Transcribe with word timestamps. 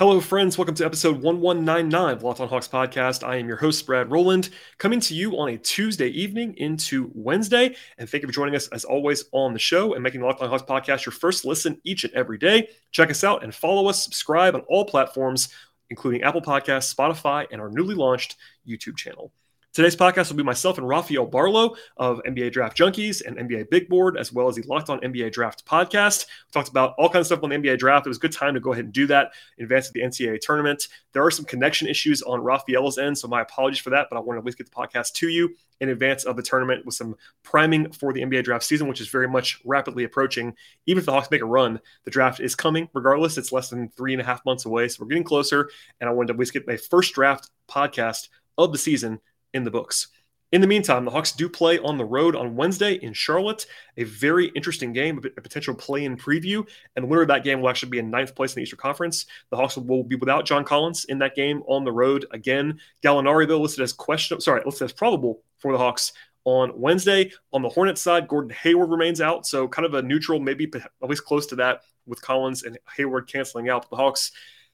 Hello, 0.00 0.18
friends. 0.18 0.56
Welcome 0.56 0.76
to 0.76 0.86
episode 0.86 1.22
1199 1.22 2.14
of 2.14 2.22
Locked 2.22 2.40
on 2.40 2.48
Hawks 2.48 2.66
podcast. 2.66 3.22
I 3.22 3.36
am 3.36 3.46
your 3.46 3.58
host, 3.58 3.84
Brad 3.84 4.10
Rowland, 4.10 4.48
coming 4.78 4.98
to 4.98 5.14
you 5.14 5.38
on 5.38 5.50
a 5.50 5.58
Tuesday 5.58 6.08
evening 6.08 6.54
into 6.56 7.10
Wednesday. 7.12 7.76
And 7.98 8.08
thank 8.08 8.22
you 8.22 8.26
for 8.26 8.32
joining 8.32 8.56
us, 8.56 8.66
as 8.68 8.86
always, 8.86 9.26
on 9.32 9.52
the 9.52 9.58
show 9.58 9.92
and 9.92 10.02
making 10.02 10.20
the 10.20 10.26
Locked 10.26 10.40
on 10.40 10.48
Hawks 10.48 10.62
podcast 10.62 11.04
your 11.04 11.12
first 11.12 11.44
listen 11.44 11.78
each 11.84 12.04
and 12.04 12.14
every 12.14 12.38
day. 12.38 12.70
Check 12.92 13.10
us 13.10 13.24
out 13.24 13.44
and 13.44 13.54
follow 13.54 13.90
us, 13.90 14.02
subscribe 14.02 14.54
on 14.54 14.62
all 14.70 14.86
platforms, 14.86 15.50
including 15.90 16.22
Apple 16.22 16.40
Podcasts, 16.40 16.94
Spotify, 16.94 17.46
and 17.52 17.60
our 17.60 17.68
newly 17.68 17.94
launched 17.94 18.36
YouTube 18.66 18.96
channel. 18.96 19.34
Today's 19.72 19.94
podcast 19.94 20.30
will 20.30 20.36
be 20.36 20.42
myself 20.42 20.78
and 20.78 20.88
Rafael 20.88 21.26
Barlow 21.26 21.76
of 21.96 22.20
NBA 22.24 22.50
Draft 22.50 22.76
Junkies 22.76 23.24
and 23.24 23.36
NBA 23.36 23.70
Big 23.70 23.88
Board, 23.88 24.16
as 24.18 24.32
well 24.32 24.48
as 24.48 24.56
the 24.56 24.62
Locked 24.62 24.90
On 24.90 24.98
NBA 24.98 25.30
Draft 25.30 25.64
podcast. 25.64 26.26
We 26.26 26.50
talked 26.50 26.68
about 26.68 26.94
all 26.98 27.08
kinds 27.08 27.20
of 27.20 27.26
stuff 27.26 27.44
on 27.44 27.50
the 27.50 27.56
NBA 27.56 27.78
Draft. 27.78 28.04
It 28.04 28.08
was 28.10 28.16
a 28.16 28.20
good 28.20 28.32
time 28.32 28.54
to 28.54 28.60
go 28.60 28.72
ahead 28.72 28.86
and 28.86 28.92
do 28.92 29.06
that 29.06 29.30
in 29.58 29.62
advance 29.62 29.86
of 29.86 29.92
the 29.92 30.00
NCAA 30.00 30.40
tournament. 30.40 30.88
There 31.12 31.24
are 31.24 31.30
some 31.30 31.44
connection 31.44 31.86
issues 31.86 32.20
on 32.22 32.40
Rafael's 32.40 32.98
end, 32.98 33.16
so 33.16 33.28
my 33.28 33.42
apologies 33.42 33.78
for 33.78 33.90
that, 33.90 34.08
but 34.10 34.16
I 34.16 34.20
want 34.20 34.38
to 34.38 34.40
at 34.40 34.44
least 34.44 34.58
get 34.58 34.68
the 34.68 34.74
podcast 34.74 35.12
to 35.12 35.28
you 35.28 35.54
in 35.80 35.90
advance 35.90 36.24
of 36.24 36.34
the 36.34 36.42
tournament 36.42 36.84
with 36.84 36.96
some 36.96 37.14
priming 37.44 37.92
for 37.92 38.12
the 38.12 38.22
NBA 38.22 38.42
draft 38.42 38.64
season, 38.64 38.88
which 38.88 39.00
is 39.00 39.08
very 39.08 39.28
much 39.28 39.60
rapidly 39.64 40.02
approaching. 40.02 40.52
Even 40.86 40.98
if 40.98 41.06
the 41.06 41.12
Hawks 41.12 41.30
make 41.30 41.42
a 41.42 41.46
run, 41.46 41.78
the 42.04 42.10
draft 42.10 42.40
is 42.40 42.56
coming 42.56 42.88
regardless. 42.92 43.38
It's 43.38 43.52
less 43.52 43.70
than 43.70 43.88
three 43.90 44.14
and 44.14 44.20
a 44.20 44.24
half 44.24 44.44
months 44.44 44.64
away, 44.64 44.88
so 44.88 45.04
we're 45.04 45.10
getting 45.10 45.22
closer. 45.22 45.70
And 46.00 46.10
I 46.10 46.12
wanted 46.12 46.26
to 46.26 46.32
at 46.32 46.40
least 46.40 46.54
get 46.54 46.66
my 46.66 46.76
first 46.76 47.14
draft 47.14 47.50
podcast 47.68 48.30
of 48.58 48.72
the 48.72 48.78
season 48.78 49.20
in 49.54 49.64
the 49.64 49.70
books. 49.70 50.08
In 50.52 50.60
the 50.60 50.66
meantime, 50.66 51.04
the 51.04 51.12
Hawks 51.12 51.30
do 51.30 51.48
play 51.48 51.78
on 51.78 51.96
the 51.96 52.04
road 52.04 52.34
on 52.34 52.56
Wednesday 52.56 52.94
in 52.94 53.12
Charlotte, 53.12 53.66
a 53.96 54.02
very 54.02 54.46
interesting 54.48 54.92
game, 54.92 55.18
a 55.36 55.40
potential 55.40 55.76
play 55.76 56.04
in 56.04 56.16
preview. 56.16 56.66
And 56.96 57.04
the 57.04 57.06
winner 57.06 57.22
of 57.22 57.28
that 57.28 57.44
game 57.44 57.60
will 57.60 57.68
actually 57.68 57.90
be 57.90 58.00
in 58.00 58.10
ninth 58.10 58.34
place 58.34 58.52
in 58.52 58.56
the 58.56 58.62
Eastern 58.62 58.78
Conference. 58.78 59.26
The 59.50 59.56
Hawks 59.56 59.76
will 59.76 60.02
be 60.02 60.16
without 60.16 60.46
John 60.46 60.64
Collins 60.64 61.04
in 61.04 61.18
that 61.20 61.36
game 61.36 61.62
on 61.68 61.84
the 61.84 61.92
road 61.92 62.26
again. 62.32 62.80
Gallinari, 63.04 63.46
though, 63.46 63.60
listed 63.60 63.84
as 63.84 63.92
question, 63.92 64.40
sorry, 64.40 64.62
listed 64.64 64.86
as 64.86 64.92
probable 64.92 65.44
for 65.58 65.70
the 65.70 65.78
Hawks 65.78 66.12
on 66.44 66.72
Wednesday. 66.74 67.30
On 67.52 67.62
the 67.62 67.68
Hornets 67.68 68.02
side, 68.02 68.26
Gordon 68.26 68.50
Hayward 68.50 68.90
remains 68.90 69.20
out. 69.20 69.46
So 69.46 69.68
kind 69.68 69.86
of 69.86 69.94
a 69.94 70.02
neutral, 70.02 70.40
maybe 70.40 70.68
at 70.74 71.08
least 71.08 71.24
close 71.24 71.46
to 71.46 71.56
that 71.56 71.82
with 72.06 72.20
Collins 72.22 72.64
and 72.64 72.76
Hayward 72.96 73.28
canceling 73.28 73.68
out. 73.68 73.82
But 73.82 73.90
the 73.96 74.02
Hawks 74.02 74.32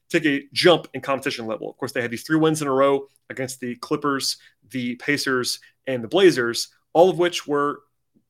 take 0.09 0.25
a 0.25 0.43
jump 0.53 0.87
in 0.93 1.01
competition 1.01 1.45
level. 1.45 1.69
Of 1.69 1.77
course, 1.77 1.91
they 1.91 2.01
had 2.01 2.11
these 2.11 2.23
three 2.23 2.37
wins 2.37 2.61
in 2.61 2.67
a 2.67 2.73
row 2.73 3.07
against 3.29 3.59
the 3.59 3.75
Clippers, 3.75 4.37
the 4.69 4.95
Pacers, 4.95 5.59
and 5.85 6.03
the 6.03 6.07
Blazers, 6.07 6.69
all 6.93 7.09
of 7.09 7.17
which 7.17 7.47
were 7.47 7.81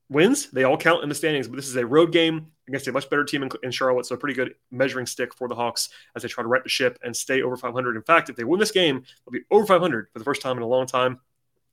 wins. 0.10 0.50
They 0.52 0.64
all 0.64 0.78
count 0.78 1.04
in 1.04 1.10
the 1.10 1.16
standings, 1.16 1.48
but 1.48 1.56
this 1.56 1.68
is 1.68 1.76
a 1.76 1.86
road 1.86 2.12
game 2.12 2.48
against 2.68 2.88
a 2.88 2.92
much 2.92 3.10
better 3.10 3.24
team 3.24 3.44
in, 3.44 3.50
in, 3.64 3.72
Charlotte. 3.72 4.06
So 4.06 4.16
a 4.16 4.18
pretty 4.18 4.36
good 4.36 4.56
measuring 4.72 5.06
stick 5.06 5.34
for 5.34 5.48
the 5.48 5.56
Hawks 5.56 5.90
as 6.16 6.22
they 6.22 6.28
try 6.28 6.44
to 6.44 6.48
right 6.48 6.64
the 6.64 6.70
ship 6.70 7.00
and 7.04 7.16
stay 7.16 7.42
over 7.42 7.56
500. 7.56 7.96
In 7.96 8.02
fact, 8.04 8.30
if 8.30 8.36
they 8.36 8.44
win 8.44 8.60
this 8.60 8.72
game, 8.72 9.04
they'll 9.26 9.40
be 9.40 9.46
over 9.52 9.66
500 9.66 10.08
for 10.12 10.20
the 10.20 10.26
first 10.26 10.42
time 10.42 10.58
in 10.58 10.64
a 10.64 10.68
long 10.68 10.86
time. 10.86 11.20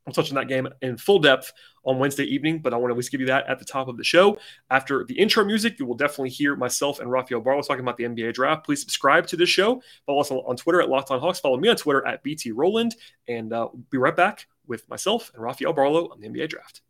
We'll 0.07 0.13
touch 0.13 0.31
on 0.31 0.35
that 0.35 0.49
game 0.49 0.69
in 0.83 0.99
full 0.99 1.19
depth 1.19 1.53
on 1.85 1.99
Wednesday 1.99 2.25
evening, 2.25 2.59
but 2.59 2.75
I 2.75 2.77
want 2.77 2.91
to 2.91 2.95
at 2.95 2.97
least 2.97 3.11
give 3.11 3.21
you 3.21 3.27
that 3.29 3.47
at 3.49 3.59
the 3.59 3.65
top 3.65 3.89
of 3.89 3.97
the 3.97 4.05
show. 4.05 4.39
After 4.71 5.05
the 5.05 5.19
intro 5.19 5.45
music, 5.45 5.79
you 5.79 5.87
will 5.87 5.95
definitely 5.95 6.31
hear 6.31 6.57
myself 6.57 7.01
and 7.01 7.11
Rafael 7.11 7.41
Barlow 7.41 7.63
talking 7.63 7.83
about 7.83 7.97
the 7.97 8.05
NBA 8.05 8.35
draft. 8.35 8.65
Please 8.67 8.81
subscribe 8.81 9.27
to 9.29 9.37
this 9.37 9.49
show. 9.49 9.83
Follow 10.05 10.21
us 10.21 10.31
on 10.31 10.57
Twitter 10.57 10.83
at 10.83 10.89
Locked 10.89 11.11
On 11.11 11.21
Hawks. 11.21 11.41
Follow 11.41 11.57
me 11.57 11.69
on 11.69 11.77
Twitter 11.77 12.07
at 12.07 12.23
BT 12.23 12.53
Rowland, 12.53 12.97
and 13.29 13.53
uh, 13.53 13.69
we'll 13.73 13.83
be 13.91 13.99
right 13.99 14.17
back 14.17 14.47
with 14.67 14.89
myself 14.89 15.31
and 15.35 15.43
Rafael 15.43 15.73
Barlow 15.73 16.11
on 16.11 16.21
the 16.21 16.29
NBA 16.29 16.51
draft. 16.51 16.83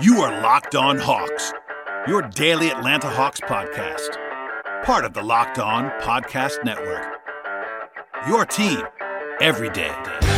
You 0.00 0.20
are 0.22 0.40
Locked 0.40 0.74
On 0.74 0.98
Hawks, 0.98 1.52
your 2.06 2.22
daily 2.22 2.70
Atlanta 2.70 3.08
Hawks 3.08 3.40
podcast, 3.40 4.16
part 4.84 5.04
of 5.04 5.14
the 5.14 5.22
Locked 5.22 5.58
On 5.58 5.90
Podcast 6.00 6.64
Network. 6.64 7.06
Your 8.28 8.46
team 8.46 8.82
every 9.40 9.70
day. 9.70 10.31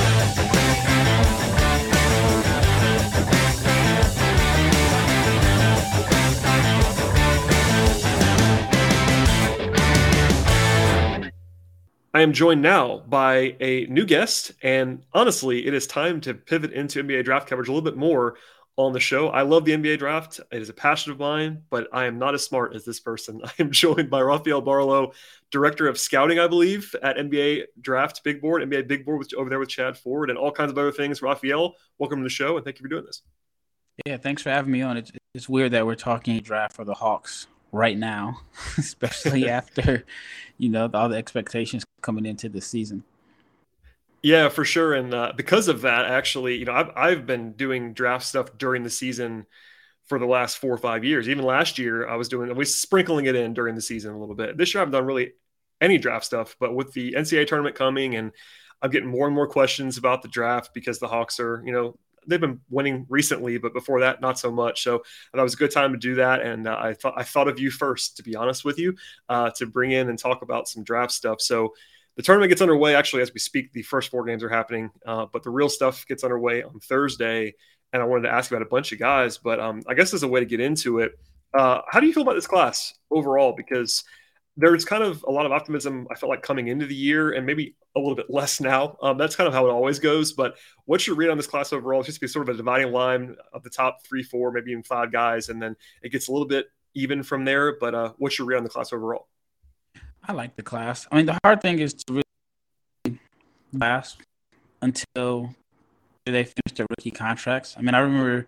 I 12.15 12.21
am 12.21 12.33
joined 12.33 12.63
now 12.63 12.99
by 13.09 13.57
a 13.59 13.87
new 13.87 14.07
guest, 14.07 14.53
and 14.63 15.05
honestly, 15.13 15.67
it 15.67 15.75
is 15.75 15.89
time 15.89 16.21
to 16.21 16.33
pivot 16.33 16.71
into 16.71 17.03
NBA 17.03 17.25
draft 17.25 17.49
coverage 17.49 17.67
a 17.67 17.73
little 17.73 17.83
bit 17.83 17.97
more 17.97 18.37
on 18.77 18.93
the 18.93 19.01
show. 19.01 19.31
I 19.31 19.43
love 19.43 19.65
the 19.65 19.73
NBA 19.73 19.99
draft. 19.99 20.39
It 20.53 20.63
is 20.63 20.69
a 20.69 20.75
passion 20.75 21.11
of 21.11 21.19
mine, 21.19 21.63
but 21.71 21.89
I 21.93 22.05
am 22.05 22.17
not 22.21 22.35
as 22.35 22.45
smart 22.45 22.77
as 22.77 22.85
this 22.85 23.01
person. 23.01 23.41
I 23.45 23.51
am 23.59 23.73
joined 23.73 24.11
by 24.11 24.21
Rafael 24.21 24.61
Barlow, 24.61 25.11
director 25.51 25.89
of 25.89 25.99
scouting, 25.99 26.39
I 26.39 26.47
believe, 26.47 26.95
at 27.03 27.17
NBA 27.17 27.65
Draft 27.81 28.23
Big 28.23 28.41
Board, 28.41 28.63
NBA 28.63 28.87
Big 28.87 29.05
Board 29.05 29.27
over 29.37 29.51
there 29.51 29.59
with 29.59 29.69
Chad 29.69 29.99
Ford, 29.99 30.31
and 30.31 30.39
all 30.39 30.53
kinds 30.53 30.71
of 30.71 30.79
other 30.79 30.93
things. 30.93 31.21
Rafael, 31.21 31.75
welcome 31.99 32.21
to 32.21 32.25
the 32.25 32.31
show, 32.31 32.57
and 32.57 32.65
thank 32.65 32.79
you 32.79 32.85
for 32.85 32.91
doing 32.91 33.07
this. 33.07 33.23
Yeah, 34.07 34.19
thanks 34.19 34.41
for 34.41 34.51
having 34.51 34.71
me 34.71 34.83
on. 34.83 34.99
It's, 34.99 35.11
it's 35.35 35.49
weird 35.49 35.73
that 35.73 35.85
we're 35.85 35.97
talking 35.97 36.39
draft 36.39 36.77
for 36.77 36.85
the 36.85 36.95
Hawks 36.95 37.49
right 37.75 37.99
now, 37.99 38.41
especially 38.79 39.49
after 39.61 40.05
you 40.57 40.69
know 40.69 40.89
all 40.95 41.09
the 41.09 41.17
expectations 41.17 41.85
coming 42.01 42.25
into 42.25 42.49
the 42.49 42.61
season. 42.61 43.05
Yeah, 44.23 44.49
for 44.49 44.65
sure. 44.65 44.95
And 44.95 45.13
uh, 45.13 45.33
because 45.37 45.69
of 45.69 45.83
that, 45.83 46.07
actually, 46.07 46.57
you 46.57 46.65
know, 46.65 46.73
I've 46.73 46.91
I've 46.97 47.27
been 47.27 47.53
doing 47.53 47.93
draft 47.93 48.25
stuff 48.25 48.57
during 48.57 48.83
the 48.83 48.91
season 48.91 49.47
for 50.07 50.19
the 50.19 50.27
last 50.27 50.59
four 50.59 50.73
or 50.73 50.79
five 50.79 51.05
years. 51.05 51.29
Even 51.29 51.45
last 51.45 51.79
year, 51.79 52.09
I 52.09 52.17
was 52.17 52.29
doing 52.29 52.51
at 52.51 52.57
least 52.57 52.81
sprinkling 52.81 53.27
it 53.27 53.35
in 53.35 53.55
during 53.55 53.75
the 53.75 53.83
season 53.83 54.15
a 54.15 54.19
little 54.19 54.35
bit. 54.35 54.57
This 54.57 54.73
year, 54.73 54.83
I've 54.83 54.91
done 54.91 55.05
really 55.05 55.33
any 55.81 55.99
draft 55.99 56.25
stuff, 56.25 56.57
but 56.59 56.75
with 56.75 56.93
the 56.93 57.13
NCAA 57.13 57.47
tournament 57.47 57.75
coming 57.75 58.15
and 58.15 58.33
I'm 58.81 58.91
getting 58.91 59.09
more 59.09 59.27
and 59.27 59.35
more 59.35 59.49
questions 59.49 59.97
about 59.97 60.23
the 60.23 60.29
draft 60.29 60.75
because 60.75 60.99
the 60.99 61.09
Hawks 61.09 61.41
are, 61.41 61.63
you 61.65 61.73
know, 61.73 61.99
they've 62.27 62.41
been 62.41 62.61
winning 62.71 63.07
recently, 63.09 63.59
but 63.59 63.73
before 63.73 64.01
that, 64.01 64.21
not 64.21 64.39
so 64.39 64.51
much. 64.51 64.83
So 64.83 65.03
that 65.33 65.43
was 65.43 65.55
a 65.55 65.57
good 65.57 65.71
time 65.71 65.93
to 65.93 65.99
do 65.99 66.17
that. 66.17 66.43
And 66.43 66.67
uh, 66.67 66.77
I 66.79 66.95
thought 66.95 67.15
I 67.17 67.23
thought 67.23 67.49
of 67.49 67.59
you 67.59 67.71
first, 67.71 68.17
to 68.17 68.23
be 68.23 68.37
honest 68.37 68.65
with 68.65 68.79
you, 68.79 68.95
uh, 69.29 69.51
to 69.57 69.67
bring 69.67 69.93
in 69.93 70.09
and 70.09 70.19
talk 70.19 70.43
about 70.43 70.69
some 70.69 70.85
draft 70.85 71.13
stuff. 71.13 71.41
So 71.41 71.75
the 72.17 72.23
tournament 72.23 72.51
gets 72.51 72.63
underway 72.63 72.95
actually 72.95 73.23
as 73.23 73.33
we 73.33 73.41
speak. 73.41 73.73
The 73.73 73.83
first 73.83 74.11
four 74.11 74.25
games 74.25 74.43
are 74.43 74.49
happening, 74.49 74.91
uh, 75.07 75.27
but 75.33 75.43
the 75.43 75.51
real 75.51 75.69
stuff 75.69 76.07
gets 76.07 76.25
underway 76.25 76.63
on 76.63 76.79
Thursday. 76.81 77.55
And 77.93 78.03
I 78.03 78.07
wanted 78.07 78.23
to 78.23 78.35
ask 78.35 78.51
about 78.51 78.63
a 78.63 78.67
bunch 78.67 78.93
of 78.93 78.99
guys, 78.99 79.39
but 79.39 79.61
um, 79.61 79.83
I 79.87 79.95
guess 79.95 80.13
as 80.15 80.25
a 80.25 80.29
way 80.29 80.41
to 80.41 80.47
get 80.47 80.61
into 80.61 80.99
it, 80.99 81.13
uh, 81.57 81.83
how 81.89 82.01
do 82.01 82.07
you 82.07 82.13
feel 82.13 82.25
about 82.25 82.35
this 82.35 82.47
class 82.47 82.95
overall? 83.11 83.53
Because 83.57 84.03
there's 84.57 84.85
kind 84.85 85.03
of 85.03 85.25
a 85.27 85.31
lot 85.31 85.47
of 85.47 85.53
optimism 85.53 86.07
I 86.11 86.15
felt 86.15 86.31
like 86.31 86.43
coming 86.43 86.69
into 86.69 86.87
the 86.87 86.95
year, 86.95 87.33
and 87.33 87.45
maybe 87.45 87.75
a 87.97 88.01
little 88.01 88.15
bit 88.15 88.31
less 88.31 88.61
now. 88.61 88.97
Um, 89.03 89.19
that's 89.19 89.37
kind 89.37 89.49
of 89.49 89.55
how 89.55 89.67
it 89.67 89.71
always 89.71 89.99
goes. 89.99 90.33
But 90.33 90.57
what's 90.85 91.07
your 91.07 91.17
read 91.17 91.31
on 91.31 91.37
this 91.37 91.47
class 91.47 91.73
overall? 91.73 92.01
It's 92.01 92.07
just 92.07 92.21
be 92.21 92.27
sort 92.27 92.49
of 92.49 92.55
a 92.55 92.57
dividing 92.57 92.93
line 92.93 93.37
of 93.53 93.63
the 93.63 93.71
top 93.71 94.05
three, 94.05 94.23
four, 94.23 94.53
maybe 94.53 94.71
even 94.71 94.83
five 94.83 95.13
guys, 95.13 95.49
and 95.49 95.61
then 95.61 95.77
it 96.03 96.11
gets 96.11 96.29
a 96.29 96.33
little 96.33 96.47
bit 96.47 96.67
even 96.95 97.23
from 97.23 97.45
there. 97.45 97.77
But 97.79 97.95
uh, 97.95 98.13
what's 98.19 98.39
your 98.39 98.47
read 98.47 98.59
on 98.59 98.65
the 98.65 98.71
class 98.71 98.93
overall? 98.93 99.29
I 100.27 100.33
like 100.33 100.57
the 100.57 100.63
class. 100.63 101.07
I 101.11 101.17
mean, 101.17 101.27
the 101.27 101.39
hard 101.45 101.61
thing 101.61 101.81
is 101.81 101.95
to 101.95 102.23
really 103.05 103.19
last 103.73 104.19
until 104.81 105.55
they 106.27 106.45
finish 106.45 106.77
their 106.77 106.87
rookie 106.91 107.11
contracts. 107.11 107.75
I 107.77 107.83
mean, 107.83 107.95
I 107.95 107.99
remember 107.99 108.47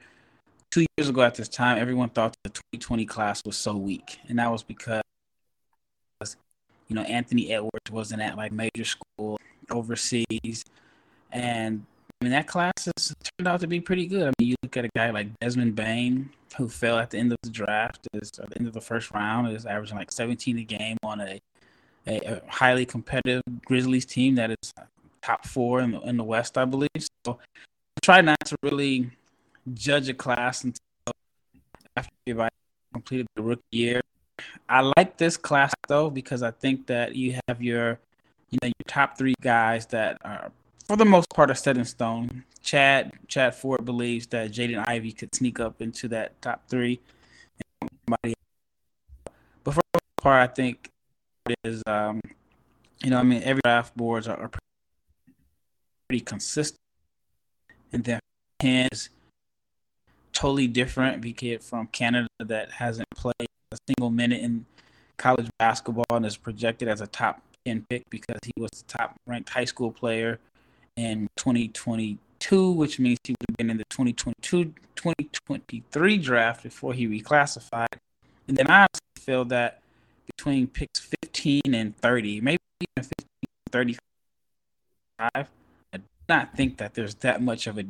two 0.71 0.87
years 0.97 1.09
ago 1.09 1.23
at 1.23 1.35
this 1.35 1.49
time, 1.49 1.79
everyone 1.79 2.09
thought 2.11 2.35
the 2.45 2.51
2020 2.51 3.05
class 3.07 3.43
was 3.45 3.57
so 3.57 3.77
weak, 3.77 4.19
and 4.29 4.39
that 4.39 4.51
was 4.51 4.63
because 4.63 5.03
you 6.89 6.97
know, 6.97 7.03
Anthony 7.03 7.53
Edwards 7.53 7.91
wasn't 7.91 8.23
at 8.23 8.37
like 8.37 8.53
major 8.53 8.85
school 8.85 9.39
overseas. 9.71 10.65
And 11.33 11.85
I 12.21 12.25
mean, 12.25 12.33
that 12.33 12.47
class 12.47 12.73
has 12.85 13.15
turned 13.39 13.49
out 13.49 13.61
to 13.61 13.67
be 13.67 13.81
pretty 13.81 14.07
good. 14.07 14.23
I 14.23 14.33
mean, 14.39 14.51
you 14.51 14.57
look 14.63 14.77
at 14.77 14.85
a 14.85 14.91
guy 14.97 15.11
like 15.11 15.29
Desmond 15.41 15.75
Bane, 15.75 16.31
who 16.57 16.69
fell 16.69 16.99
at 16.99 17.11
the 17.11 17.19
end 17.19 17.33
of 17.33 17.39
the 17.43 17.51
draft, 17.51 18.07
is 18.15 18.33
at 18.39 18.49
the 18.51 18.59
end 18.59 18.67
of 18.67 18.73
the 18.73 18.81
first 18.81 19.11
round, 19.13 19.53
is 19.53 19.67
averaging 19.67 19.99
like 19.99 20.11
17 20.11 20.59
a 20.59 20.63
game 20.65 20.97
on 21.03 21.21
a, 21.21 21.39
a, 22.07 22.17
a 22.21 22.43
highly 22.49 22.87
competitive 22.87 23.43
Grizzlies 23.65 24.07
team 24.07 24.37
that 24.37 24.51
is 24.51 24.73
top 25.23 25.45
four 25.45 25.81
in 25.81 25.91
the, 25.91 26.01
in 26.03 26.17
the 26.17 26.25
West, 26.25 26.57
I 26.57 26.65
believe. 26.65 26.89
So 26.97 27.39
I 27.97 28.01
try 28.01 28.21
not 28.21 28.41
to 28.47 28.57
really 28.63 29.11
judge 29.75 30.09
a 30.09 30.15
class 30.15 30.65
until 30.65 30.81
after 31.97 32.13
everybody 32.27 32.55
completed 32.93 33.27
the 33.35 33.43
rookie 33.43 33.63
year. 33.73 34.01
I 34.69 34.93
like 34.97 35.17
this 35.17 35.37
class 35.37 35.73
though 35.89 36.11
because 36.11 36.43
I 36.43 36.51
think 36.51 36.87
that 36.87 37.15
you 37.15 37.39
have 37.49 37.63
your, 37.63 38.01
you 38.51 38.59
know, 38.63 38.67
your 38.67 38.87
top 38.89 39.17
three 39.17 39.35
guys 39.41 39.87
that 39.87 40.19
are 40.25 40.51
for 40.87 40.97
the 40.97 41.05
most 41.05 41.29
part 41.31 41.51
are 41.51 41.55
set 41.55 41.77
in 41.77 41.85
stone. 41.85 42.45
Chad 42.63 43.13
Chad 43.29 43.55
Ford 43.55 43.85
believes 43.85 44.27
that 44.29 44.51
Jaden 44.51 44.85
Ivey 44.89 45.13
could 45.13 45.35
sneak 45.35 45.61
up 45.61 45.81
into 45.81 46.09
that 46.09 46.41
top 46.43 46.69
three. 46.69 47.01
But 48.07 48.35
for 49.65 49.83
the 49.83 49.83
most 49.95 50.17
part, 50.23 50.51
I 50.51 50.53
think 50.53 50.91
it 51.49 51.57
is, 51.65 51.83
um, 51.87 52.21
you 53.03 53.11
know, 53.11 53.19
I 53.19 53.23
mean, 53.23 53.43
every 53.43 53.61
draft 53.65 53.97
boards 53.97 54.29
are, 54.29 54.51
pretty 56.09 56.25
consistent, 56.25 56.79
and 57.93 58.05
then 58.05 58.21
is 58.63 59.11
totally 60.33 60.69
different. 60.69 61.23
We 61.23 61.33
kid 61.33 61.63
from 61.63 61.89
Canada 61.89 62.29
that 62.39 62.71
hasn't 62.73 63.09
played 63.17 63.49
a 63.77 63.93
single 63.93 64.11
minute 64.11 64.41
in 64.41 64.67
college 65.17 65.49
basketball 65.59 66.05
and 66.11 66.27
is 66.27 66.37
projected 66.37 66.89
as 66.89 67.01
a 67.01 67.07
top 67.07 67.41
10 67.65 67.87
pick 67.89 68.09
because 68.11 68.39
he 68.45 68.53
was 68.57 68.71
the 68.71 68.99
top 68.99 69.17
ranked 69.27 69.49
high 69.49 69.65
school 69.65 69.91
player 69.91 70.39
in 70.97 71.29
2022, 71.37 72.71
which 72.73 72.99
means 72.99 73.19
he 73.25 73.33
would 73.33 73.51
have 73.51 73.57
been 73.57 73.71
in 73.71 73.79
the 73.79 73.85
2022 73.91 74.75
2023 74.95 76.19
draft 76.19 76.63
before 76.63 76.95
he 76.95 77.07
reclassified. 77.07 77.87
And 78.49 78.57
then 78.57 78.71
I 78.71 78.87
feel 79.19 79.45
that 79.47 79.81
between 80.27 80.67
picks 80.67 81.01
15 81.01 81.63
and 81.75 81.97
30, 81.99 82.41
maybe 82.41 82.59
even 82.81 83.05
15 83.05 83.27
35, 83.73 83.99
I 85.33 85.47
do 85.93 86.03
not 86.29 86.57
think 86.57 86.79
that 86.79 86.95
there's 86.95 87.15
that 87.17 87.43
much 87.43 87.67
of 87.67 87.79
a. 87.79 87.85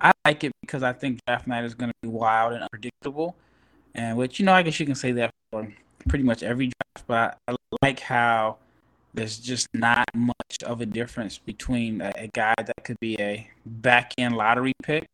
I 0.00 0.12
like 0.24 0.44
it 0.44 0.52
because 0.60 0.82
I 0.82 0.92
think 0.92 1.20
draft 1.26 1.46
night 1.46 1.64
is 1.64 1.74
going 1.74 1.90
to 1.90 1.96
be 2.02 2.08
wild 2.08 2.52
and 2.52 2.62
unpredictable. 2.62 3.36
And 3.94 4.16
which, 4.16 4.38
you 4.38 4.46
know, 4.46 4.52
I 4.52 4.62
guess 4.62 4.78
you 4.80 4.86
can 4.86 4.94
say 4.94 5.12
that 5.12 5.30
for 5.50 5.68
pretty 6.08 6.24
much 6.24 6.42
every 6.42 6.66
draft, 6.66 7.06
but 7.06 7.38
I, 7.48 7.56
like 7.82 8.00
how 8.00 8.58
there's 9.14 9.38
just 9.38 9.68
not 9.74 10.06
much 10.14 10.62
of 10.64 10.80
a 10.80 10.86
difference 10.86 11.38
between 11.38 12.00
a, 12.00 12.12
a 12.16 12.28
guy 12.28 12.54
that 12.56 12.84
could 12.84 12.98
be 13.00 13.16
a 13.20 13.48
back 13.66 14.12
end 14.18 14.36
lottery 14.36 14.72
pick, 14.82 15.06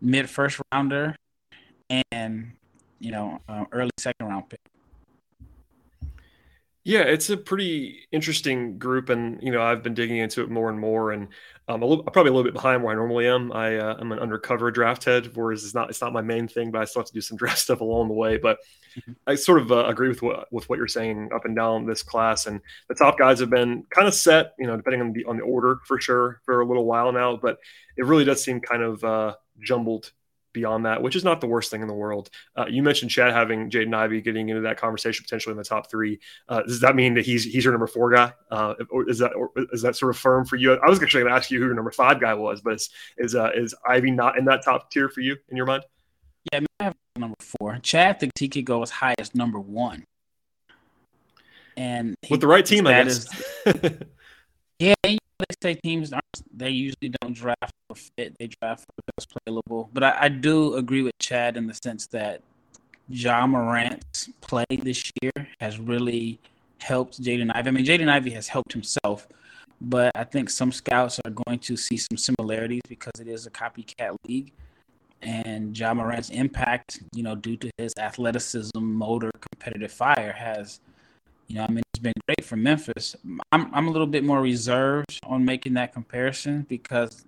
mid 0.00 0.28
first 0.28 0.60
rounder, 0.72 1.16
and 2.10 2.52
you 2.98 3.10
know 3.10 3.40
um, 3.48 3.66
early 3.72 3.90
second 3.98 4.26
round 4.26 4.48
pick. 4.48 4.60
Yeah, 6.84 7.02
it's 7.02 7.30
a 7.30 7.36
pretty 7.36 8.08
interesting 8.10 8.76
group, 8.76 9.08
and 9.08 9.40
you 9.40 9.52
know 9.52 9.62
I've 9.62 9.84
been 9.84 9.94
digging 9.94 10.16
into 10.16 10.42
it 10.42 10.50
more 10.50 10.68
and 10.68 10.80
more, 10.80 11.12
and 11.12 11.28
um, 11.68 11.80
a 11.80 11.86
little, 11.86 12.02
probably 12.02 12.30
a 12.30 12.32
little 12.32 12.42
bit 12.42 12.54
behind 12.54 12.82
where 12.82 12.92
I 12.92 12.96
normally 12.96 13.28
am. 13.28 13.52
I 13.52 13.76
uh, 13.76 13.96
am 14.00 14.10
an 14.10 14.18
undercover 14.18 14.68
draft 14.72 15.04
head, 15.04 15.30
whereas 15.34 15.62
it's 15.62 15.74
not 15.74 15.90
it's 15.90 16.00
not 16.00 16.12
my 16.12 16.22
main 16.22 16.48
thing, 16.48 16.72
but 16.72 16.82
I 16.82 16.84
still 16.84 17.02
have 17.02 17.06
to 17.06 17.12
do 17.12 17.20
some 17.20 17.36
draft 17.38 17.60
stuff 17.60 17.82
along 17.82 18.08
the 18.08 18.14
way. 18.14 18.36
But 18.36 18.58
mm-hmm. 18.98 19.12
I 19.28 19.36
sort 19.36 19.62
of 19.62 19.70
uh, 19.70 19.86
agree 19.86 20.08
with 20.08 20.22
what 20.22 20.52
with 20.52 20.68
what 20.68 20.76
you're 20.76 20.88
saying 20.88 21.30
up 21.32 21.44
and 21.44 21.54
down 21.54 21.86
this 21.86 22.02
class, 22.02 22.46
and 22.46 22.60
the 22.88 22.96
top 22.96 23.16
guys 23.16 23.38
have 23.38 23.50
been 23.50 23.84
kind 23.90 24.08
of 24.08 24.14
set, 24.14 24.54
you 24.58 24.66
know, 24.66 24.76
depending 24.76 25.02
on 25.02 25.12
the 25.12 25.24
on 25.26 25.36
the 25.36 25.44
order 25.44 25.78
for 25.86 26.00
sure 26.00 26.40
for 26.44 26.62
a 26.62 26.66
little 26.66 26.84
while 26.84 27.12
now. 27.12 27.36
But 27.36 27.58
it 27.96 28.06
really 28.06 28.24
does 28.24 28.42
seem 28.42 28.60
kind 28.60 28.82
of 28.82 29.04
uh, 29.04 29.34
jumbled 29.62 30.10
beyond 30.52 30.86
that, 30.86 31.02
which 31.02 31.16
is 31.16 31.24
not 31.24 31.40
the 31.40 31.46
worst 31.46 31.70
thing 31.70 31.82
in 31.82 31.88
the 31.88 31.94
world. 31.94 32.30
Uh, 32.56 32.66
you 32.68 32.82
mentioned 32.82 33.10
Chad 33.10 33.32
having 33.32 33.70
Jaden 33.70 33.94
Ivey 33.94 34.20
getting 34.20 34.48
into 34.48 34.62
that 34.62 34.76
conversation 34.76 35.24
potentially 35.24 35.52
in 35.52 35.58
the 35.58 35.64
top 35.64 35.90
three. 35.90 36.20
Uh, 36.48 36.62
does 36.62 36.80
that 36.80 36.96
mean 36.96 37.14
that 37.14 37.24
he's 37.26 37.44
he's 37.44 37.64
your 37.64 37.72
number 37.72 37.86
four 37.86 38.12
guy? 38.12 38.32
Uh, 38.50 38.74
or 38.90 39.08
is 39.08 39.18
that 39.18 39.32
or 39.34 39.50
is 39.72 39.82
that 39.82 39.96
sort 39.96 40.10
of 40.10 40.18
firm 40.18 40.44
for 40.44 40.56
you? 40.56 40.74
I 40.74 40.88
was 40.88 41.02
actually 41.02 41.22
going 41.22 41.32
to 41.32 41.36
ask 41.36 41.50
you 41.50 41.58
who 41.58 41.66
your 41.66 41.74
number 41.74 41.90
five 41.90 42.20
guy 42.20 42.34
was, 42.34 42.60
but 42.60 42.74
is 42.74 42.90
is, 43.18 43.34
uh, 43.34 43.50
is 43.54 43.74
Ivey 43.88 44.10
not 44.10 44.38
in 44.38 44.44
that 44.46 44.64
top 44.64 44.90
tier 44.90 45.08
for 45.08 45.20
you 45.20 45.36
in 45.48 45.56
your 45.56 45.66
mind? 45.66 45.84
Yeah, 46.52 46.58
I, 46.58 46.60
mean, 46.60 46.66
I 46.80 46.84
have 46.84 46.96
number 47.16 47.36
four. 47.40 47.78
Chad 47.82 48.20
thinks 48.20 48.40
he 48.40 48.48
could 48.48 48.64
go 48.64 48.82
as 48.82 48.90
high 48.90 49.14
as 49.18 49.34
number 49.34 49.60
one. 49.60 50.04
And 51.76 52.14
with 52.28 52.40
the 52.40 52.46
right 52.46 52.66
team, 52.66 52.86
I 52.86 53.04
guess. 53.04 53.26
Is, 53.66 53.92
yeah, 54.78 54.94
they 55.48 55.70
say 55.70 55.80
teams 55.82 56.12
they 56.54 56.70
usually 56.70 57.12
don't 57.20 57.34
draft 57.34 57.72
for 57.88 57.96
fit; 57.96 58.34
they 58.38 58.48
draft 58.48 58.84
for 58.84 59.12
best 59.16 59.34
playable. 59.44 59.90
But 59.92 60.04
I, 60.04 60.16
I 60.22 60.28
do 60.28 60.74
agree 60.74 61.02
with 61.02 61.12
Chad 61.18 61.56
in 61.56 61.66
the 61.66 61.74
sense 61.82 62.06
that 62.08 62.42
Ja 63.08 63.46
Morant's 63.46 64.30
play 64.40 64.64
this 64.70 65.10
year 65.22 65.48
has 65.60 65.78
really 65.78 66.38
helped 66.80 67.22
Jaden 67.22 67.54
Ivey. 67.54 67.68
I 67.68 67.72
mean, 67.72 67.84
Jaden 67.84 68.08
Ivey 68.08 68.30
has 68.30 68.48
helped 68.48 68.72
himself, 68.72 69.28
but 69.80 70.12
I 70.14 70.24
think 70.24 70.50
some 70.50 70.72
scouts 70.72 71.20
are 71.24 71.30
going 71.30 71.58
to 71.60 71.76
see 71.76 71.96
some 71.96 72.16
similarities 72.16 72.82
because 72.88 73.12
it 73.20 73.28
is 73.28 73.46
a 73.46 73.50
copycat 73.50 74.16
league. 74.26 74.52
And 75.22 75.78
Ja 75.78 75.94
Morant's 75.94 76.30
impact, 76.30 77.00
you 77.14 77.22
know, 77.22 77.36
due 77.36 77.56
to 77.58 77.70
his 77.78 77.92
athleticism, 77.96 78.80
motor, 78.82 79.30
competitive 79.52 79.92
fire, 79.92 80.32
has– 80.32 80.80
you 81.48 81.56
know, 81.56 81.64
I 81.64 81.68
mean, 81.68 81.82
it's 81.92 82.02
been 82.02 82.12
great 82.26 82.44
for 82.44 82.56
Memphis. 82.56 83.16
I'm 83.50 83.74
I'm 83.74 83.88
a 83.88 83.90
little 83.90 84.06
bit 84.06 84.24
more 84.24 84.40
reserved 84.40 85.18
on 85.24 85.44
making 85.44 85.74
that 85.74 85.92
comparison 85.92 86.66
because, 86.68 87.24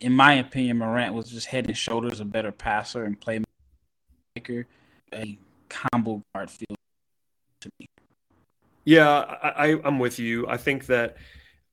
in 0.00 0.12
my 0.12 0.34
opinion, 0.34 0.78
Morant 0.78 1.14
was 1.14 1.30
just 1.30 1.46
head 1.46 1.66
and 1.66 1.76
shoulders 1.76 2.20
a 2.20 2.24
better 2.24 2.52
passer 2.52 3.04
and 3.04 3.20
playmaker. 3.20 4.64
A 5.12 5.38
combo 5.68 6.22
guard 6.34 6.50
feel 6.50 6.76
to 7.60 7.70
me. 7.78 7.86
Yeah, 8.84 9.08
I, 9.08 9.48
I, 9.48 9.86
am 9.86 9.98
with 9.98 10.18
you. 10.18 10.48
I 10.48 10.56
think 10.56 10.86
that 10.86 11.16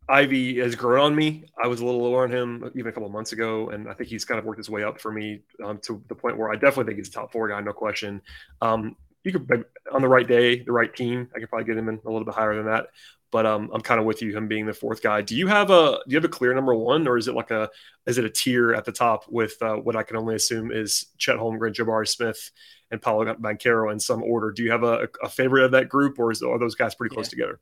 Ivey 0.09 0.59
has 0.59 0.75
grown 0.75 0.99
on 0.99 1.15
me. 1.15 1.45
I 1.61 1.67
was 1.67 1.81
a 1.81 1.85
little 1.85 2.01
lower 2.01 2.23
on 2.23 2.31
him 2.31 2.69
even 2.75 2.87
a 2.87 2.91
couple 2.91 3.09
months 3.09 3.31
ago, 3.31 3.69
and 3.69 3.89
I 3.89 3.93
think 3.93 4.09
he's 4.09 4.25
kind 4.25 4.39
of 4.39 4.45
worked 4.45 4.57
his 4.57 4.69
way 4.69 4.83
up 4.83 4.99
for 4.99 5.11
me 5.11 5.41
um, 5.63 5.79
to 5.83 6.03
the 6.07 6.15
point 6.15 6.37
where 6.37 6.49
I 6.49 6.55
definitely 6.55 6.85
think 6.85 6.97
he's 6.97 7.09
top 7.09 7.31
four 7.31 7.47
guy, 7.47 7.59
no 7.61 7.73
question. 7.73 8.21
Um, 8.61 8.95
you 9.27 9.39
could 9.39 9.65
on 9.91 10.01
the 10.01 10.07
right 10.07 10.27
day, 10.27 10.63
the 10.63 10.71
right 10.71 10.93
team, 10.93 11.29
I 11.35 11.39
could 11.39 11.49
probably 11.49 11.65
get 11.65 11.77
him 11.77 11.89
in 11.89 11.99
a 12.05 12.09
little 12.09 12.25
bit 12.25 12.33
higher 12.33 12.55
than 12.55 12.65
that. 12.65 12.87
But 13.29 13.45
um, 13.45 13.69
I'm 13.73 13.81
kind 13.81 13.99
of 13.99 14.05
with 14.05 14.21
you, 14.21 14.35
him 14.35 14.47
being 14.47 14.65
the 14.65 14.73
fourth 14.73 15.01
guy. 15.01 15.21
Do 15.21 15.35
you 15.35 15.47
have 15.47 15.69
a 15.69 15.99
do 16.07 16.13
you 16.13 16.17
have 16.17 16.23
a 16.23 16.29
clear 16.29 16.53
number 16.53 16.73
one, 16.73 17.07
or 17.07 17.17
is 17.17 17.27
it 17.27 17.35
like 17.35 17.51
a 17.51 17.69
is 18.05 18.17
it 18.17 18.23
a 18.23 18.29
tier 18.29 18.73
at 18.73 18.85
the 18.85 18.91
top 18.91 19.25
with 19.27 19.61
uh, 19.61 19.75
what 19.75 19.97
I 19.97 20.03
can 20.03 20.15
only 20.15 20.35
assume 20.35 20.71
is 20.71 21.07
Chet 21.17 21.35
Holmgren, 21.35 21.73
Jabari 21.73 22.07
Smith, 22.07 22.51
and 22.89 23.01
Paolo 23.01 23.25
Banchero 23.35 23.91
in 23.91 23.99
some 23.99 24.23
order? 24.23 24.51
Do 24.51 24.63
you 24.63 24.71
have 24.71 24.83
a, 24.83 25.09
a 25.21 25.27
favorite 25.27 25.65
of 25.65 25.71
that 25.71 25.89
group, 25.89 26.19
or 26.19 26.31
is 26.31 26.41
are 26.41 26.57
those 26.57 26.75
guys 26.75 26.95
pretty 26.95 27.13
close 27.13 27.27
yeah. 27.27 27.31
together? 27.31 27.59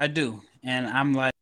I 0.00 0.06
do, 0.06 0.40
and 0.64 0.86
I'm 0.86 1.12
like 1.12 1.34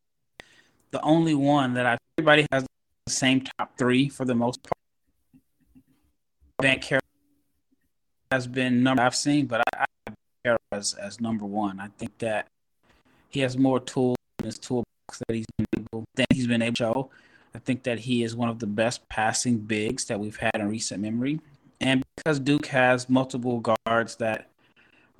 the 0.91 1.01
only 1.01 1.33
one 1.33 1.75
that 1.75 1.85
I 1.85 1.97
everybody 2.17 2.45
has 2.51 2.65
the 3.05 3.11
same 3.11 3.41
top 3.41 3.77
three 3.77 4.09
for 4.09 4.25
the 4.25 4.35
most 4.35 4.61
part. 4.63 4.73
Banchero 6.61 7.00
has 8.31 8.47
been 8.47 8.81
number 8.81 9.03
I've 9.03 9.15
seen, 9.15 9.45
but 9.45 9.61
I, 9.73 9.85
I 10.07 10.55
as 10.71 10.93
as 10.93 11.19
number 11.19 11.45
one. 11.45 11.79
I 11.79 11.89
think 11.97 12.17
that 12.19 12.47
he 13.29 13.41
has 13.41 13.57
more 13.57 13.79
tools 13.79 14.17
in 14.39 14.45
his 14.45 14.57
toolbox 14.57 14.87
that 15.27 15.35
he's 15.35 15.45
been 15.57 15.67
able 15.77 16.05
he's 16.33 16.47
been 16.47 16.61
able 16.61 16.73
to 16.73 16.77
show. 16.77 17.09
I 17.53 17.59
think 17.59 17.83
that 17.83 17.99
he 17.99 18.23
is 18.23 18.35
one 18.35 18.49
of 18.49 18.59
the 18.59 18.67
best 18.67 19.07
passing 19.09 19.57
bigs 19.57 20.05
that 20.05 20.19
we've 20.19 20.37
had 20.37 20.55
in 20.55 20.69
recent 20.69 21.01
memory. 21.01 21.41
And 21.81 22.03
because 22.15 22.39
Duke 22.39 22.67
has 22.67 23.09
multiple 23.09 23.59
guards 23.85 24.15
that 24.17 24.47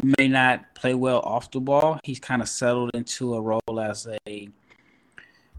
may 0.01 0.29
not 0.29 0.73
play 0.75 0.93
well 0.93 1.19
off 1.19 1.51
the 1.51 1.59
ball, 1.59 1.99
he's 2.03 2.19
kind 2.19 2.41
of 2.41 2.47
settled 2.47 2.91
into 2.93 3.35
a 3.35 3.41
role 3.41 3.79
as 3.79 4.07
a 4.27 4.49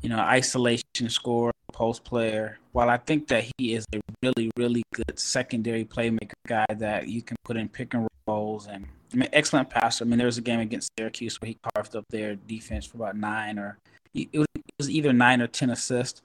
you 0.00 0.08
know 0.08 0.18
isolation 0.18 0.81
scorer, 0.94 1.52
post 1.72 2.04
player. 2.04 2.58
While 2.72 2.90
I 2.90 2.96
think 2.98 3.28
that 3.28 3.44
he 3.56 3.74
is 3.74 3.84
a 3.94 4.00
really, 4.22 4.50
really 4.56 4.82
good 4.94 5.18
secondary 5.18 5.84
playmaker 5.84 6.32
guy 6.46 6.66
that 6.76 7.08
you 7.08 7.22
can 7.22 7.36
put 7.44 7.56
in 7.56 7.68
pick 7.68 7.94
and 7.94 8.08
rolls 8.26 8.66
and 8.66 8.86
I 9.12 9.16
mean, 9.16 9.28
excellent 9.32 9.68
passer. 9.68 10.04
I 10.04 10.08
mean, 10.08 10.18
there 10.18 10.26
was 10.26 10.38
a 10.38 10.42
game 10.42 10.60
against 10.60 10.90
Syracuse 10.98 11.40
where 11.40 11.48
he 11.48 11.58
carved 11.74 11.94
up 11.96 12.04
their 12.08 12.36
defense 12.36 12.86
for 12.86 12.96
about 12.96 13.16
nine 13.16 13.58
or 13.58 13.78
it 14.14 14.46
was 14.78 14.90
either 14.90 15.12
nine 15.12 15.40
or 15.40 15.46
ten 15.46 15.70
assists. 15.70 16.22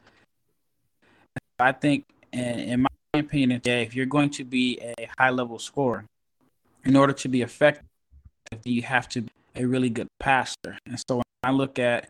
I 1.59 1.71
think, 1.71 2.05
in 2.31 2.81
my 2.81 3.19
opinion, 3.19 3.61
if 3.63 3.95
you're 3.95 4.05
going 4.05 4.29
to 4.31 4.43
be 4.43 4.79
a 4.79 5.09
high 5.17 5.31
level 5.31 5.57
scorer, 5.59 6.05
in 6.85 6.95
order 6.95 7.13
to 7.13 7.27
be 7.27 7.41
effective, 7.41 7.83
you 8.63 8.81
have 8.83 9.09
to 9.09 9.21
be 9.21 9.31
a 9.55 9.65
really 9.65 9.89
good 9.89 10.07
passer. 10.19 10.77
And 10.85 10.99
so 11.07 11.17
when 11.17 11.23
I 11.43 11.51
look 11.51 11.79
at 11.79 12.09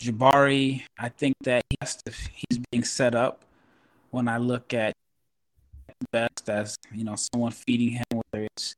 Jabari, 0.00 0.82
I 0.98 1.08
think 1.08 1.34
that 1.42 1.64
he 1.70 1.76
to, 1.80 2.12
he's 2.32 2.58
being 2.70 2.84
set 2.84 3.14
up 3.14 3.44
when 4.10 4.28
I 4.28 4.38
look 4.38 4.72
at 4.72 4.92
best 6.12 6.48
as 6.48 6.76
you 6.94 7.04
know 7.04 7.16
someone 7.16 7.50
feeding 7.50 7.90
him, 7.90 8.04
whether 8.12 8.44
it's 8.44 8.76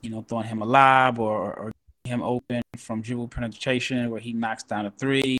you 0.00 0.10
know 0.10 0.22
throwing 0.22 0.46
him 0.46 0.62
a 0.62 0.64
lob 0.64 1.18
or, 1.18 1.52
or 1.52 1.72
him 2.04 2.22
open 2.22 2.62
from 2.78 3.02
dribble 3.02 3.28
penetration 3.28 4.08
where 4.10 4.20
he 4.20 4.32
knocks 4.32 4.62
down 4.62 4.86
a 4.86 4.90
three. 4.90 5.36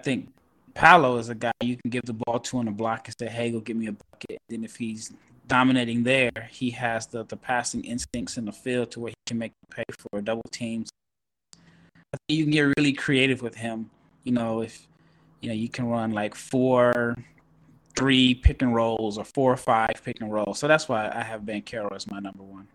I 0.00 0.02
think 0.02 0.32
Paolo 0.74 1.18
is 1.18 1.28
a 1.28 1.34
guy 1.34 1.52
you 1.62 1.76
can 1.76 1.90
give 1.90 2.02
the 2.04 2.12
ball 2.12 2.40
to 2.40 2.58
on 2.58 2.66
the 2.66 2.72
block 2.72 3.06
and 3.06 3.14
say, 3.18 3.28
"Hey, 3.28 3.52
go 3.52 3.60
get 3.60 3.76
me 3.76 3.86
a 3.86 3.92
bucket." 3.92 4.38
Then 4.48 4.64
if 4.64 4.76
he's 4.76 5.12
dominating 5.46 6.02
there, 6.02 6.48
he 6.50 6.70
has 6.70 7.06
the 7.06 7.24
the 7.24 7.36
passing 7.36 7.84
instincts 7.84 8.36
in 8.36 8.46
the 8.46 8.52
field 8.52 8.90
to 8.92 9.00
where 9.00 9.10
he 9.10 9.14
can 9.26 9.38
make 9.38 9.52
pay 9.70 9.84
for 10.10 10.20
double 10.20 10.42
teams 10.50 10.90
I 12.16 12.18
think 12.28 12.38
you 12.38 12.44
can 12.44 12.52
get 12.52 12.74
really 12.76 12.92
creative 12.92 13.42
with 13.42 13.54
him. 13.54 13.90
You 14.24 14.32
know, 14.32 14.62
if 14.62 14.86
you 15.40 15.48
know 15.48 15.54
you 15.54 15.68
can 15.68 15.86
run 15.86 16.12
like 16.12 16.34
four, 16.34 17.16
three 17.94 18.34
pick 18.34 18.62
and 18.62 18.74
rolls 18.74 19.18
or 19.18 19.24
four 19.24 19.52
or 19.52 19.56
five 19.56 19.92
pick 20.02 20.20
and 20.20 20.32
rolls. 20.32 20.58
So 20.58 20.66
that's 20.66 20.88
why 20.88 21.10
I 21.14 21.22
have 21.22 21.42
Banchero 21.42 21.94
as 21.94 22.10
my 22.10 22.18
number 22.18 22.42
one. 22.42 22.68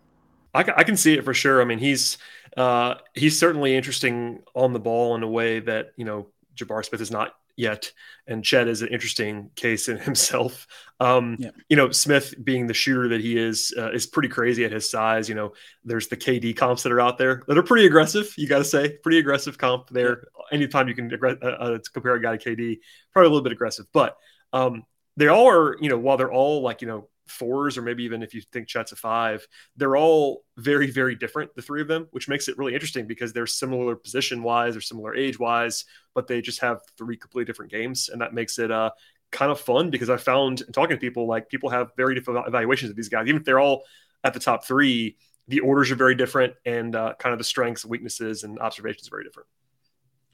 I, 0.54 0.60
I 0.76 0.84
can 0.84 0.96
see 0.96 1.14
it 1.14 1.24
for 1.24 1.34
sure. 1.34 1.60
I 1.60 1.64
mean, 1.64 1.78
he's 1.78 2.18
uh, 2.56 2.94
he's 3.14 3.38
certainly 3.38 3.76
interesting 3.76 4.42
on 4.54 4.72
the 4.72 4.80
ball 4.80 5.16
in 5.16 5.22
a 5.22 5.28
way 5.28 5.60
that 5.60 5.92
you 5.96 6.04
know 6.04 6.28
Jabari 6.56 6.84
Smith 6.84 7.00
is 7.00 7.10
not 7.10 7.34
yet. 7.56 7.92
And 8.26 8.44
Chet 8.44 8.68
is 8.68 8.82
an 8.82 8.88
interesting 8.88 9.50
case 9.56 9.88
in 9.88 9.98
himself. 9.98 10.66
Um, 11.00 11.36
yeah. 11.38 11.50
You 11.68 11.76
know, 11.76 11.90
Smith 11.90 12.34
being 12.42 12.66
the 12.66 12.74
shooter 12.74 13.08
that 13.08 13.20
he 13.20 13.36
is 13.36 13.74
uh, 13.76 13.90
is 13.90 14.06
pretty 14.06 14.28
crazy 14.28 14.64
at 14.64 14.72
his 14.72 14.90
size. 14.90 15.28
You 15.28 15.34
know, 15.34 15.52
there's 15.84 16.08
the 16.08 16.16
KD 16.16 16.56
comps 16.56 16.82
that 16.84 16.92
are 16.92 17.00
out 17.00 17.18
there 17.18 17.42
that 17.48 17.58
are 17.58 17.62
pretty 17.62 17.86
aggressive. 17.86 18.32
You 18.36 18.48
got 18.48 18.58
to 18.58 18.64
say, 18.64 18.96
pretty 19.02 19.18
aggressive 19.18 19.58
comp 19.58 19.88
there. 19.90 20.24
Yeah. 20.36 20.56
Anytime 20.56 20.88
you 20.88 20.94
can 20.94 21.12
uh, 21.12 21.46
uh, 21.46 21.78
compare 21.92 22.14
a 22.14 22.22
guy 22.22 22.36
to 22.36 22.50
KD, 22.50 22.78
probably 23.12 23.26
a 23.26 23.30
little 23.30 23.42
bit 23.42 23.52
aggressive, 23.52 23.86
but 23.92 24.16
um, 24.52 24.84
they 25.16 25.28
all 25.28 25.48
are. 25.48 25.76
You 25.80 25.88
know, 25.88 25.98
while 25.98 26.16
they're 26.16 26.32
all 26.32 26.62
like 26.62 26.82
you 26.82 26.88
know 26.88 27.08
fours, 27.26 27.78
or 27.78 27.82
maybe 27.82 28.04
even 28.04 28.22
if 28.22 28.34
you 28.34 28.42
think 28.52 28.68
Chet's 28.68 28.92
a 28.92 28.96
five, 28.96 29.46
they're 29.76 29.96
all 29.96 30.44
very, 30.56 30.90
very 30.90 31.14
different, 31.14 31.54
the 31.54 31.62
three 31.62 31.80
of 31.80 31.88
them, 31.88 32.08
which 32.10 32.28
makes 32.28 32.48
it 32.48 32.58
really 32.58 32.74
interesting 32.74 33.06
because 33.06 33.32
they're 33.32 33.46
similar 33.46 33.96
position 33.96 34.42
wise, 34.42 34.74
they're 34.74 34.80
similar 34.80 35.14
age 35.14 35.38
wise, 35.38 35.84
but 36.14 36.26
they 36.26 36.40
just 36.40 36.60
have 36.60 36.80
three 36.98 37.16
completely 37.16 37.44
different 37.46 37.70
games. 37.70 38.08
And 38.08 38.20
that 38.20 38.34
makes 38.34 38.58
it 38.58 38.70
uh, 38.70 38.90
kind 39.30 39.50
of 39.50 39.60
fun 39.60 39.90
because 39.90 40.10
I 40.10 40.16
found 40.16 40.62
talking 40.72 40.96
to 40.96 41.00
people, 41.00 41.26
like 41.26 41.48
people 41.48 41.70
have 41.70 41.90
very 41.96 42.14
different 42.14 42.46
evaluations 42.46 42.90
of 42.90 42.96
these 42.96 43.08
guys, 43.08 43.26
even 43.28 43.40
if 43.40 43.44
they're 43.44 43.60
all 43.60 43.84
at 44.24 44.34
the 44.34 44.40
top 44.40 44.64
three. 44.64 45.16
The 45.48 45.58
orders 45.58 45.90
are 45.90 45.96
very 45.96 46.14
different, 46.14 46.54
and 46.64 46.94
uh, 46.94 47.14
kind 47.18 47.32
of 47.32 47.38
the 47.38 47.44
strengths, 47.44 47.84
weaknesses, 47.84 48.44
and 48.44 48.60
observations 48.60 49.08
are 49.08 49.10
very 49.10 49.24
different. 49.24 49.48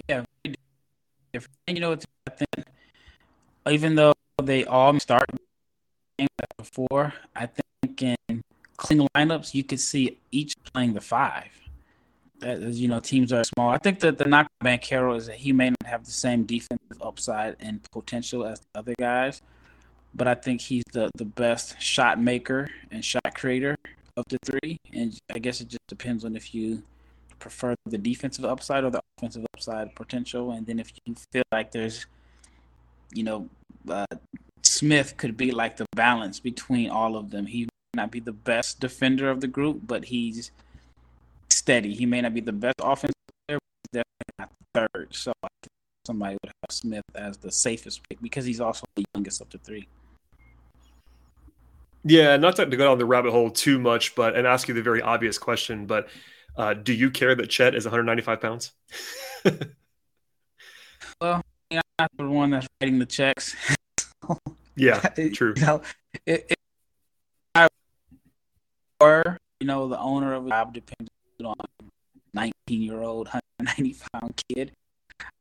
Yeah, 0.07 0.23
different. 1.33 1.57
You 1.66 1.80
know, 1.80 1.92
I 2.26 2.30
think 2.30 2.66
even 3.71 3.95
though 3.95 4.12
they 4.42 4.66
all 4.66 4.99
start 5.00 5.30
before, 6.56 7.14
I 7.37 7.46
think 7.46 8.02
in 8.02 8.42
clean 8.76 9.06
lineups 9.16 9.54
you 9.54 9.64
could 9.64 9.80
see 9.80 10.18
each 10.30 10.54
playing 10.72 10.94
the 10.94 11.00
five. 11.00 11.50
As 12.42 12.80
you 12.80 12.88
know, 12.88 13.00
teams 13.00 13.32
are 13.32 13.42
small. 13.44 13.70
I 13.70 13.78
think 13.78 14.00
that 14.00 14.18
the 14.18 14.25
knock 14.25 14.46
on 14.60 14.66
Banchero 14.66 15.16
is 15.16 15.26
that 15.26 15.37
he 15.37 15.52
may 15.52 15.70
not 15.70 15.87
have 15.87 16.04
the 16.04 16.12
same 16.12 16.44
defensive 16.44 17.02
upside 17.02 17.56
and 17.58 17.80
potential 17.90 18.46
as 18.46 18.60
the 18.60 18.78
other 18.78 18.94
guys, 18.98 19.42
but 20.14 20.28
I 20.28 20.34
think 20.34 20.60
he's 20.60 20.84
the, 20.92 21.10
the 21.16 21.25
best 21.25 21.80
shot 21.80 22.20
maker 22.20 22.68
and 22.92 23.04
shot 23.04 23.34
creator 23.34 23.76
of 24.16 24.25
the 24.28 24.38
three. 24.44 24.78
And 24.92 25.18
I 25.34 25.40
guess 25.40 25.60
it 25.60 25.68
just 25.68 25.87
depends 25.88 26.25
on 26.25 26.37
if 26.37 26.54
you 26.54 26.82
prefer 27.40 27.75
the 27.87 27.98
defensive 27.98 28.44
upside 28.44 28.84
or 28.84 28.90
the 28.90 29.00
offensive 29.16 29.44
upside 29.54 29.94
potential. 29.96 30.52
And 30.52 30.64
then 30.64 30.78
if 30.78 30.92
you 31.04 31.14
feel 31.32 31.44
like 31.50 31.72
there's, 31.72 32.06
you 33.12 33.25
know, 33.25 33.48
uh, 33.88 34.06
Smith 34.78 35.16
could 35.16 35.37
be 35.37 35.50
like 35.50 35.76
the 35.76 35.87
balance 35.97 36.38
between 36.38 36.88
all 36.88 37.16
of 37.16 37.30
them. 37.32 37.47
He 37.47 37.64
may 37.64 38.02
not 38.02 38.12
be 38.12 38.20
the 38.20 38.30
best 38.32 38.78
defender 38.78 39.28
of 39.28 39.40
the 39.40 39.49
group, 39.49 39.80
but 39.85 40.04
he's 40.04 40.52
steady. 41.50 41.94
He 41.94 42.06
may 42.06 42.20
not 42.20 42.32
be 42.32 42.40
the 42.40 42.52
best 42.52 42.76
offensive 42.80 43.16
player, 43.49 43.58
but 43.58 43.80
he's 43.82 44.04
definitely 44.04 44.35
not 44.38 44.50
the 44.50 44.88
third. 44.94 45.08
So 45.16 45.32
somebody 46.06 46.37
would 46.40 46.52
have 46.62 46.70
Smith 46.70 47.02
as 47.16 47.38
the 47.38 47.50
safest 47.50 48.08
pick 48.08 48.23
because 48.23 48.44
he's 48.44 48.61
also 48.61 48.87
the 48.94 49.04
youngest 49.16 49.40
of 49.40 49.50
the 49.50 49.58
three. 49.58 49.88
Yeah, 52.04 52.37
not 52.37 52.54
to 52.56 52.66
go 52.66 52.76
down 52.76 52.99
the 52.99 53.04
rabbit 53.04 53.32
hole 53.32 53.50
too 53.50 53.80
much, 53.80 54.14
but 54.14 54.37
and 54.37 54.47
ask 54.47 54.68
you 54.68 54.75
the 54.75 54.82
very 54.82 55.02
obvious 55.02 55.38
question, 55.38 55.87
but 55.87 56.08
uh, 56.56 56.75
do 56.75 56.92
you 56.92 57.11
care 57.11 57.35
that 57.35 57.50
Chet 57.50 57.75
is 57.75 57.85
195 57.85 58.40
pounds? 58.40 58.70
well, 61.20 61.42
I'm 61.73 61.80
not 61.99 62.11
the 62.16 62.28
one 62.28 62.50
that's 62.50 62.68
writing 62.80 63.00
the 63.00 63.06
checks. 63.06 63.56
yeah, 64.78 65.00
true. 65.35 65.54
You 65.56 65.62
know, 65.62 65.82
if, 66.26 66.54
I 67.54 67.68
were, 69.00 69.37
you 69.61 69.66
know, 69.66 69.88
the 69.88 69.99
owner 69.99 70.35
of 70.35 70.47
a 70.47 70.50
job 70.50 70.75
depended 70.75 71.11
on 71.44 71.56
19 72.35 72.52
year 72.82 73.02
old, 73.02 73.26
190 73.26 73.97
pound 74.12 74.42
kid, 74.49 74.73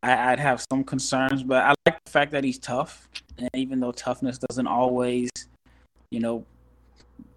I, 0.04 0.32
would 0.32 0.40
have 0.40 0.66
some 0.72 0.84
concerns, 0.84 1.44
but 1.44 1.64
I 1.64 1.74
like 1.86 2.04
the 2.04 2.12
fact 2.12 2.32
that 2.32 2.44
he's 2.44 2.60
tough. 2.60 3.08
And 3.38 3.50
even 3.54 3.80
though 3.80 3.92
toughness 3.92 4.38
doesn't 4.38 4.68
always, 4.68 5.30
you 6.12 6.20
know, 6.20 6.46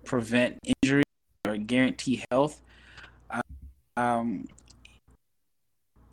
prevent 0.05 0.59
injury 0.83 1.03
or 1.47 1.57
guarantee 1.57 2.25
health, 2.31 2.61
um, 3.97 4.47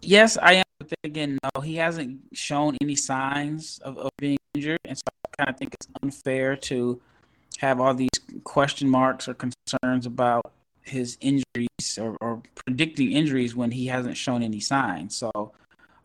yes, 0.01 0.37
I 0.37 0.53
am. 0.53 0.63
But 0.79 0.89
then 0.89 0.97
again, 1.03 1.39
no, 1.43 1.61
he 1.61 1.75
hasn't 1.75 2.19
shown 2.33 2.77
any 2.81 2.95
signs 2.95 3.79
of, 3.79 3.97
of 3.97 4.11
being 4.17 4.37
injured, 4.53 4.79
and 4.85 4.97
so 4.97 5.03
kind 5.37 5.49
of 5.49 5.57
think 5.57 5.73
it's 5.73 5.87
unfair 6.01 6.55
to 6.55 6.99
have 7.59 7.79
all 7.79 7.93
these 7.93 8.09
question 8.43 8.89
marks 8.89 9.27
or 9.27 9.33
concerns 9.33 10.05
about 10.05 10.51
his 10.81 11.17
injuries 11.21 11.97
or, 11.99 12.15
or 12.21 12.41
predicting 12.55 13.11
injuries 13.11 13.55
when 13.55 13.71
he 13.71 13.87
hasn't 13.87 14.17
shown 14.17 14.43
any 14.43 14.59
signs. 14.59 15.15
So 15.15 15.31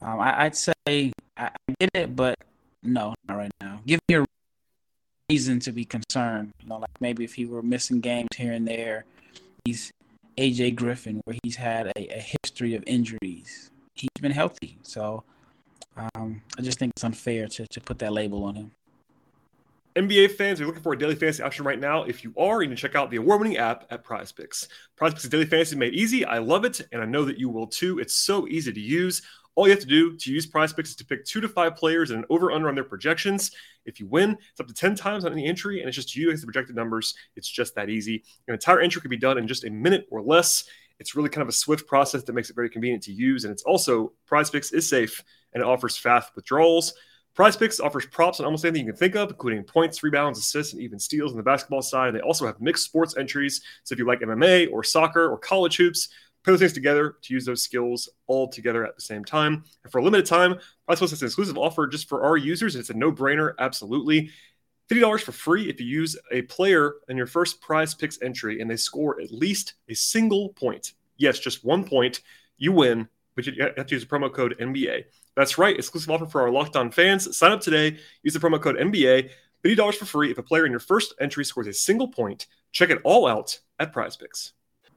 um, 0.00 0.20
I, 0.20 0.44
would 0.44 0.56
say 0.56 0.72
I, 0.86 1.12
I 1.36 1.50
get 1.78 1.90
it, 1.94 2.16
but 2.16 2.38
no, 2.82 3.14
not 3.28 3.36
right 3.36 3.50
now. 3.60 3.80
Give 3.86 4.00
me 4.08 4.16
a 4.16 4.24
reason 5.30 5.60
to 5.60 5.72
be 5.72 5.84
concerned. 5.84 6.52
You 6.62 6.68
know, 6.68 6.78
like 6.78 7.00
maybe 7.00 7.24
if 7.24 7.34
he 7.34 7.46
were 7.46 7.62
missing 7.62 8.00
games 8.00 8.28
here 8.36 8.52
and 8.52 8.66
there, 8.66 9.04
he's 9.64 9.92
AJ 10.36 10.76
Griffin, 10.76 11.20
where 11.24 11.36
he's 11.42 11.56
had 11.56 11.86
a, 11.96 12.18
a 12.18 12.24
history 12.42 12.74
of 12.74 12.82
injuries. 12.86 13.70
He's 13.94 14.08
been 14.20 14.32
healthy, 14.32 14.78
so 14.82 15.22
um, 15.96 16.42
I 16.58 16.62
just 16.62 16.78
think 16.78 16.92
it's 16.96 17.04
unfair 17.04 17.46
to, 17.48 17.66
to 17.66 17.80
put 17.80 17.98
that 18.00 18.12
label 18.12 18.44
on 18.44 18.54
him. 18.54 18.70
NBA 19.94 20.32
fans 20.32 20.58
you're 20.58 20.66
looking 20.66 20.82
for 20.82 20.92
a 20.92 20.98
daily 20.98 21.14
fantasy 21.14 21.42
option 21.42 21.64
right 21.64 21.78
now. 21.78 22.04
If 22.04 22.24
you 22.24 22.32
are, 22.38 22.62
you 22.62 22.68
can 22.68 22.76
check 22.76 22.94
out 22.94 23.10
the 23.10 23.18
award-winning 23.18 23.58
app 23.58 23.86
at 23.90 24.02
Prize 24.02 24.32
Picks. 24.32 24.68
Prize 24.96 25.12
Picks 25.12 25.24
is 25.24 25.30
daily 25.30 25.44
fantasy 25.44 25.76
made 25.76 25.94
easy. 25.94 26.24
I 26.24 26.38
love 26.38 26.64
it, 26.64 26.80
and 26.92 27.02
I 27.02 27.04
know 27.04 27.24
that 27.24 27.38
you 27.38 27.50
will 27.50 27.66
too. 27.66 27.98
It's 27.98 28.16
so 28.16 28.48
easy 28.48 28.72
to 28.72 28.80
use. 28.80 29.20
All 29.54 29.66
you 29.66 29.72
have 29.72 29.80
to 29.80 29.86
do 29.86 30.16
to 30.16 30.32
use 30.32 30.46
Prize 30.46 30.72
Picks 30.72 30.90
is 30.90 30.96
to 30.96 31.04
pick 31.04 31.26
two 31.26 31.42
to 31.42 31.48
five 31.48 31.76
players 31.76 32.10
and 32.10 32.20
an 32.20 32.24
over/under 32.30 32.68
on 32.68 32.74
their 32.74 32.84
projections. 32.84 33.50
If 33.84 34.00
you 34.00 34.06
win, 34.06 34.38
it's 34.50 34.60
up 34.60 34.66
to 34.66 34.72
ten 34.72 34.94
times 34.94 35.26
on 35.26 35.32
any 35.32 35.46
entry, 35.46 35.80
and 35.80 35.88
it's 35.88 35.96
just 35.96 36.16
you 36.16 36.30
as 36.30 36.40
the 36.40 36.46
projected 36.46 36.74
numbers. 36.74 37.14
It's 37.36 37.48
just 37.48 37.74
that 37.74 37.90
easy. 37.90 38.24
An 38.48 38.54
entire 38.54 38.80
entry 38.80 39.02
can 39.02 39.10
be 39.10 39.18
done 39.18 39.36
in 39.36 39.46
just 39.46 39.64
a 39.64 39.70
minute 39.70 40.06
or 40.10 40.22
less. 40.22 40.64
It's 41.00 41.14
really 41.14 41.28
kind 41.28 41.42
of 41.42 41.48
a 41.48 41.52
swift 41.52 41.86
process 41.86 42.22
that 42.22 42.32
makes 42.32 42.48
it 42.48 42.56
very 42.56 42.70
convenient 42.70 43.02
to 43.04 43.12
use, 43.12 43.44
and 43.44 43.52
it's 43.52 43.64
also 43.64 44.12
Prize 44.24 44.48
Picks 44.48 44.72
is 44.72 44.88
safe 44.88 45.22
and 45.52 45.62
it 45.62 45.66
offers 45.66 45.98
fast 45.98 46.34
withdrawals. 46.34 46.94
Prize 47.34 47.56
Picks 47.56 47.80
offers 47.80 48.04
props 48.06 48.40
on 48.40 48.46
almost 48.46 48.64
anything 48.64 48.86
you 48.86 48.92
can 48.92 48.98
think 48.98 49.16
of, 49.16 49.30
including 49.30 49.64
points, 49.64 50.02
rebounds, 50.02 50.38
assists, 50.38 50.74
and 50.74 50.82
even 50.82 50.98
steals 50.98 51.30
on 51.30 51.38
the 51.38 51.42
basketball 51.42 51.80
side. 51.80 52.14
They 52.14 52.20
also 52.20 52.46
have 52.46 52.60
mixed 52.60 52.84
sports 52.84 53.16
entries. 53.16 53.62
So 53.84 53.94
if 53.94 53.98
you 53.98 54.06
like 54.06 54.20
MMA 54.20 54.70
or 54.70 54.84
soccer 54.84 55.30
or 55.30 55.38
college 55.38 55.76
hoops, 55.78 56.08
put 56.44 56.50
those 56.50 56.60
things 56.60 56.72
together 56.74 57.16
to 57.22 57.32
use 57.32 57.46
those 57.46 57.62
skills 57.62 58.08
all 58.26 58.48
together 58.48 58.84
at 58.84 58.96
the 58.96 59.02
same 59.02 59.24
time. 59.24 59.64
And 59.82 59.90
for 59.90 59.98
a 59.98 60.04
limited 60.04 60.26
time, 60.26 60.58
Prize 60.86 60.98
Plus 60.98 61.10
has 61.10 61.22
an 61.22 61.26
exclusive 61.26 61.56
offer 61.56 61.86
just 61.86 62.08
for 62.08 62.22
our 62.22 62.36
users. 62.36 62.76
It's 62.76 62.90
a 62.90 62.94
no-brainer, 62.94 63.54
absolutely. 63.58 64.30
$50 64.90 65.22
for 65.22 65.32
free 65.32 65.70
if 65.70 65.80
you 65.80 65.86
use 65.86 66.18
a 66.32 66.42
player 66.42 66.96
in 67.08 67.16
your 67.16 67.26
first 67.26 67.62
prize 67.62 67.94
picks 67.94 68.20
entry 68.20 68.60
and 68.60 68.70
they 68.70 68.76
score 68.76 69.18
at 69.22 69.32
least 69.32 69.74
a 69.88 69.94
single 69.94 70.50
point. 70.50 70.92
Yes, 71.16 71.38
just 71.38 71.64
one 71.64 71.84
point. 71.84 72.20
You 72.58 72.72
win, 72.72 73.08
but 73.34 73.46
you 73.46 73.54
have 73.62 73.86
to 73.86 73.94
use 73.94 74.04
the 74.04 74.10
promo 74.10 74.30
code 74.30 74.56
NBA. 74.60 75.04
That's 75.36 75.58
right, 75.58 75.76
exclusive 75.76 76.10
offer 76.10 76.26
for 76.26 76.42
our 76.42 76.50
Locked 76.50 76.76
On 76.76 76.90
fans. 76.90 77.36
Sign 77.36 77.52
up 77.52 77.60
today, 77.60 77.98
use 78.22 78.34
the 78.34 78.40
promo 78.40 78.60
code 78.60 78.76
NBA. 78.76 79.30
$50 79.64 79.94
for 79.94 80.04
free 80.04 80.30
if 80.30 80.38
a 80.38 80.42
player 80.42 80.66
in 80.66 80.72
your 80.72 80.80
first 80.80 81.14
entry 81.20 81.44
scores 81.44 81.68
a 81.68 81.72
single 81.72 82.08
point. 82.08 82.48
Check 82.72 82.90
it 82.90 83.00
all 83.04 83.26
out 83.26 83.60
at 83.78 83.92
prize 83.92 84.16
picks 84.16 84.52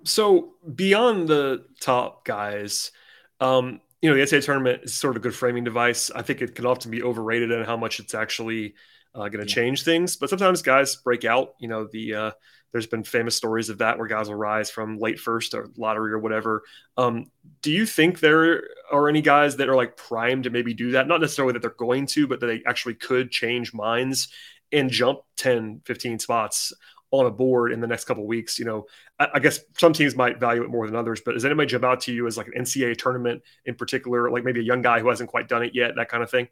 so 0.06 0.54
beyond 0.74 1.28
the 1.28 1.66
top 1.82 2.26
guys, 2.26 2.92
um, 3.40 3.82
you 4.02 4.10
know, 4.10 4.16
the 4.16 4.22
NCAA 4.22 4.46
tournament 4.46 4.84
is 4.84 4.94
sort 4.94 5.16
of 5.16 5.18
a 5.18 5.24
good 5.24 5.36
framing 5.36 5.64
device. 5.64 6.12
I 6.12 6.22
think 6.22 6.42
it 6.42 6.56
can 6.56 6.66
often 6.66 6.92
be 6.92 7.04
overrated 7.04 7.52
in 7.52 7.66
how 7.66 7.76
much 7.76 8.00
it's 8.00 8.14
actually 8.14 8.76
uh, 9.16 9.28
going 9.30 9.46
to 9.46 9.50
yeah. 9.50 9.56
change 9.56 9.84
things. 9.84 10.16
But 10.16 10.30
sometimes 10.30 10.62
guys 10.62 10.96
break 10.98 11.26
out. 11.26 11.56
You 11.60 11.68
know, 11.68 11.88
the 11.92 12.14
uh, 12.14 12.32
there's 12.76 12.88
been 12.88 13.06
famous 13.06 13.38
stories 13.38 13.70
of 13.70 13.78
that 13.78 13.98
where 13.98 14.06
guys 14.06 14.28
will 14.28 14.36
rise 14.36 14.70
from 14.70 15.00
late 15.00 15.18
first 15.18 15.54
or 15.54 15.70
lottery 15.78 16.12
or 16.12 16.20
whatever. 16.20 16.64
Um, 16.98 17.28
do 17.62 17.72
you 17.72 17.86
think 17.86 18.20
there 18.20 18.64
are 18.92 19.08
any 19.08 19.22
guys 19.22 19.56
that 19.56 19.70
are 19.70 19.78
like 19.78 19.96
primed 19.96 20.44
to 20.44 20.50
maybe 20.50 20.74
do 20.74 20.92
that? 20.92 21.08
Not 21.08 21.22
necessarily 21.22 21.54
that 21.54 21.62
they're 21.62 21.72
going 21.72 22.06
to, 22.08 22.28
but 22.28 22.42
that 22.42 22.48
they 22.48 22.64
actually 22.66 22.96
could 22.96 23.32
change 23.32 23.74
minds 23.74 24.28
and 24.74 24.90
jump 24.90 25.22
10, 25.38 25.84
15 25.86 26.20
spots 26.20 26.74
on 27.12 27.26
a 27.26 27.32
board 27.32 27.72
in 27.72 27.80
the 27.80 27.88
next 27.88 28.04
couple 28.04 28.28
weeks. 28.28 28.60
You 28.60 28.66
know, 28.66 28.88
I, 29.18 29.30
I, 29.36 29.40
guess 29.40 29.62
some 29.78 29.94
teams 29.94 30.18
might 30.18 30.42
value 30.42 30.62
it 30.62 30.70
more 30.70 30.86
than 30.86 30.98
others, 30.98 31.22
but 31.24 31.32
does 31.32 31.46
anybody 31.46 31.68
jump 31.68 31.86
out 31.86 32.02
to 32.02 32.14
you 32.14 32.28
as 32.28 32.36
like 32.36 32.48
an 32.48 32.62
NCAA 32.62 32.98
tournament 32.98 33.42
in 33.64 33.76
particular, 33.76 34.30
like 34.30 34.44
maybe 34.44 34.60
a 34.60 34.64
young 34.64 34.82
guy 34.82 35.00
who 35.00 35.08
hasn't 35.08 35.30
quite 35.30 35.48
done 35.48 35.64
it 35.64 35.74
yet, 35.74 35.96
that 35.96 36.10
kind 36.10 36.24
of 36.24 36.30
thing? 36.30 36.50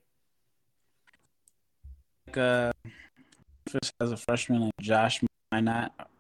Like, 2.28 2.38
uh, 2.38 2.72
as 4.00 4.14
a 4.14 4.16
freshman, 4.16 4.62
like 4.62 4.72
Josh 4.80 5.20
Minott, 5.54 5.90
he's 6.00 6.13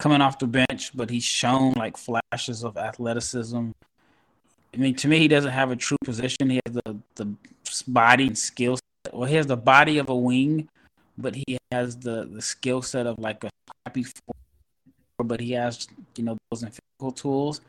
coming 0.00 0.20
off 0.20 0.38
the 0.38 0.46
bench, 0.46 0.96
but 0.96 1.10
he's 1.10 1.24
shown 1.24 1.74
like 1.74 1.96
flashes 1.96 2.64
of 2.64 2.76
athleticism. 2.76 3.70
I 4.72 4.76
mean, 4.76 4.94
to 4.96 5.08
me, 5.08 5.18
he 5.18 5.28
doesn't 5.28 5.52
have 5.52 5.70
a 5.70 5.76
true 5.76 5.98
position. 6.02 6.50
He 6.50 6.60
has 6.66 6.74
the 6.74 6.96
the 7.14 7.34
body 7.86 8.26
and 8.28 8.38
skill. 8.38 8.78
Well, 9.12 9.28
he 9.28 9.36
has 9.36 9.46
the 9.46 9.56
body 9.56 9.98
of 9.98 10.08
a 10.08 10.16
wing, 10.16 10.68
but 11.18 11.34
he 11.34 11.58
has 11.70 11.96
the 11.96 12.28
the 12.32 12.42
skill 12.42 12.82
set 12.82 13.06
of 13.06 13.18
like 13.18 13.44
a 13.44 13.50
happy 13.84 14.04
four, 14.04 14.34
but 15.24 15.40
he 15.40 15.52
has 15.52 15.86
you 16.16 16.24
know 16.24 16.36
those 16.50 16.62
physical 16.62 17.12
tools. 17.12 17.60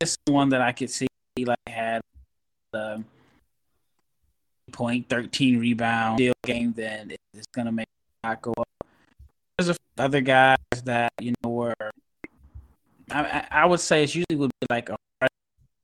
This 0.00 0.16
one 0.26 0.50
that 0.50 0.60
I 0.60 0.72
could 0.72 0.90
see 0.90 1.08
like 1.38 1.58
had 1.66 2.02
the 2.72 3.02
point 4.72 5.08
thirteen 5.08 5.58
rebound 5.58 6.18
deal 6.18 6.34
game, 6.44 6.72
then 6.76 7.12
it's 7.32 7.46
gonna 7.54 7.72
make 7.72 7.88
not 8.22 8.42
go 8.42 8.52
up. 8.58 8.77
Other 9.98 10.20
guys 10.20 10.56
that 10.84 11.12
you 11.20 11.34
know 11.42 11.50
were. 11.50 11.74
I, 13.10 13.46
I 13.50 13.66
would 13.66 13.80
say 13.80 14.04
it's 14.04 14.14
usually 14.14 14.36
would 14.36 14.50
be 14.60 14.66
like 14.70 14.90
a 14.90 14.96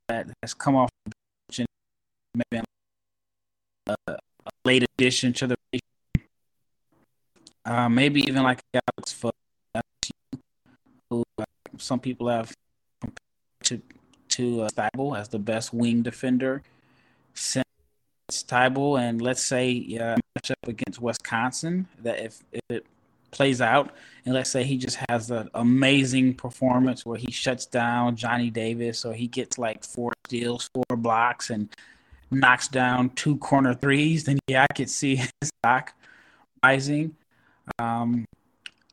that 0.09 0.29
has 0.43 0.55
come 0.55 0.77
off 0.77 0.91
the 1.05 1.13
bench 1.49 1.59
and 1.61 1.69
maybe 2.35 2.63
a, 3.87 3.95
a 4.07 4.19
late 4.65 4.85
addition 4.85 5.33
to 5.33 5.47
the 5.47 5.57
Uh, 7.67 7.89
maybe 7.89 8.21
even 8.21 8.43
like 8.43 8.61
Alex 8.75 9.13
Fudge, 9.13 9.33
who 11.09 11.25
uh, 11.39 11.45
some 11.79 11.99
people 11.99 12.29
have 12.29 12.53
compared 13.01 13.19
to 13.63 13.81
to 14.29 14.63
uh, 14.63 15.17
as 15.17 15.29
the 15.29 15.39
best 15.39 15.73
wing 15.73 16.03
defender 16.03 16.63
since 17.33 17.65
Thybulle, 18.31 19.01
and 19.01 19.23
let's 19.23 19.41
say 19.41 19.81
uh, 19.99 20.17
match 20.35 20.51
up 20.51 20.69
against 20.69 21.01
Wisconsin. 21.01 21.89
That 22.03 22.19
if, 22.19 22.43
if 22.53 22.61
it 22.69 22.87
plays 23.35 23.61
out, 23.61 23.95
and 24.25 24.35
let's 24.35 24.51
say 24.51 24.63
he 24.65 24.79
just 24.79 24.99
has 25.09 25.31
an 25.31 25.51
amazing 25.55 26.35
performance 26.35 27.05
where 27.05 27.19
he 27.19 27.31
shuts 27.31 27.67
down 27.67 28.17
Johnny 28.17 28.49
Davis, 28.49 29.05
or 29.05 29.13
he 29.13 29.27
gets 29.27 29.59
like 29.59 29.85
four 29.85 30.13
steals, 30.27 30.71
four 30.73 30.97
blocks, 30.97 31.51
and 31.51 31.69
knocks 32.31 32.69
down 32.69 33.11
two 33.11 33.37
corner 33.39 33.75
threes, 33.75 34.25
then 34.25 34.39
yeah, 34.47 34.67
I 34.69 34.73
could 34.73 34.89
see 34.89 35.17
his 35.17 35.31
stock 35.43 35.93
rising. 36.63 37.17
Um, 37.79 38.25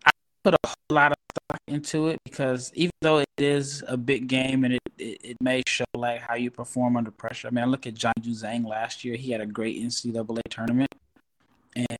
I 0.06 0.12
put 0.44 0.56
a 0.56 0.68
whole 0.68 0.96
lot 0.96 1.12
of 1.12 1.18
stock 1.32 1.62
into 1.68 2.08
it 2.08 2.20
because 2.24 2.72
even 2.74 2.92
though 3.02 3.20
it 3.20 3.28
is 3.38 3.84
a 3.88 3.98
big 3.98 4.28
game 4.28 4.64
and 4.64 4.74
it, 4.74 4.82
it, 4.98 5.18
it 5.24 5.38
may 5.42 5.62
show 5.68 5.86
like 5.94 6.22
how 6.22 6.36
you 6.36 6.52
perform 6.52 6.98
under 6.98 7.12
pressure. 7.12 7.48
I 7.48 7.52
mean, 7.52 7.64
I 7.64 7.68
look 7.68 7.86
at 7.86 7.94
John 7.94 8.14
Juzang 8.22 8.66
last 8.66 9.04
year; 9.04 9.16
he 9.16 9.32
had 9.32 9.42
a 9.42 9.46
great 9.46 9.82
NCAA 9.82 10.42
tournament, 10.50 10.94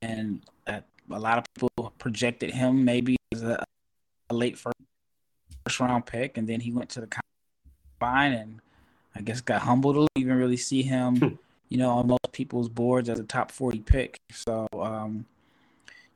and 0.02 0.42
a 1.10 1.20
lot 1.20 1.38
of 1.38 1.46
people 1.54 1.94
projected 1.98 2.52
him 2.52 2.86
maybe 2.86 3.18
as 3.34 3.44
a, 3.44 3.64
a 4.30 4.34
late 4.34 4.58
first, 4.58 4.76
first 5.66 5.80
round 5.80 6.06
pick, 6.06 6.38
and 6.38 6.48
then 6.48 6.60
he 6.60 6.72
went 6.72 6.90
to 6.92 7.02
the 7.02 7.08
combine 8.00 8.34
and 8.34 8.62
I 9.16 9.22
guess 9.22 9.42
got 9.42 9.62
humbled 9.62 9.96
to 9.96 10.08
even 10.16 10.38
really 10.38 10.58
see 10.58 10.82
him, 10.82 11.18
hmm. 11.18 11.28
you 11.70 11.78
know, 11.78 11.90
on 11.92 12.08
most 12.08 12.32
people's 12.32 12.70
boards 12.70 13.10
as 13.10 13.20
a 13.20 13.24
top 13.24 13.52
40 13.52 13.80
pick. 13.80 14.20
So, 14.32 14.68
um, 14.74 15.26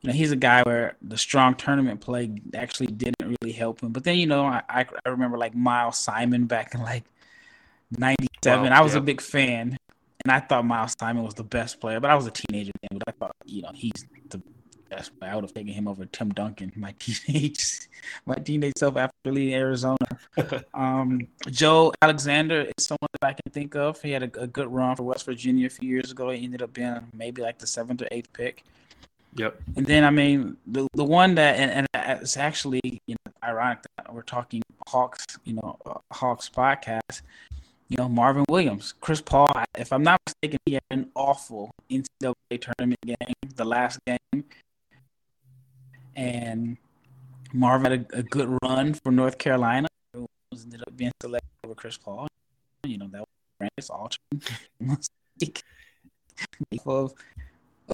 you 0.00 0.08
know, 0.08 0.14
he's 0.14 0.32
a 0.32 0.36
guy 0.36 0.62
where 0.62 0.96
the 1.02 1.18
strong 1.18 1.54
tournament 1.54 2.00
play 2.00 2.30
actually 2.54 2.88
didn't 2.88 3.36
really 3.40 3.52
help 3.52 3.82
him. 3.82 3.92
But 3.92 4.04
then, 4.04 4.16
you 4.16 4.26
know, 4.26 4.44
I, 4.44 4.62
I 4.68 5.08
remember 5.08 5.36
like 5.36 5.54
Miles 5.54 5.98
Simon 5.98 6.46
back 6.46 6.74
in 6.74 6.80
like 6.80 7.04
97. 7.98 8.70
Wow, 8.70 8.78
I 8.78 8.80
was 8.82 8.94
yeah. 8.94 8.98
a 8.98 9.02
big 9.02 9.20
fan 9.20 9.76
and 10.24 10.32
I 10.32 10.40
thought 10.40 10.64
Miles 10.64 10.94
Simon 10.98 11.22
was 11.22 11.34
the 11.34 11.44
best 11.44 11.80
player, 11.80 12.00
but 12.00 12.10
I 12.10 12.16
was 12.16 12.26
a 12.26 12.32
teenager 12.32 12.72
then. 12.82 12.98
But 12.98 13.08
I 13.08 13.12
thought, 13.12 13.32
you 13.44 13.62
know, 13.62 13.70
he's 13.72 14.04
best. 14.88 15.12
I 15.20 15.34
would 15.34 15.44
have 15.44 15.54
taken 15.54 15.72
him 15.72 15.88
over 15.88 16.06
Tim 16.06 16.30
Duncan, 16.30 16.72
my 16.76 16.94
teenage, 16.98 17.88
my 18.24 18.34
teenage 18.34 18.74
self 18.78 18.96
after 18.96 19.32
leaving 19.32 19.54
Arizona. 19.54 19.96
um, 20.74 21.26
Joe 21.50 21.92
Alexander 22.02 22.70
is 22.76 22.84
someone 22.86 23.08
that 23.20 23.26
I 23.26 23.32
can 23.32 23.52
think 23.52 23.74
of. 23.74 24.00
He 24.00 24.12
had 24.12 24.22
a, 24.22 24.40
a, 24.40 24.46
good 24.46 24.68
run 24.68 24.96
for 24.96 25.02
West 25.04 25.26
Virginia 25.26 25.66
a 25.66 25.70
few 25.70 25.88
years 25.88 26.10
ago. 26.10 26.30
He 26.30 26.44
ended 26.44 26.62
up 26.62 26.72
being 26.72 26.98
maybe 27.12 27.42
like 27.42 27.58
the 27.58 27.66
seventh 27.66 28.02
or 28.02 28.08
eighth 28.10 28.32
pick. 28.32 28.64
Yep. 29.36 29.60
And 29.76 29.86
then 29.86 30.04
I 30.04 30.10
mean 30.10 30.56
the 30.66 30.88
the 30.94 31.04
one 31.04 31.34
that 31.34 31.56
and, 31.56 31.86
and 31.94 32.20
it's 32.20 32.36
actually 32.36 32.80
you 33.06 33.14
know 33.14 33.32
ironic 33.44 33.80
that 33.96 34.12
we're 34.12 34.22
talking 34.22 34.62
Hawks 34.88 35.24
you 35.44 35.54
know 35.54 35.78
uh, 35.84 35.98
Hawks 36.12 36.48
podcast. 36.48 37.22
You 37.88 37.98
know 37.98 38.08
Marvin 38.08 38.44
Williams, 38.48 38.94
Chris 39.00 39.20
Paul. 39.20 39.52
If 39.78 39.92
I'm 39.92 40.02
not 40.02 40.20
mistaken, 40.26 40.58
he 40.66 40.74
had 40.74 40.82
an 40.90 41.10
awful 41.14 41.70
NCAA 41.90 42.34
tournament 42.60 43.00
game, 43.06 43.16
the 43.54 43.64
last 43.64 44.00
game, 44.06 44.18
and 46.16 46.76
Marvin 47.52 47.92
had 47.92 48.06
a, 48.12 48.18
a 48.18 48.22
good 48.22 48.56
run 48.62 48.94
for 48.94 49.12
North 49.12 49.38
Carolina. 49.38 49.88
Ended 50.52 50.82
up 50.86 50.96
being 50.96 51.12
selected 51.20 51.50
over 51.64 51.74
Chris 51.74 51.98
Paul. 51.98 52.28
You 52.84 52.98
know 52.98 53.08
that 53.08 53.20
was 53.20 53.28
Brandis 53.58 53.90
of 56.86 57.14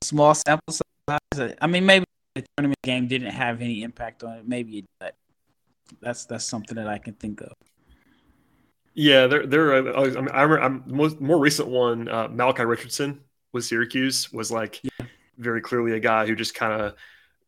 a 0.00 0.04
small 0.04 0.34
sample 0.34 0.72
size. 0.72 1.54
I 1.60 1.66
mean, 1.66 1.84
maybe 1.84 2.04
the 2.34 2.44
tournament 2.56 2.80
game 2.82 3.08
didn't 3.08 3.30
have 3.30 3.60
any 3.60 3.82
impact 3.82 4.22
on 4.22 4.38
it. 4.38 4.48
Maybe 4.48 4.78
it 4.78 4.84
did. 5.00 5.12
That's 6.00 6.24
that's 6.24 6.44
something 6.44 6.76
that 6.76 6.86
I 6.86 6.98
can 6.98 7.14
think 7.14 7.40
of. 7.40 7.52
Yeah, 8.94 9.26
there, 9.26 9.46
there. 9.46 9.74
Uh, 9.74 10.02
I 10.02 10.08
mean, 10.08 10.28
I 10.28 10.42
remember 10.42 10.62
I'm, 10.62 10.84
most 10.86 11.20
more 11.20 11.38
recent 11.38 11.68
one. 11.68 12.08
Uh, 12.08 12.28
Malachi 12.28 12.64
Richardson 12.64 13.20
with 13.52 13.64
Syracuse 13.64 14.32
was 14.32 14.50
like 14.50 14.80
yeah. 14.82 15.06
very 15.38 15.60
clearly 15.60 15.92
a 15.92 16.00
guy 16.00 16.26
who 16.26 16.36
just 16.36 16.54
kind 16.54 16.80
of 16.80 16.94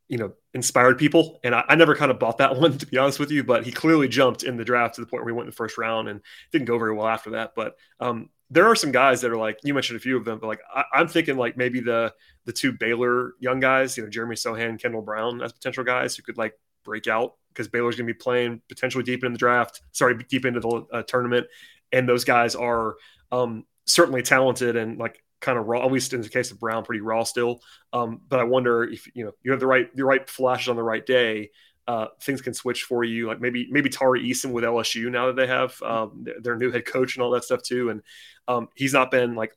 you 0.09 0.19
know, 0.19 0.33
inspired 0.53 0.99
people. 0.99 1.41
And 1.45 1.55
I, 1.55 1.65
I, 1.69 1.75
never 1.75 1.97
kind 1.97 2.11
of 2.11 2.19
bought 2.19 2.39
that 2.39 2.57
one, 2.61 2.77
to 2.79 2.87
be 2.87 2.99
honest 2.99 3.19
with 3.19 3.31
you, 3.31 3.43
but 3.43 3.65
he 3.65 3.73
clearly 3.73 4.09
jumped 4.09 4.43
in 4.43 4.57
the 4.57 4.65
draft 4.65 4.97
to 4.97 5.01
the 5.01 5.07
point 5.07 5.25
where 5.25 5.33
he 5.33 5.37
went 5.37 5.47
in 5.47 5.51
the 5.51 5.57
first 5.57 5.79
round 5.79 6.09
and 6.09 6.21
didn't 6.53 6.67
go 6.67 6.79
very 6.79 6.95
well 6.95 7.09
after 7.09 7.31
that. 7.31 7.53
But 7.57 7.77
um, 8.01 8.29
there 8.51 8.67
are 8.67 8.77
some 8.77 8.93
guys 8.93 9.23
that 9.23 9.31
are 9.31 9.37
like, 9.37 9.59
you 9.65 9.73
mentioned 9.73 9.97
a 9.97 10.01
few 10.01 10.17
of 10.17 10.25
them, 10.25 10.39
but 10.39 10.47
like, 10.47 10.61
I, 10.75 11.01
am 11.01 11.09
thinking 11.09 11.37
like 11.37 11.57
maybe 11.57 11.81
the, 11.81 12.13
the 12.45 12.53
two 12.53 12.73
Baylor 12.73 13.33
young 13.41 13.61
guys, 13.61 13.97
you 13.97 14.03
know, 14.03 14.11
Jeremy 14.11 14.37
Sochan, 14.37 14.81
Kendall 14.81 15.03
Brown 15.03 15.41
as 15.41 15.53
potential 15.53 15.85
guys 15.85 16.17
who 16.17 16.23
could 16.23 16.37
like 16.37 16.55
break 16.85 17.07
out 17.07 17.35
because 17.49 17.69
Baylor's 17.69 17.97
going 17.97 18.07
to 18.07 18.13
be 18.13 18.19
playing 18.19 18.61
potentially 18.69 19.05
deep 19.05 19.25
in 19.25 19.33
the 19.33 19.39
draft, 19.39 19.81
sorry, 19.93 20.23
deep 20.29 20.45
into 20.45 20.61
the 20.61 20.87
uh, 20.93 21.03
tournament. 21.05 21.47
And 21.93 22.09
those 22.09 22.25
guys 22.25 22.55
are 22.55 22.97
um, 23.33 23.65
certainly 23.87 24.23
talented 24.23 24.77
and 24.77 24.99
like 24.99 25.24
kind 25.45 25.59
of 25.59 25.67
raw, 25.67 25.85
at 25.85 25.93
least 25.93 26.13
in 26.13 26.23
the 26.23 26.29
case 26.29 26.51
of 26.51 26.59
Brown, 26.59 26.85
pretty 26.85 27.03
raw 27.03 27.23
still. 27.23 27.61
Um, 27.93 28.21
but 28.29 28.41
I 28.41 28.45
wonder 28.45 28.85
if 28.85 29.07
you 29.15 29.25
know 29.25 29.33
you 29.43 29.51
have 29.53 29.61
the 29.61 29.67
right 29.67 29.95
the 29.95 30.05
right 30.05 30.29
flashes 30.29 30.69
on 30.69 30.77
the 30.77 30.83
right 30.83 31.05
day, 31.05 31.51
uh, 31.87 32.07
things 32.21 32.41
can 32.41 32.55
switch 32.55 32.83
for 32.85 33.05
you. 33.05 33.29
Like 33.29 33.41
maybe 33.41 33.69
maybe 33.71 33.91
Tari 33.91 34.25
Eason 34.29 34.53
with 34.53 34.65
LSU 34.65 35.11
now 35.11 35.27
that 35.27 35.37
they 35.37 35.47
have 35.47 35.81
um, 35.83 36.27
their 36.41 36.57
new 36.57 36.71
head 36.71 36.87
coach 36.87 37.17
and 37.17 37.23
all 37.23 37.31
that 37.33 37.45
stuff 37.45 37.63
too. 37.63 37.91
And 37.91 38.03
um, 38.49 38.69
he's 38.75 38.95
not 38.95 39.11
been 39.11 39.35
like 39.35 39.57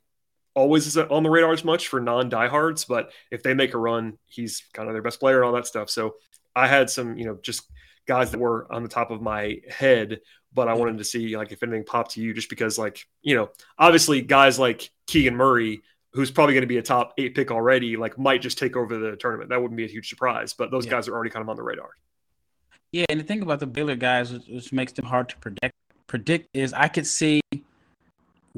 always 0.54 0.96
on 0.96 1.22
the 1.22 1.30
radar 1.30 1.52
as 1.52 1.64
much 1.64 1.88
for 1.88 2.00
non 2.00 2.28
diehards, 2.28 2.84
but 2.84 3.12
if 3.30 3.42
they 3.42 3.54
make 3.54 3.74
a 3.74 3.78
run, 3.78 4.18
he's 4.26 4.64
kind 4.72 4.88
of 4.88 4.94
their 4.94 5.02
best 5.02 5.20
player 5.20 5.36
and 5.36 5.46
all 5.46 5.52
that 5.52 5.66
stuff. 5.66 5.88
So 5.88 6.16
I 6.54 6.68
had 6.68 6.90
some 6.90 7.16
you 7.16 7.24
know 7.24 7.38
just 7.42 7.62
guys 8.08 8.32
that 8.32 8.40
were 8.40 8.66
on 8.72 8.82
the 8.82 8.88
top 8.88 9.12
of 9.12 9.22
my 9.22 9.60
head 9.68 10.20
but 10.58 10.68
I 10.68 10.74
wanted 10.74 10.98
to 10.98 11.04
see 11.04 11.36
like 11.36 11.52
if 11.52 11.62
anything 11.62 11.84
popped 11.84 12.12
to 12.12 12.20
you, 12.20 12.34
just 12.34 12.48
because 12.48 12.78
like 12.78 13.06
you 13.22 13.36
know, 13.36 13.50
obviously 13.78 14.22
guys 14.22 14.58
like 14.58 14.90
Keegan 15.06 15.36
Murray, 15.36 15.82
who's 16.12 16.30
probably 16.30 16.54
going 16.54 16.62
to 16.62 16.68
be 16.68 16.78
a 16.78 16.82
top 16.82 17.14
eight 17.18 17.34
pick 17.34 17.50
already, 17.50 17.96
like 17.96 18.18
might 18.18 18.42
just 18.42 18.58
take 18.58 18.76
over 18.76 18.98
the 18.98 19.16
tournament. 19.16 19.50
That 19.50 19.60
wouldn't 19.60 19.76
be 19.76 19.84
a 19.84 19.88
huge 19.88 20.08
surprise, 20.08 20.54
but 20.54 20.70
those 20.70 20.86
yeah. 20.86 20.92
guys 20.92 21.08
are 21.08 21.14
already 21.14 21.30
kind 21.30 21.42
of 21.42 21.48
on 21.48 21.56
the 21.56 21.62
radar. 21.62 21.90
Yeah, 22.92 23.04
and 23.08 23.20
the 23.20 23.24
thing 23.24 23.42
about 23.42 23.60
the 23.60 23.66
Baylor 23.66 23.96
guys, 23.96 24.32
which, 24.32 24.48
which 24.48 24.72
makes 24.72 24.92
them 24.92 25.04
hard 25.04 25.28
to 25.28 25.36
predict, 25.36 25.74
predict 26.06 26.48
is 26.54 26.72
I 26.72 26.88
could 26.88 27.06
see 27.06 27.40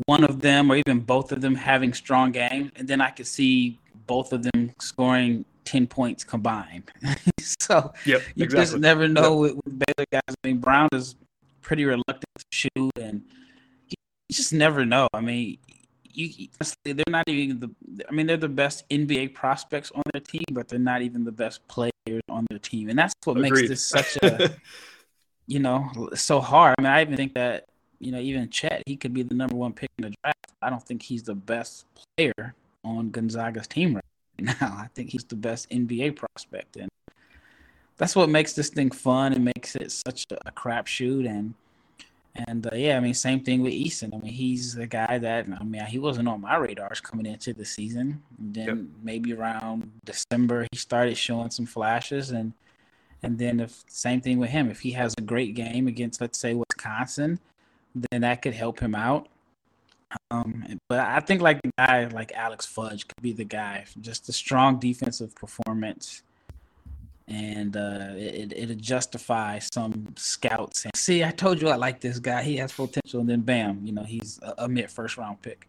one 0.06 0.22
of 0.22 0.40
them 0.40 0.70
or 0.70 0.76
even 0.76 1.00
both 1.00 1.32
of 1.32 1.40
them 1.40 1.56
having 1.56 1.92
strong 1.92 2.30
games, 2.30 2.70
and 2.76 2.86
then 2.86 3.00
I 3.00 3.10
could 3.10 3.26
see 3.26 3.78
both 4.06 4.32
of 4.32 4.44
them 4.44 4.72
scoring 4.80 5.44
10 5.70 5.86
points 5.86 6.24
combined. 6.24 6.90
so 7.38 7.92
yep, 8.04 8.22
you 8.34 8.44
exactly. 8.44 8.64
just 8.64 8.78
never 8.78 9.06
know 9.06 9.44
yep. 9.44 9.54
with, 9.54 9.64
with 9.64 9.78
Baylor 9.78 10.06
guys. 10.10 10.22
I 10.28 10.48
mean, 10.48 10.58
Brown 10.58 10.88
is 10.92 11.14
pretty 11.62 11.84
reluctant 11.84 12.24
to 12.38 12.44
shoot, 12.50 12.90
and 13.00 13.22
you 13.86 13.94
just 14.32 14.52
never 14.52 14.84
know. 14.84 15.06
I 15.14 15.20
mean, 15.20 15.58
you 16.02 16.48
they're 16.84 17.04
not 17.06 17.28
even 17.28 17.60
the. 17.60 17.70
I 18.08 18.12
mean, 18.12 18.26
they're 18.26 18.36
the 18.36 18.48
best 18.48 18.88
NBA 18.88 19.32
prospects 19.32 19.92
on 19.94 20.02
their 20.12 20.22
team, 20.22 20.42
but 20.50 20.66
they're 20.66 20.80
not 20.80 21.02
even 21.02 21.22
the 21.22 21.30
best 21.30 21.66
players 21.68 21.92
on 22.28 22.46
their 22.50 22.58
team, 22.58 22.88
and 22.88 22.98
that's 22.98 23.14
what 23.22 23.36
Agreed. 23.36 23.52
makes 23.52 23.68
this 23.68 23.86
such 23.86 24.16
a, 24.24 24.50
you 25.46 25.60
know, 25.60 25.88
so 26.14 26.40
hard. 26.40 26.74
I 26.78 26.82
mean, 26.82 26.90
I 26.90 27.02
even 27.02 27.16
think 27.16 27.34
that 27.34 27.66
you 28.00 28.10
know, 28.10 28.18
even 28.18 28.50
Chet, 28.50 28.82
he 28.86 28.96
could 28.96 29.14
be 29.14 29.22
the 29.22 29.34
number 29.34 29.54
one 29.54 29.72
pick 29.72 29.90
in 29.98 30.02
the 30.02 30.14
draft. 30.24 30.52
I 30.62 30.68
don't 30.68 30.82
think 30.82 31.00
he's 31.00 31.22
the 31.22 31.36
best 31.36 31.84
player 31.94 32.56
on 32.82 33.10
Gonzaga's 33.10 33.68
team 33.68 33.94
right 33.94 34.04
now. 34.44 34.54
I 34.78 34.88
think 34.94 35.10
he's 35.10 35.24
the 35.24 35.36
best 35.36 35.70
NBA 35.70 36.16
prospect, 36.16 36.76
and 36.76 36.88
that's 37.96 38.16
what 38.16 38.28
makes 38.28 38.52
this 38.54 38.70
thing 38.70 38.90
fun 38.90 39.32
and 39.32 39.44
makes 39.44 39.76
it 39.76 39.92
such 39.92 40.26
a, 40.30 40.52
crapshoot. 40.52 41.28
And 41.28 41.54
and 42.34 42.66
uh, 42.66 42.74
yeah, 42.74 42.96
I 42.96 43.00
mean, 43.00 43.14
same 43.14 43.40
thing 43.40 43.62
with 43.62 43.72
Eason. 43.72 44.14
I 44.14 44.18
mean, 44.18 44.32
he's 44.32 44.74
the 44.74 44.86
guy 44.86 45.18
that 45.18 45.46
I 45.60 45.64
mean, 45.64 45.84
he 45.84 45.98
wasn't 45.98 46.28
on 46.28 46.40
my 46.40 46.56
radars 46.56 47.00
coming 47.00 47.26
into 47.26 47.52
the 47.52 47.64
season. 47.64 48.22
And 48.38 48.54
then 48.54 48.66
yep. 48.66 48.78
maybe 49.02 49.32
around 49.32 49.90
December, 50.04 50.66
he 50.70 50.78
started 50.78 51.16
showing 51.16 51.50
some 51.50 51.66
flashes, 51.66 52.30
and 52.30 52.52
and 53.22 53.38
then 53.38 53.60
if 53.60 53.84
same 53.88 54.20
thing 54.20 54.38
with 54.38 54.50
him, 54.50 54.70
if 54.70 54.80
he 54.80 54.92
has 54.92 55.14
a 55.18 55.22
great 55.22 55.54
game 55.54 55.86
against, 55.86 56.20
let's 56.20 56.38
say, 56.38 56.54
Wisconsin, 56.54 57.38
then 57.94 58.22
that 58.22 58.42
could 58.42 58.54
help 58.54 58.80
him 58.80 58.94
out. 58.94 59.28
Um, 60.30 60.80
but 60.88 61.00
I 61.00 61.20
think 61.20 61.40
like 61.40 61.62
the 61.62 61.70
guy 61.78 62.06
like 62.06 62.32
Alex 62.32 62.66
Fudge 62.66 63.06
could 63.06 63.22
be 63.22 63.32
the 63.32 63.44
guy, 63.44 63.84
just 64.00 64.28
a 64.28 64.32
strong 64.32 64.78
defensive 64.78 65.34
performance 65.34 66.22
and 67.30 67.76
uh, 67.76 68.08
it 68.16 68.52
it 68.52 68.76
justify 68.78 69.60
some 69.60 70.12
scouts. 70.16 70.84
And 70.84 70.96
see, 70.96 71.22
I 71.22 71.30
told 71.30 71.62
you 71.62 71.68
I 71.68 71.76
like 71.76 72.00
this 72.00 72.18
guy. 72.18 72.42
He 72.42 72.56
has 72.56 72.72
potential, 72.72 73.20
and 73.20 73.28
then 73.28 73.40
bam, 73.40 73.80
you 73.84 73.92
know, 73.92 74.02
he's 74.02 74.40
a, 74.42 74.64
a 74.64 74.68
mid 74.68 74.90
first 74.90 75.16
round 75.16 75.40
pick. 75.40 75.66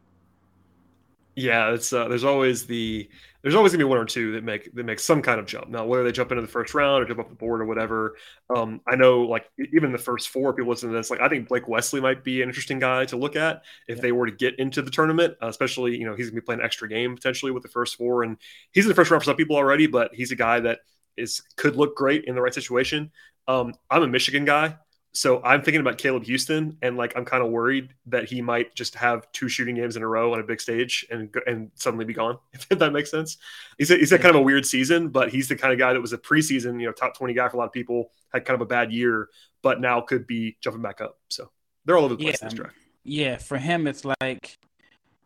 Yeah, 1.36 1.72
it's 1.72 1.94
uh, 1.94 2.08
there's 2.08 2.26
always 2.26 2.66
the 2.66 3.10
there's 3.42 3.56
always 3.56 3.72
gonna 3.72 3.84
be 3.84 3.90
one 3.90 3.98
or 3.98 4.06
two 4.06 4.34
that 4.34 4.44
make 4.44 4.74
that 4.74 4.86
make 4.86 5.00
some 5.00 5.22
kind 5.22 5.40
of 5.40 5.46
jump. 5.46 5.70
Now, 5.70 5.86
whether 5.86 6.04
they 6.04 6.12
jump 6.12 6.32
into 6.32 6.42
the 6.42 6.48
first 6.48 6.74
round 6.74 7.04
or 7.04 7.08
jump 7.08 7.20
up 7.20 7.30
the 7.30 7.36
board 7.36 7.62
or 7.62 7.66
whatever, 7.66 8.18
um, 8.56 8.82
I 8.88 8.96
know 8.96 9.22
like 9.22 9.50
even 9.74 9.92
the 9.92 9.98
first 9.98 10.30
four 10.30 10.54
people 10.54 10.70
listen 10.70 10.90
to 10.90 10.96
this, 10.96 11.10
like 11.10 11.22
I 11.22 11.30
think 11.30 11.48
Blake 11.48 11.68
Wesley 11.68 12.02
might 12.02 12.24
be 12.24 12.42
an 12.42 12.50
interesting 12.50 12.80
guy 12.80 13.06
to 13.06 13.18
look 13.18 13.36
at 13.36 13.64
if 13.88 13.98
yeah. 13.98 14.02
they 14.02 14.12
were 14.12 14.26
to 14.26 14.32
get 14.32 14.60
into 14.60 14.82
the 14.82 14.92
tournament. 14.92 15.36
Uh, 15.42 15.48
especially, 15.48 15.98
you 15.98 16.06
know, 16.06 16.16
he's 16.16 16.30
gonna 16.30 16.42
be 16.42 16.46
playing 16.46 16.62
extra 16.62 16.90
game 16.90 17.16
potentially 17.16 17.52
with 17.52 17.64
the 17.64 17.70
first 17.70 17.96
four, 17.96 18.24
and 18.24 18.38
he's 18.72 18.86
in 18.86 18.90
the 18.90 18.96
first 18.96 19.10
round 19.10 19.24
for 19.24 19.26
some 19.26 19.38
people 19.38 19.56
already, 19.56 19.88
but 19.88 20.14
he's 20.14 20.32
a 20.32 20.36
guy 20.36 20.60
that 20.60 20.80
is 21.18 21.42
could 21.56 21.76
look 21.78 21.96
great 21.96 22.26
in 22.26 22.36
the 22.36 22.42
right 22.42 22.54
situation. 22.54 23.12
Um, 23.48 23.74
I'm 23.90 24.04
a 24.04 24.08
Michigan 24.08 24.46
guy, 24.46 24.78
so 25.14 25.42
I'm 25.44 25.62
thinking 25.62 25.82
about 25.82 25.98
Caleb 25.98 26.24
Houstan, 26.24 26.78
and 26.82 26.96
like 26.96 27.14
I'm 27.18 27.26
kind 27.26 27.44
of 27.44 27.50
worried 27.50 27.94
that 28.06 28.30
he 28.30 28.42
might 28.42 28.74
just 28.76 28.96
have 28.96 29.30
two 29.34 29.50
shooting 29.50 29.76
games 29.76 29.98
in 29.98 30.04
a 30.04 30.08
row 30.08 30.34
on 30.34 30.40
a 30.40 30.44
big 30.44 30.62
stage 30.62 31.06
and 31.12 31.34
and 31.46 31.70
suddenly 31.76 32.06
be 32.06 32.14
gone. 32.14 32.38
If 32.54 32.80
that 32.80 32.94
makes 32.94 33.12
sense, 33.12 33.38
he's 33.78 33.92
a, 33.92 33.98
he's 33.98 34.12
had 34.12 34.22
kind 34.22 34.34
of 34.34 34.42
a 34.42 34.44
weird 34.44 34.66
season, 34.66 35.10
but 35.10 35.30
he's 35.30 35.50
the 35.50 35.56
kind 35.58 35.74
of 35.74 35.80
guy 35.80 35.92
that 35.92 36.00
was 36.00 36.14
a 36.14 36.18
preseason, 36.18 36.80
you 36.80 36.86
know, 36.86 36.94
top 36.94 37.18
20 37.18 37.34
guy 37.34 37.50
for 37.50 37.58
a 37.58 37.60
lot 37.60 37.66
of 37.66 37.74
people. 37.74 38.12
Had 38.32 38.46
kind 38.46 38.56
of 38.56 38.62
a 38.62 38.66
bad 38.66 38.94
year, 38.94 39.28
but 39.62 39.82
now 39.82 40.00
could 40.00 40.26
be 40.26 40.56
jumping 40.62 40.82
back 40.82 41.02
up. 41.02 41.20
So 41.28 41.52
they're 41.84 41.98
all 41.98 42.06
over 42.06 42.16
the 42.16 42.24
place 42.24 42.38
yeah, 42.42 42.48
this 42.48 42.54
draft. 42.54 42.76
Yeah, 43.04 43.38
for 43.38 43.58
him, 43.58 43.88
it's 43.88 44.06
like 44.22 44.58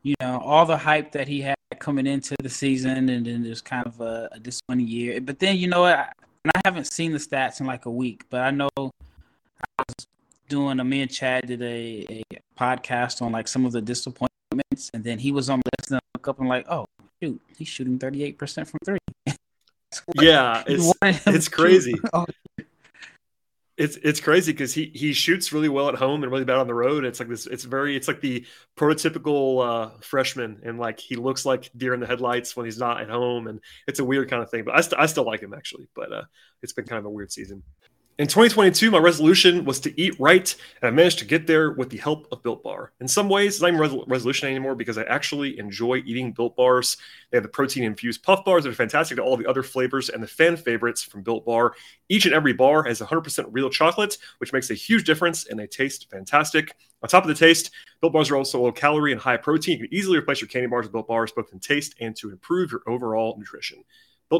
you 0.02 0.16
know 0.20 0.40
all 0.40 0.66
the 0.66 0.78
hype 0.78 1.12
that 1.12 1.28
he 1.28 1.42
had 1.42 1.56
coming 1.78 2.08
into 2.08 2.36
the 2.42 2.50
season, 2.50 3.10
and 3.10 3.26
then 3.26 3.44
there's 3.44 3.62
kind 3.62 3.86
of 3.86 4.02
a, 4.02 4.30
a 4.32 4.40
disappointing 4.40 4.88
year. 4.88 5.22
But 5.22 5.38
then 5.38 5.58
you 5.58 5.68
know 5.68 5.82
what? 5.82 6.00
I, 6.00 6.12
I 6.56 6.62
haven't 6.66 6.92
seen 6.92 7.12
the 7.12 7.20
stats 7.20 7.60
in 7.60 7.68
like 7.68 7.86
a 7.86 7.92
week, 7.92 8.24
but 8.32 8.42
I 8.42 8.50
know 8.50 8.70
I 9.62 9.84
was 9.88 10.08
doing 10.50 10.80
a 10.80 10.84
me 10.84 11.02
and 11.02 11.12
Chad 11.12 11.48
did 11.48 11.62
a, 11.62 12.06
a 12.10 12.24
podcast 12.58 13.22
on 13.22 13.32
like 13.32 13.48
some 13.48 13.66
of 13.66 13.72
the 13.72 13.82
disappointments, 13.82 14.92
and 14.94 15.04
then 15.04 15.20
he 15.20 15.32
was 15.32 15.50
on 15.50 15.62
the 15.64 15.72
list 15.80 15.92
and 15.92 15.98
I 15.98 16.18
look 16.18 16.28
up 16.28 16.40
and 16.40 16.50
like, 16.50 16.68
oh 16.70 16.86
shoot, 17.22 17.42
he's 17.58 17.68
shooting 17.68 18.00
38% 18.00 18.68
from 18.68 18.80
three. 18.86 18.98
yeah, 20.22 20.64
it's 20.68 20.94
it's 21.02 21.48
crazy. 21.48 21.96
Oh, 22.14 22.26
it's 23.78 23.98
it's 23.98 24.22
crazy 24.22 24.54
because 24.54 24.74
he 24.74 24.92
he 24.96 25.12
shoots 25.12 25.52
really 25.52 25.68
well 25.68 25.90
at 25.90 25.96
home 25.96 26.24
and 26.24 26.32
really 26.32 26.46
bad 26.46 26.58
on 26.58 26.68
the 26.68 26.74
road. 26.74 27.04
It's 27.04 27.20
like 27.20 27.28
this. 27.28 27.46
It's 27.46 27.66
very. 27.66 27.96
It's 27.96 28.08
like 28.08 28.22
the 28.22 28.46
prototypical 28.78 29.66
uh, 29.66 29.90
freshman, 30.00 30.62
and 30.64 30.80
like 30.80 31.00
he 31.00 31.18
looks 31.18 31.46
like 31.46 31.70
deer 31.76 31.94
in 31.94 32.00
the 32.00 32.08
headlights 32.08 32.56
when 32.56 32.66
he's 32.66 32.78
not 32.78 33.02
at 33.02 33.10
home, 33.10 33.48
and 33.48 33.60
it's 33.86 34.00
a 34.00 34.06
weird 34.06 34.30
kind 34.30 34.42
of 34.42 34.50
thing. 34.50 34.64
But 34.64 34.76
I, 34.76 34.82
st- 34.82 35.00
I 35.00 35.06
still 35.08 35.26
like 35.26 35.42
him 35.42 35.54
actually. 35.54 35.88
But 35.94 36.14
uh, 36.14 36.24
it's 36.62 36.72
been 36.72 36.86
kind 36.86 37.00
of 37.00 37.06
a 37.06 37.10
weird 37.10 37.34
season. 37.34 37.64
In 38.18 38.28
2022, 38.28 38.92
my 38.92 38.98
resolution 38.98 39.66
was 39.66 39.82
to 39.82 40.02
eat 40.02 40.18
right, 40.22 40.56
and 40.82 40.88
I 40.88 40.90
managed 40.90 41.20
to 41.20 41.26
get 41.26 41.48
there 41.48 41.72
with 41.72 41.90
the 41.90 41.98
help 41.98 42.30
of 42.32 42.42
Built 42.44 42.64
Bar. 42.64 42.94
In 43.02 43.10
some 43.10 43.28
ways, 43.28 43.56
it's 43.56 43.62
not 43.62 43.74
even 43.74 43.84
a 43.84 44.06
resolution 44.08 44.48
anymore 44.48 44.74
because 44.74 44.98
I 44.98 45.04
actually 45.04 45.60
enjoy 45.60 45.98
eating 46.06 46.32
Built 46.32 46.56
Bars. 46.56 46.96
They 47.30 47.36
have 47.36 47.44
the 47.44 47.50
protein 47.50 47.84
infused 47.84 48.24
puff 48.24 48.46
bars 48.46 48.64
that 48.64 48.70
are 48.70 48.74
fantastic 48.74 49.18
to 49.18 49.22
all 49.22 49.36
the 49.36 49.46
other 49.46 49.64
flavors 49.64 50.08
and 50.08 50.24
the 50.24 50.28
fan 50.28 50.56
favorites 50.56 51.04
from 51.04 51.24
Built 51.24 51.46
Bar. 51.46 51.74
Each 52.08 52.26
and 52.26 52.34
every 52.34 52.54
bar 52.54 52.84
has 52.84 53.02
100% 53.02 53.48
real 53.52 53.70
chocolate, 53.70 54.18
which 54.38 54.54
makes 54.54 54.70
a 54.72 54.76
huge 54.76 55.04
difference, 55.04 55.48
and 55.48 55.60
they 55.60 55.68
taste 55.68 56.10
fantastic. 56.10 56.74
On 57.04 57.10
top 57.10 57.26
of 57.26 57.28
the 57.28 57.36
taste, 57.36 57.72
Built 58.00 58.14
Bars 58.14 58.32
are 58.32 58.38
also 58.38 58.62
low 58.62 58.72
calorie 58.72 59.12
and 59.12 59.20
high 59.20 59.36
protein. 59.36 59.78
You 59.78 59.90
can 59.90 59.94
easily 59.94 60.20
replace 60.20 60.40
your 60.40 60.48
candy 60.48 60.68
bars 60.68 60.86
with 60.86 60.94
Built 60.94 61.10
Bars, 61.10 61.34
both 61.34 61.52
in 61.52 61.60
taste 61.60 61.96
and 62.00 62.16
to 62.16 62.30
improve 62.30 62.72
your 62.72 62.82
overall 62.88 63.36
nutrition. 63.38 63.84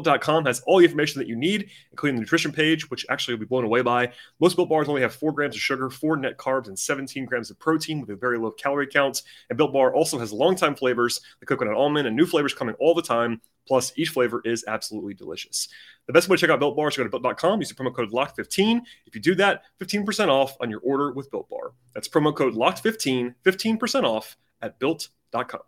Built.com 0.02 0.44
has 0.46 0.60
all 0.66 0.78
the 0.78 0.84
information 0.84 1.18
that 1.18 1.28
you 1.28 1.36
need, 1.36 1.70
including 1.90 2.16
the 2.16 2.20
nutrition 2.20 2.52
page, 2.52 2.90
which 2.90 3.06
actually 3.08 3.34
will 3.34 3.40
be 3.40 3.46
blown 3.46 3.64
away 3.64 3.82
by. 3.82 4.12
Most 4.40 4.56
Built 4.56 4.68
bars 4.68 4.88
only 4.88 5.02
have 5.02 5.14
four 5.14 5.32
grams 5.32 5.54
of 5.54 5.60
sugar, 5.60 5.90
four 5.90 6.16
net 6.16 6.36
carbs, 6.36 6.68
and 6.68 6.78
17 6.78 7.24
grams 7.24 7.50
of 7.50 7.58
protein 7.58 8.00
with 8.00 8.10
a 8.10 8.16
very 8.16 8.38
low 8.38 8.50
calorie 8.50 8.86
count. 8.86 9.22
And 9.48 9.56
Built 9.56 9.72
Bar 9.72 9.94
also 9.94 10.18
has 10.18 10.32
long-time 10.32 10.74
flavors, 10.74 11.20
the 11.40 11.46
coconut 11.46 11.74
almond, 11.74 12.06
and 12.06 12.16
new 12.16 12.26
flavors 12.26 12.54
coming 12.54 12.74
all 12.78 12.94
the 12.94 13.02
time. 13.02 13.40
Plus, 13.66 13.92
each 13.96 14.10
flavor 14.10 14.40
is 14.44 14.64
absolutely 14.68 15.14
delicious. 15.14 15.68
The 16.06 16.12
best 16.12 16.28
way 16.28 16.36
to 16.36 16.40
check 16.40 16.50
out 16.50 16.60
Built 16.60 16.76
Bar 16.76 16.88
is 16.88 16.94
to 16.94 17.00
go 17.00 17.04
to 17.04 17.10
Built.com. 17.10 17.60
Use 17.60 17.68
the 17.68 17.74
promo 17.74 17.94
code 17.94 18.12
LOCKED15. 18.12 18.80
If 19.06 19.14
you 19.14 19.20
do 19.20 19.34
that, 19.36 19.62
15% 19.80 20.28
off 20.28 20.56
on 20.60 20.70
your 20.70 20.80
order 20.80 21.12
with 21.12 21.30
Built 21.30 21.48
Bar. 21.48 21.72
That's 21.94 22.08
promo 22.08 22.34
code 22.34 22.54
LOCKED15, 22.54 23.34
15% 23.44 24.04
off 24.04 24.36
at 24.62 24.78
Built.com 24.78 25.60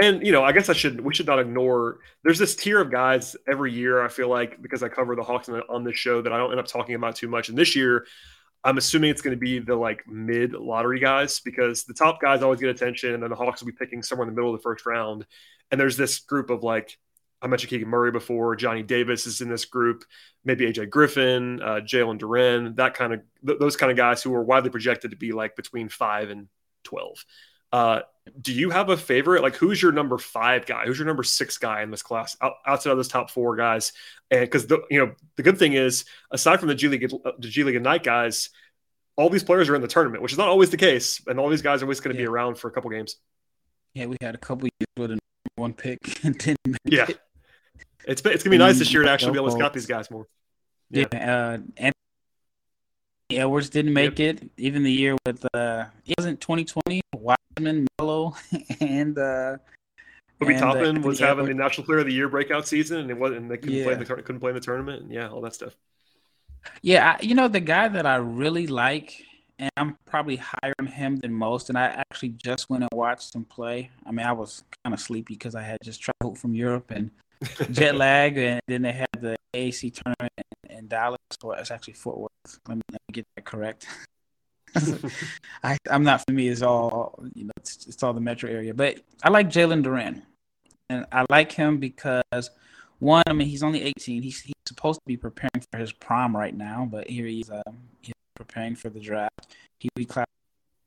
and 0.00 0.26
you 0.26 0.32
know, 0.32 0.42
I 0.42 0.52
guess 0.52 0.68
I 0.68 0.72
should 0.72 1.00
we 1.00 1.14
should 1.14 1.26
not 1.26 1.38
ignore. 1.38 1.98
There's 2.24 2.38
this 2.38 2.56
tier 2.56 2.80
of 2.80 2.90
guys 2.90 3.36
every 3.46 3.72
year. 3.72 4.04
I 4.04 4.08
feel 4.08 4.28
like 4.28 4.60
because 4.60 4.82
I 4.82 4.88
cover 4.88 5.14
the 5.14 5.22
Hawks 5.22 5.48
on, 5.48 5.84
this 5.84 5.96
show 5.96 6.20
that 6.22 6.32
I 6.32 6.38
don't 6.38 6.50
end 6.50 6.60
up 6.60 6.66
talking 6.66 6.94
about 6.94 7.16
too 7.16 7.28
much. 7.28 7.48
And 7.48 7.56
this 7.56 7.76
year, 7.76 8.06
I'm 8.64 8.76
assuming 8.78 9.10
it's 9.10 9.22
going 9.22 9.36
to 9.36 9.40
be 9.40 9.60
the 9.60 9.76
like 9.76 10.04
mid 10.08 10.52
lottery 10.52 10.98
guys 10.98 11.40
because 11.40 11.84
the 11.84 11.94
top 11.94 12.20
guys 12.20 12.42
always 12.42 12.60
get 12.60 12.70
attention, 12.70 13.14
and 13.14 13.22
then 13.22 13.30
the 13.30 13.36
Hawks 13.36 13.60
will 13.60 13.66
be 13.66 13.76
picking 13.78 14.02
somewhere 14.02 14.26
in 14.26 14.34
the 14.34 14.36
middle 14.36 14.52
of 14.52 14.60
the 14.60 14.64
first 14.64 14.84
round. 14.84 15.26
And 15.70 15.80
there's 15.80 15.96
this 15.96 16.20
group 16.20 16.50
of 16.50 16.64
like 16.64 16.98
I 17.40 17.46
mentioned 17.46 17.70
Keegan 17.70 17.88
Murray 17.88 18.10
before. 18.10 18.56
Johnny 18.56 18.82
Davis 18.82 19.26
is 19.26 19.42
in 19.42 19.48
this 19.48 19.64
group. 19.64 20.04
Maybe 20.44 20.66
AJ 20.66 20.90
Griffin, 20.90 21.62
uh, 21.62 21.80
Jalen 21.80 22.18
Duren, 22.18 22.74
that 22.76 22.94
kind 22.94 23.12
of 23.12 23.20
th- 23.46 23.60
those 23.60 23.76
kind 23.76 23.92
of 23.92 23.96
guys 23.96 24.22
who 24.22 24.34
are 24.34 24.42
widely 24.42 24.70
projected 24.70 25.12
to 25.12 25.16
be 25.16 25.30
like 25.32 25.54
between 25.54 25.88
five 25.88 26.30
and 26.30 26.48
twelve. 26.82 27.24
Uh, 27.74 28.02
do 28.40 28.52
you 28.52 28.70
have 28.70 28.88
a 28.88 28.96
favorite? 28.96 29.42
Like, 29.42 29.56
who's 29.56 29.82
your 29.82 29.90
number 29.90 30.16
five 30.16 30.64
guy? 30.64 30.86
Who's 30.86 30.96
your 30.96 31.08
number 31.08 31.24
six 31.24 31.58
guy 31.58 31.82
in 31.82 31.90
this 31.90 32.04
class 32.04 32.36
out, 32.40 32.52
outside 32.64 32.92
of 32.92 32.98
those 32.98 33.08
top 33.08 33.30
four 33.30 33.56
guys? 33.56 33.92
And 34.30 34.42
because 34.42 34.68
the 34.68 34.80
you 34.90 35.00
know 35.00 35.14
the 35.34 35.42
good 35.42 35.58
thing 35.58 35.72
is, 35.72 36.04
aside 36.30 36.60
from 36.60 36.68
the 36.68 36.76
G 36.76 36.86
League, 36.86 37.10
the 37.10 37.48
G 37.48 37.64
League 37.64 37.82
night 37.82 38.04
guys, 38.04 38.50
all 39.16 39.28
these 39.28 39.42
players 39.42 39.68
are 39.68 39.74
in 39.74 39.82
the 39.82 39.88
tournament, 39.88 40.22
which 40.22 40.30
is 40.30 40.38
not 40.38 40.46
always 40.46 40.70
the 40.70 40.76
case, 40.76 41.20
and 41.26 41.40
all 41.40 41.48
these 41.48 41.62
guys 41.62 41.82
are 41.82 41.86
always 41.86 41.98
going 41.98 42.14
to 42.14 42.22
yeah. 42.22 42.26
be 42.26 42.30
around 42.30 42.58
for 42.58 42.68
a 42.68 42.70
couple 42.70 42.90
games. 42.90 43.16
Yeah, 43.92 44.06
we 44.06 44.18
had 44.20 44.36
a 44.36 44.38
couple 44.38 44.68
years 44.68 44.88
with 44.96 45.10
a 45.10 45.18
one 45.56 45.72
pick 45.72 45.98
and 46.24 46.38
didn't 46.38 46.78
yeah. 46.84 47.06
It. 47.08 47.18
It's 48.06 48.22
it's 48.24 48.44
gonna 48.44 48.52
be 48.52 48.58
nice 48.58 48.78
this 48.78 48.92
year 48.92 49.02
to 49.02 49.10
actually 49.10 49.32
be 49.32 49.38
able 49.38 49.48
to 49.48 49.56
scout 49.56 49.74
these 49.74 49.86
guys 49.86 50.12
more. 50.12 50.28
Yeah, 50.90 51.06
yeah 51.12 51.36
uh, 51.36 51.58
and 51.76 51.94
Edwards 53.30 53.70
didn't 53.70 53.94
make 53.94 54.18
yep. 54.18 54.42
it. 54.42 54.50
Even 54.58 54.84
the 54.84 54.92
year 54.92 55.16
with 55.26 55.44
uh, 55.54 55.86
it 56.06 56.14
wasn't 56.18 56.40
2020. 56.40 57.00
Wiseman, 57.14 57.33
Melo, 57.58 58.34
and 58.80 59.18
uh, 59.18 59.56
Obi 60.40 60.54
uh, 60.54 60.60
Toppin 60.60 61.02
was 61.02 61.18
having 61.18 61.46
the 61.46 61.54
National 61.54 61.86
Player 61.86 61.98
of 61.98 62.06
the 62.06 62.12
Year 62.12 62.28
breakout 62.28 62.66
season, 62.66 62.98
and 62.98 63.10
it 63.10 63.18
wasn't. 63.18 63.42
And 63.42 63.50
they 63.50 63.56
couldn't 63.56 63.74
yeah. 63.74 63.84
play 63.84 63.94
the 63.94 64.04
couldn't 64.04 64.40
play 64.40 64.50
in 64.50 64.54
the 64.54 64.60
tournament, 64.60 65.02
and 65.02 65.12
yeah, 65.12 65.28
all 65.28 65.40
that 65.42 65.54
stuff. 65.54 65.76
Yeah, 66.82 67.12
I, 67.12 67.22
you 67.22 67.34
know 67.34 67.48
the 67.48 67.60
guy 67.60 67.88
that 67.88 68.06
I 68.06 68.16
really 68.16 68.66
like, 68.66 69.22
and 69.58 69.70
I'm 69.76 69.96
probably 70.06 70.36
higher 70.36 70.74
on 70.78 70.86
him 70.86 71.16
than 71.16 71.32
most. 71.32 71.68
And 71.68 71.78
I 71.78 71.86
actually 71.86 72.30
just 72.30 72.68
went 72.70 72.82
and 72.82 72.90
watched 72.92 73.34
him 73.34 73.44
play. 73.44 73.90
I 74.06 74.10
mean, 74.10 74.26
I 74.26 74.32
was 74.32 74.64
kind 74.82 74.94
of 74.94 75.00
sleepy 75.00 75.34
because 75.34 75.54
I 75.54 75.62
had 75.62 75.78
just 75.82 76.00
traveled 76.00 76.38
from 76.38 76.54
Europe 76.54 76.90
and 76.90 77.10
jet 77.70 77.94
lag, 77.94 78.36
and 78.38 78.60
then 78.66 78.82
they 78.82 78.92
had 78.92 79.08
the 79.20 79.36
AAC 79.54 79.94
tournament 79.94 80.32
in 80.70 80.88
Dallas, 80.88 81.18
or 81.42 81.56
it's 81.56 81.70
actually 81.70 81.94
Fort 81.94 82.18
Worth. 82.18 82.58
Let 82.68 82.76
me, 82.76 82.82
let 82.90 83.00
me 83.08 83.12
get 83.12 83.26
that 83.36 83.44
correct. 83.44 83.86
I, 85.62 85.78
I'm 85.90 86.04
not 86.04 86.24
for 86.26 86.32
me. 86.32 86.48
It's 86.48 86.62
all 86.62 87.18
you 87.34 87.44
know. 87.44 87.52
It's, 87.56 87.86
it's 87.86 88.02
all 88.02 88.12
the 88.12 88.20
metro 88.20 88.50
area, 88.50 88.74
but 88.74 89.00
I 89.22 89.30
like 89.30 89.48
Jalen 89.48 89.84
Duren, 89.84 90.22
and 90.88 91.06
I 91.12 91.24
like 91.30 91.52
him 91.52 91.78
because 91.78 92.50
one, 92.98 93.22
I 93.26 93.32
mean, 93.32 93.48
he's 93.48 93.62
only 93.62 93.82
18. 93.82 94.22
He's 94.22 94.40
he's 94.40 94.54
supposed 94.66 95.00
to 95.00 95.06
be 95.06 95.16
preparing 95.16 95.64
for 95.70 95.78
his 95.78 95.92
prom 95.92 96.36
right 96.36 96.56
now, 96.56 96.88
but 96.90 97.08
here 97.08 97.26
he's 97.26 97.50
um, 97.50 97.78
he's 98.02 98.14
preparing 98.34 98.74
for 98.74 98.88
the 98.88 99.00
draft. 99.00 99.56
He 99.78 99.88
be 99.94 100.04
class, 100.04 100.26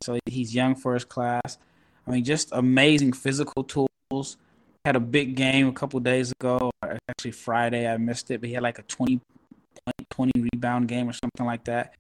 so 0.02 0.20
he's 0.26 0.54
young 0.54 0.76
for 0.76 0.94
his 0.94 1.06
class. 1.06 1.58
I 2.06 2.12
mean, 2.12 2.24
just 2.24 2.50
amazing 2.52 3.14
physical 3.14 3.64
tools. 3.64 4.38
Had 4.86 4.96
a 4.96 5.02
big 5.02 5.36
game 5.36 5.68
a 5.68 5.74
couple 5.74 6.00
days 6.00 6.32
ago. 6.32 6.72
Actually, 7.10 7.32
Friday 7.32 7.92
I 7.92 7.98
missed 7.98 8.32
it, 8.32 8.40
but 8.40 8.48
he 8.48 8.54
had 8.54 8.64
like 8.64 8.80
a 8.80 8.84
20 8.84 9.20
20 10.10 10.32
rebound 10.54 10.88
game 10.88 11.10
or 11.10 11.14
something 11.14 11.46
like 11.46 11.66
that. 11.66 11.94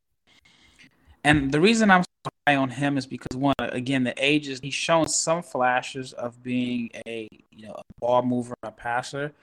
And 1.28 1.52
the 1.52 1.60
reason 1.60 1.92
I'm 1.92 2.04
so 2.04 2.32
high 2.48 2.56
on 2.56 2.70
him 2.70 2.98
is 2.98 3.06
because 3.06 3.36
one, 3.36 3.54
again, 3.60 4.06
the 4.06 4.14
age 4.18 4.48
is 4.48 4.62
he's 4.62 4.74
shown 4.74 5.10
some 5.10 5.44
flashes 5.44 6.14
of 6.14 6.42
being 6.42 6.90
a 7.06 7.28
you 7.52 7.68
know 7.68 7.74
a 7.74 7.82
ball 8.00 8.22
mover, 8.22 8.56
a 8.64 8.72
passer, 8.72 9.34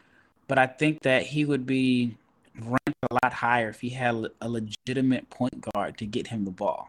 but 0.49 0.59
I 0.59 0.66
think 0.66 1.03
that 1.03 1.25
he 1.25 1.44
would 1.44 1.66
be 1.66 2.16
ranked 2.59 3.05
a 3.11 3.14
lot 3.23 3.35
higher 3.35 3.68
if 3.68 3.83
he 3.83 3.90
had 3.90 4.14
a 4.40 4.49
legitimate 4.49 5.29
point 5.29 5.61
guard 5.61 5.99
to 5.99 6.07
get 6.07 6.29
him 6.29 6.47
the 6.47 6.51
ball. 6.51 6.88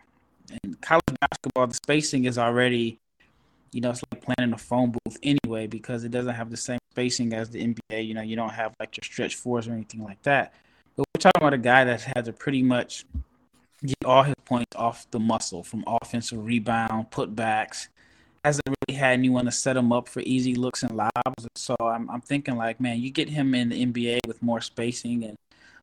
And 0.63 0.79
college 0.79 1.03
basketball, 1.19 1.67
the 1.67 1.73
spacing 1.73 2.23
is 2.23 2.37
already, 2.37 2.97
you 3.73 3.81
know, 3.81 3.89
it's 3.89 4.01
like 4.13 4.21
playing 4.21 4.47
in 4.47 4.53
a 4.53 4.57
phone 4.57 4.93
booth 4.93 5.17
anyway 5.21 5.67
because 5.67 6.05
it 6.05 6.11
doesn't 6.11 6.35
have 6.35 6.51
the 6.51 6.57
same 6.57 6.79
spacing 6.91 7.33
as 7.33 7.49
the 7.49 7.59
NBA. 7.61 8.07
You 8.07 8.13
know, 8.13 8.21
you 8.21 8.37
don't 8.37 8.51
have 8.51 8.73
like 8.79 8.95
your 8.95 9.03
stretch 9.03 9.35
fours 9.35 9.67
or 9.67 9.73
anything 9.73 10.05
like 10.05 10.21
that. 10.23 10.53
But 10.95 11.05
we're 11.13 11.19
talking 11.19 11.41
about 11.41 11.53
a 11.53 11.57
guy 11.57 11.83
that 11.83 12.01
has 12.01 12.25
to 12.27 12.31
pretty 12.31 12.63
much 12.63 13.05
get 13.85 14.05
all 14.05 14.23
his 14.23 14.34
points 14.45 14.75
off 14.75 15.09
the 15.11 15.19
muscle 15.19 15.63
from 15.63 15.83
offensive 15.87 16.43
rebound, 16.45 17.11
putbacks. 17.11 17.87
Hasn't 18.43 18.67
really 18.67 18.97
had 18.97 19.13
anyone 19.13 19.45
to 19.45 19.51
set 19.51 19.75
him 19.75 19.91
up 19.91 20.07
for 20.07 20.21
easy 20.21 20.55
looks 20.55 20.83
and 20.83 20.95
lobs. 20.95 21.47
So 21.55 21.75
I'm, 21.79 22.09
I'm 22.09 22.21
thinking 22.21 22.55
like, 22.55 22.79
man, 22.79 22.99
you 22.99 23.09
get 23.09 23.29
him 23.29 23.55
in 23.55 23.69
the 23.69 23.85
NBA 23.85 24.19
with 24.27 24.41
more 24.43 24.61
spacing, 24.61 25.23
and 25.23 25.35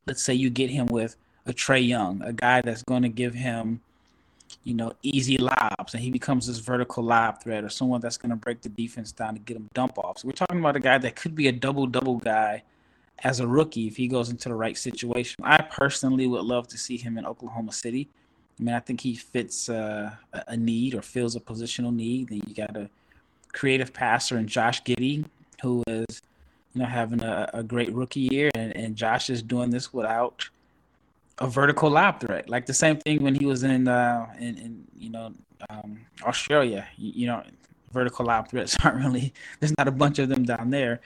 let's 0.07 0.23
say 0.23 0.35
you 0.35 0.49
get 0.49 0.71
him 0.71 0.87
with 0.87 1.17
a 1.47 1.53
Trae 1.53 1.87
Young, 1.87 2.23
a 2.23 2.33
guy 2.33 2.61
that's 2.61 2.83
going 2.85 3.03
to 3.03 3.09
give 3.09 3.35
him, 3.35 3.81
you 4.63 4.75
know, 4.75 4.93
easy 5.03 5.39
lobs, 5.39 5.95
and 5.95 6.03
he 6.03 6.11
becomes 6.11 6.47
this 6.47 6.59
vertical 6.59 7.03
lob 7.03 7.43
threat, 7.43 7.65
or 7.65 7.69
someone 7.69 8.01
that's 8.01 8.17
going 8.17 8.31
to 8.31 8.37
break 8.37 8.63
the 8.63 8.69
defense 8.69 9.11
down 9.11 9.35
to 9.35 9.41
get 9.41 9.57
him 9.57 9.69
dump 9.75 9.99
offs. 9.99 10.25
We're 10.25 10.33
talking 10.33 10.61
about 10.61 10.77
a 10.77 10.81
guy 10.81 10.99
that 10.99 11.17
could 11.17 11.35
be 11.35 11.49
a 11.49 11.53
double 11.53 11.87
double 11.87 12.17
guy 12.17 12.63
as 13.25 13.41
a 13.41 13.47
rookie 13.47 13.87
if 13.87 13.97
he 13.97 14.09
goes 14.09 14.31
into 14.31 14.49
the 14.49 14.55
right 14.55 14.77
situation. 14.77 15.45
I 15.45 15.63
personally 15.63 16.27
would 16.27 16.45
love 16.45 16.69
to 16.69 16.79
see 16.79 16.97
him 16.97 17.19
in 17.19 17.27
Oklahoma 17.27 17.73
City. 17.73 18.09
I 18.59 18.63
mean, 18.63 18.75
I 18.75 18.81
think 18.81 19.01
he 19.01 19.15
fits 19.15 19.69
uh, 19.69 20.13
a 20.47 20.57
need 20.57 20.95
or 20.95 21.03
fills 21.03 21.37
a 21.37 21.41
positional 21.41 21.95
need. 21.95 22.29
Then 22.29 22.43
you 22.47 22.55
got 22.55 22.77
a 22.77 22.89
creative 23.53 23.93
passer 23.93 24.39
in 24.39 24.47
Josh 24.47 24.83
Giddey, 24.83 25.25
who 25.63 25.83
is, 25.87 26.23
you 26.75 26.81
know, 26.81 26.87
having 26.87 27.23
a, 27.23 27.51
a 27.55 27.63
great 27.63 27.93
rookie 27.93 28.21
year, 28.21 28.51
and, 28.55 28.75
and 28.77 28.97
Josh 28.97 29.31
is 29.31 29.43
doing 29.43 29.71
this 29.71 29.93
without 29.93 30.49
a 31.39 31.47
vertical 31.47 31.91
lob 31.91 32.21
threat. 32.21 32.49
Like 32.49 32.67
the 32.67 32.75
same 32.75 32.99
thing 32.99 33.23
when 33.23 33.35
he 33.35 33.47
was 33.47 33.63
in, 33.63 33.89
uh, 33.89 34.27
in, 34.39 34.59
in 34.59 34.85
you 34.97 35.11
know, 35.11 35.33
um, 35.71 36.01
Australia. 36.25 36.87
You, 36.97 37.13
you, 37.15 37.27
know, 37.27 37.43
vertical 37.93 38.27
lob 38.27 38.49
threats 38.49 38.77
aren't 38.85 39.05
really. 39.05 39.33
There's 39.61 39.77
not 39.77 39.89
a 39.89 39.93
bunch 39.93 40.19
of 40.19 40.29
them 40.29 40.45
down 40.45 40.71
there, 40.71 41.01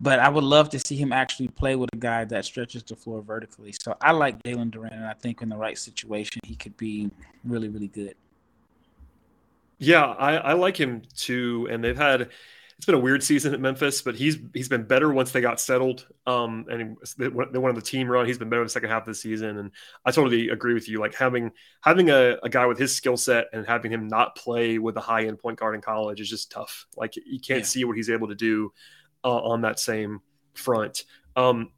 but 0.00 0.18
I 0.18 0.28
would 0.28 0.44
love 0.44 0.68
to 0.70 0.78
see 0.78 0.96
him 0.96 1.12
actually 1.12 1.48
play 1.48 1.76
with 1.76 1.90
a 1.92 1.96
guy 1.96 2.24
that 2.24 2.44
stretches 2.44 2.82
the 2.82 2.96
floor 2.96 3.22
vertically. 3.22 3.72
So 3.72 3.96
I 4.00 4.12
like 4.12 4.42
Jalen 4.42 4.70
Duren, 4.70 4.92
and 4.92 5.04
I 5.04 5.14
think 5.14 5.42
in 5.42 5.48
the 5.48 5.56
right 5.56 5.78
situation, 5.78 6.40
he 6.44 6.56
could 6.56 6.76
be 6.76 7.10
really, 7.44 7.68
really 7.68 7.88
good. 7.88 8.14
Yeah, 9.78 10.04
I, 10.04 10.36
I 10.36 10.52
like 10.52 10.78
him 10.78 11.02
too, 11.16 11.66
and 11.70 11.82
they've 11.82 11.96
had 11.96 12.30
it's 12.82 12.86
been 12.86 12.96
a 12.96 12.98
weird 12.98 13.22
season 13.22 13.54
at 13.54 13.60
Memphis, 13.60 14.02
but 14.02 14.16
he's 14.16 14.38
he's 14.52 14.68
been 14.68 14.82
better 14.82 15.12
once 15.12 15.30
they 15.30 15.40
got 15.40 15.60
settled. 15.60 16.04
Um, 16.26 16.66
and 16.68 16.96
they 17.16 17.28
went 17.28 17.54
on 17.54 17.76
the 17.76 17.80
team 17.80 18.08
run. 18.08 18.26
He's 18.26 18.38
been 18.38 18.48
better 18.48 18.62
in 18.62 18.66
the 18.66 18.72
second 18.72 18.90
half 18.90 19.02
of 19.02 19.06
the 19.06 19.14
season, 19.14 19.58
and 19.58 19.70
I 20.04 20.10
totally 20.10 20.48
agree 20.48 20.74
with 20.74 20.88
you. 20.88 20.98
Like 20.98 21.14
having 21.14 21.52
having 21.82 22.10
a, 22.10 22.38
a 22.42 22.48
guy 22.48 22.66
with 22.66 22.80
his 22.80 22.92
skill 22.92 23.16
set 23.16 23.46
and 23.52 23.64
having 23.64 23.92
him 23.92 24.08
not 24.08 24.34
play 24.34 24.78
with 24.78 24.96
a 24.96 25.00
high 25.00 25.26
end 25.26 25.38
point 25.38 25.60
guard 25.60 25.76
in 25.76 25.80
college 25.80 26.20
is 26.20 26.28
just 26.28 26.50
tough. 26.50 26.88
Like 26.96 27.14
you 27.14 27.38
can't 27.38 27.60
yeah. 27.60 27.66
see 27.66 27.84
what 27.84 27.96
he's 27.96 28.10
able 28.10 28.26
to 28.26 28.34
do 28.34 28.72
uh, 29.22 29.28
on 29.28 29.60
that 29.60 29.78
same 29.78 30.18
front. 30.54 31.04
Um, 31.36 31.70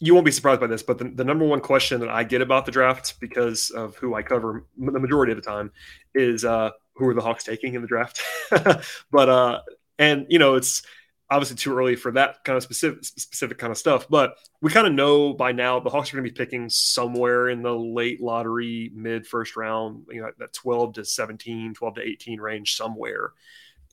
you 0.00 0.12
won't 0.12 0.26
be 0.26 0.32
surprised 0.32 0.60
by 0.60 0.66
this, 0.66 0.82
but 0.82 0.98
the, 0.98 1.04
the, 1.04 1.24
number 1.24 1.46
one 1.46 1.60
question 1.60 1.98
that 2.00 2.10
I 2.10 2.24
get 2.24 2.42
about 2.42 2.66
the 2.66 2.72
draft 2.72 3.18
because 3.20 3.70
of 3.70 3.96
who 3.96 4.14
I 4.14 4.22
cover 4.22 4.66
the 4.76 5.00
majority 5.00 5.32
of 5.32 5.36
the 5.36 5.48
time 5.48 5.72
is 6.14 6.44
uh, 6.44 6.72
who 6.94 7.08
are 7.08 7.14
the 7.14 7.22
Hawks 7.22 7.44
taking 7.44 7.74
in 7.74 7.80
the 7.80 7.88
draft? 7.88 8.20
but 9.10 9.28
uh, 9.30 9.60
and 10.02 10.26
you 10.28 10.38
know, 10.38 10.56
it's 10.56 10.82
obviously 11.30 11.56
too 11.56 11.76
early 11.76 11.94
for 11.94 12.12
that 12.12 12.42
kind 12.44 12.56
of 12.56 12.62
specific 12.62 13.04
specific 13.04 13.56
kind 13.56 13.70
of 13.70 13.78
stuff. 13.78 14.08
But 14.08 14.34
we 14.60 14.70
kind 14.70 14.86
of 14.86 14.92
know 14.92 15.32
by 15.32 15.52
now 15.52 15.78
the 15.78 15.90
Hawks 15.90 16.12
are 16.12 16.16
going 16.16 16.26
to 16.26 16.30
be 16.30 16.36
picking 16.36 16.68
somewhere 16.68 17.48
in 17.48 17.62
the 17.62 17.74
late 17.74 18.20
lottery, 18.20 18.90
mid 18.94 19.26
first 19.26 19.56
round, 19.56 20.06
you 20.10 20.20
know, 20.20 20.30
that 20.38 20.52
12 20.52 20.94
to 20.94 21.04
17, 21.04 21.74
12 21.74 21.94
to 21.94 22.02
18 22.02 22.40
range 22.40 22.76
somewhere. 22.76 23.32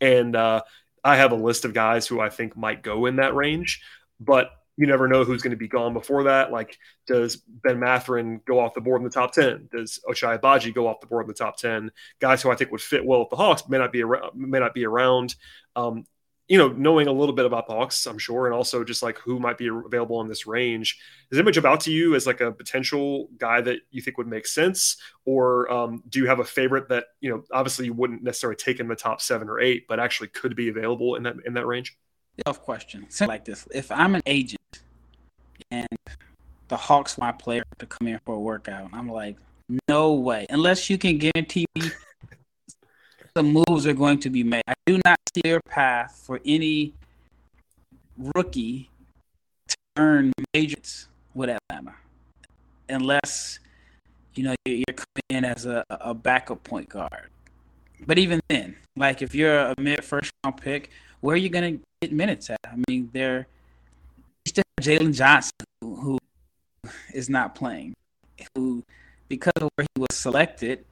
And 0.02 0.36
uh, 0.36 0.64
I 1.04 1.18
have 1.18 1.32
a 1.32 1.36
list 1.36 1.64
of 1.64 1.74
guys 1.74 2.08
who 2.08 2.20
I 2.20 2.30
think 2.30 2.58
might 2.58 2.82
go 2.82 3.06
in 3.06 3.18
that 3.18 3.36
range, 3.36 3.82
but 4.20 4.50
you 4.80 4.88
never 4.88 5.10
know 5.10 5.26
who's 5.26 5.42
going 5.42 5.52
to 5.52 5.58
be 5.58 5.68
gone 5.68 5.92
before 5.92 6.24
that. 6.24 6.54
Like, 6.54 6.78
does 7.06 7.36
Ben 7.36 7.82
Mathurin 7.82 8.40
go 8.48 8.62
off 8.62 8.74
the 8.74 8.80
board 8.80 9.02
in 9.02 9.04
the 9.04 9.14
top 9.14 9.34
10? 9.34 9.68
Does 9.70 10.00
Ochai 10.10 10.40
Agbaji 10.40 10.74
go 10.74 10.88
off 10.88 11.02
the 11.02 11.08
board 11.08 11.26
in 11.26 11.28
the 11.28 11.34
top 11.34 11.58
10? 11.58 11.92
Guys 12.22 12.42
who 12.42 12.50
I 12.50 12.56
think 12.56 12.72
would 12.72 12.80
fit 12.80 13.06
well 13.06 13.20
with 13.20 13.30
the 13.30 13.36
Hawks 13.36 13.68
may 13.68 13.78
not 13.78 13.92
be 13.92 14.04
around, 14.04 14.32
may 14.36 14.58
not 14.58 14.74
be 14.74 14.86
around. 14.86 15.36
Um, 15.76 16.06
you 16.48 16.58
know, 16.58 16.70
knowing 16.70 17.08
a 17.08 17.12
little 17.12 17.36
bit 17.36 17.46
about 17.46 17.68
the 17.68 17.74
Hawks, 17.74 18.06
I'm 18.06 18.18
sure, 18.18 18.46
and 18.46 18.56
also 18.56 18.86
just 18.86 19.04
like 19.04 19.18
who 19.18 19.38
might 19.38 19.58
be 19.58 19.68
available 19.68 20.22
in 20.22 20.30
this 20.30 20.48
range. 20.48 20.98
Does 21.30 21.46
it 21.46 21.52
jump 21.52 21.68
out 21.68 21.82
to 21.82 21.92
you 21.92 22.16
as 22.16 22.26
like 22.26 22.40
a 22.40 22.50
potential 22.50 23.28
guy 23.38 23.60
that 23.60 23.80
you 23.92 24.02
think 24.02 24.18
would 24.18 24.28
make 24.28 24.48
sense, 24.48 24.96
or 25.26 25.70
um, 25.70 26.04
do 26.08 26.20
you 26.20 26.28
have 26.28 26.40
a 26.40 26.46
favorite 26.46 26.88
that 26.88 27.08
you 27.20 27.30
know, 27.30 27.44
obviously 27.52 27.88
you 27.88 27.94
wouldn't 27.94 28.24
necessarily 28.24 28.56
take 28.56 28.80
in 28.80 28.88
the 28.88 28.96
top 28.96 29.20
seven 29.20 29.50
or 29.50 29.60
eight, 29.60 29.88
but 29.90 30.00
actually 30.00 30.30
could 30.30 30.56
be 30.56 30.70
available 30.70 31.16
in 31.16 31.24
that 31.24 31.36
in 31.46 31.54
that 31.56 31.68
range? 31.68 31.98
Tough 32.46 32.62
question. 32.62 33.08
Like 33.22 33.46
this: 33.46 33.68
If 33.74 33.92
I'm 33.92 34.16
an 34.16 34.22
agent 34.26 34.82
and 35.72 35.88
the 36.68 36.78
Hawks 36.78 37.18
want 37.18 37.36
a 37.36 37.44
player 37.44 37.64
to 37.80 37.86
come 37.86 38.08
in 38.08 38.20
for 38.26 38.36
a 38.36 38.40
workout, 38.40 38.90
I'm 38.94 39.10
like, 39.10 39.38
no 39.88 40.14
way. 40.14 40.46
Unless 40.50 40.90
you 40.90 40.98
can 40.98 41.18
guarantee 41.18 41.66
me 41.76 41.92
the 43.34 43.44
moves 43.44 43.86
are 43.86 43.94
going 43.94 44.20
to 44.20 44.30
be 44.30 44.44
made. 44.44 44.64
I 44.68 44.74
do 44.86 45.00
not 45.06 45.18
see 45.34 45.52
a 45.52 45.60
path 45.62 46.22
for 46.26 46.40
any 46.46 46.94
rookie 48.18 48.90
to 49.68 49.76
earn 49.98 50.32
agents 50.54 51.08
with 51.34 51.50
Atlanta, 51.50 51.96
unless 52.88 53.60
you 54.36 54.44
know 54.44 54.56
you're 54.66 54.84
coming 54.88 55.24
in 55.30 55.46
as 55.46 55.66
a, 55.66 55.84
a 55.90 56.14
backup 56.14 56.64
point 56.64 56.90
guard. 56.90 57.30
But 58.06 58.18
even 58.18 58.40
then, 58.50 58.76
like 58.96 59.22
if 59.22 59.36
you're 59.36 59.58
a 59.58 59.76
mid 59.78 60.04
first 60.04 60.32
round 60.44 60.58
pick, 60.58 60.90
where 61.22 61.34
are 61.34 61.38
you 61.38 61.50
going 61.50 61.78
to 61.78 61.84
get 62.02 62.12
minutes 62.14 62.50
at? 62.50 62.60
I 62.66 62.76
mean, 62.88 63.10
they're 63.14 63.48
still 64.46 64.64
Jalen 64.82 65.16
Johnson, 65.16 65.52
who, 65.82 65.96
who 65.96 66.20
is 67.14 67.30
not 67.30 67.56
playing, 67.56 67.94
who 68.56 68.84
because 69.28 69.54
of 69.58 69.70
where 69.76 69.86
he 69.96 70.02
was 70.02 70.16
selected, 70.16 70.86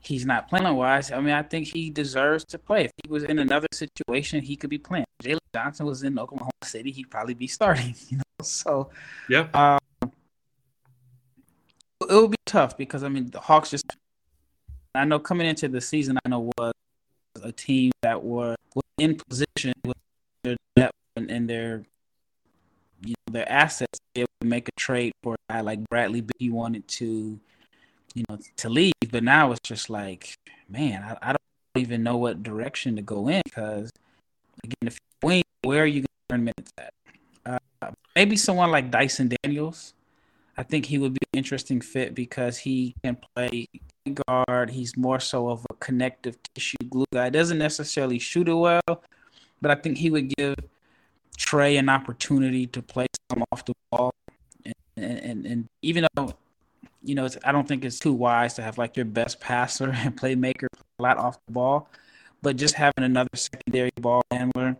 he's 0.00 0.24
not 0.24 0.48
playing 0.48 0.74
wise. 0.74 1.10
I 1.12 1.20
mean, 1.20 1.34
I 1.34 1.42
think 1.42 1.68
he 1.68 1.90
deserves 1.90 2.44
to 2.46 2.58
play. 2.58 2.84
If 2.84 2.92
he 3.02 3.10
was 3.10 3.24
in 3.24 3.38
another 3.38 3.66
situation, 3.72 4.42
he 4.42 4.56
could 4.56 4.70
be 4.70 4.78
playing. 4.78 5.06
Jalen 5.22 5.38
Johnson 5.54 5.86
was 5.86 6.02
in 6.02 6.18
Oklahoma 6.18 6.50
City, 6.62 6.90
he'd 6.90 7.10
probably 7.10 7.34
be 7.34 7.46
starting. 7.46 7.94
You 8.08 8.18
know, 8.18 8.22
so 8.42 8.90
yeah, 9.28 9.48
um, 9.54 10.12
it 12.08 12.14
would 12.14 12.30
be 12.30 12.36
tough 12.46 12.76
because 12.76 13.02
I 13.02 13.08
mean 13.08 13.30
the 13.30 13.40
Hawks 13.40 13.70
just. 13.70 13.84
I 14.96 15.04
know 15.04 15.18
coming 15.18 15.48
into 15.48 15.66
the 15.66 15.80
season, 15.80 16.18
I 16.24 16.28
know 16.28 16.50
was 16.56 16.72
a 17.42 17.50
team 17.50 17.90
that 18.14 18.24
were 18.24 18.54
in 18.98 19.16
position 19.28 19.72
with 19.84 19.96
their 20.44 20.56
and, 21.16 21.30
and 21.30 21.50
their 21.50 21.82
you 23.04 23.14
know 23.26 23.32
their 23.32 23.50
assets 23.50 23.98
able 24.14 24.28
to 24.40 24.46
make 24.46 24.68
a 24.68 24.72
trade 24.78 25.12
for 25.22 25.34
a 25.34 25.52
guy 25.52 25.60
like 25.60 25.80
Bradley 25.90 26.24
He 26.38 26.50
wanted 26.50 26.86
to, 26.88 27.40
you 28.14 28.24
know, 28.28 28.38
to 28.56 28.68
leave. 28.68 28.92
But 29.10 29.24
now 29.24 29.50
it's 29.52 29.60
just 29.64 29.90
like, 29.90 30.34
man, 30.68 31.02
I, 31.02 31.30
I 31.30 31.32
don't 31.32 31.82
even 31.82 32.02
know 32.02 32.16
what 32.16 32.42
direction 32.42 32.94
to 32.96 33.02
go 33.02 33.28
in 33.28 33.42
because 33.44 33.90
again, 34.62 34.86
if 34.86 34.94
you 34.94 35.28
win, 35.28 35.42
where 35.62 35.82
are 35.82 35.86
you 35.86 36.02
going 36.02 36.06
to 36.28 36.34
earn 36.34 36.44
minutes 36.44 36.72
at? 36.78 36.92
Uh, 37.82 37.90
maybe 38.14 38.36
someone 38.36 38.70
like 38.70 38.90
Dyson 38.90 39.32
Daniels. 39.42 39.92
I 40.56 40.62
think 40.62 40.86
he 40.86 40.98
would 40.98 41.14
be 41.14 41.26
an 41.32 41.38
interesting 41.38 41.80
fit 41.80 42.14
because 42.14 42.58
he 42.58 42.94
can 43.02 43.16
play 43.34 43.66
guard. 44.28 44.70
He's 44.70 44.96
more 44.96 45.18
so 45.18 45.50
of 45.50 45.66
a 45.68 45.73
connective 45.84 46.36
tissue 46.54 46.76
glue 46.88 47.04
guy. 47.12 47.28
Doesn't 47.28 47.58
necessarily 47.58 48.18
shoot 48.18 48.48
it 48.48 48.54
well, 48.54 49.02
but 49.60 49.70
I 49.70 49.74
think 49.74 49.98
he 49.98 50.10
would 50.10 50.34
give 50.34 50.56
Trae 51.38 51.78
an 51.78 51.88
opportunity 51.88 52.66
to 52.68 52.80
play 52.80 53.06
some 53.30 53.44
off 53.52 53.64
the 53.66 53.74
ball. 53.92 54.14
And, 54.64 54.74
and, 54.96 55.46
and 55.46 55.68
even 55.82 56.06
though, 56.14 56.32
you 57.02 57.14
know, 57.14 57.28
I 57.44 57.52
don't 57.52 57.68
think 57.68 57.84
it's 57.84 57.98
too 57.98 58.14
wise 58.14 58.54
to 58.54 58.62
have 58.62 58.78
like 58.78 58.96
your 58.96 59.04
best 59.04 59.40
passer 59.40 59.90
and 59.94 60.16
playmaker 60.16 60.68
a 60.98 61.02
lot 61.02 61.18
off 61.18 61.38
the 61.46 61.52
ball, 61.52 61.88
but 62.40 62.56
just 62.56 62.74
having 62.74 63.04
another 63.04 63.34
secondary 63.34 63.92
ball 64.00 64.22
handler. 64.30 64.76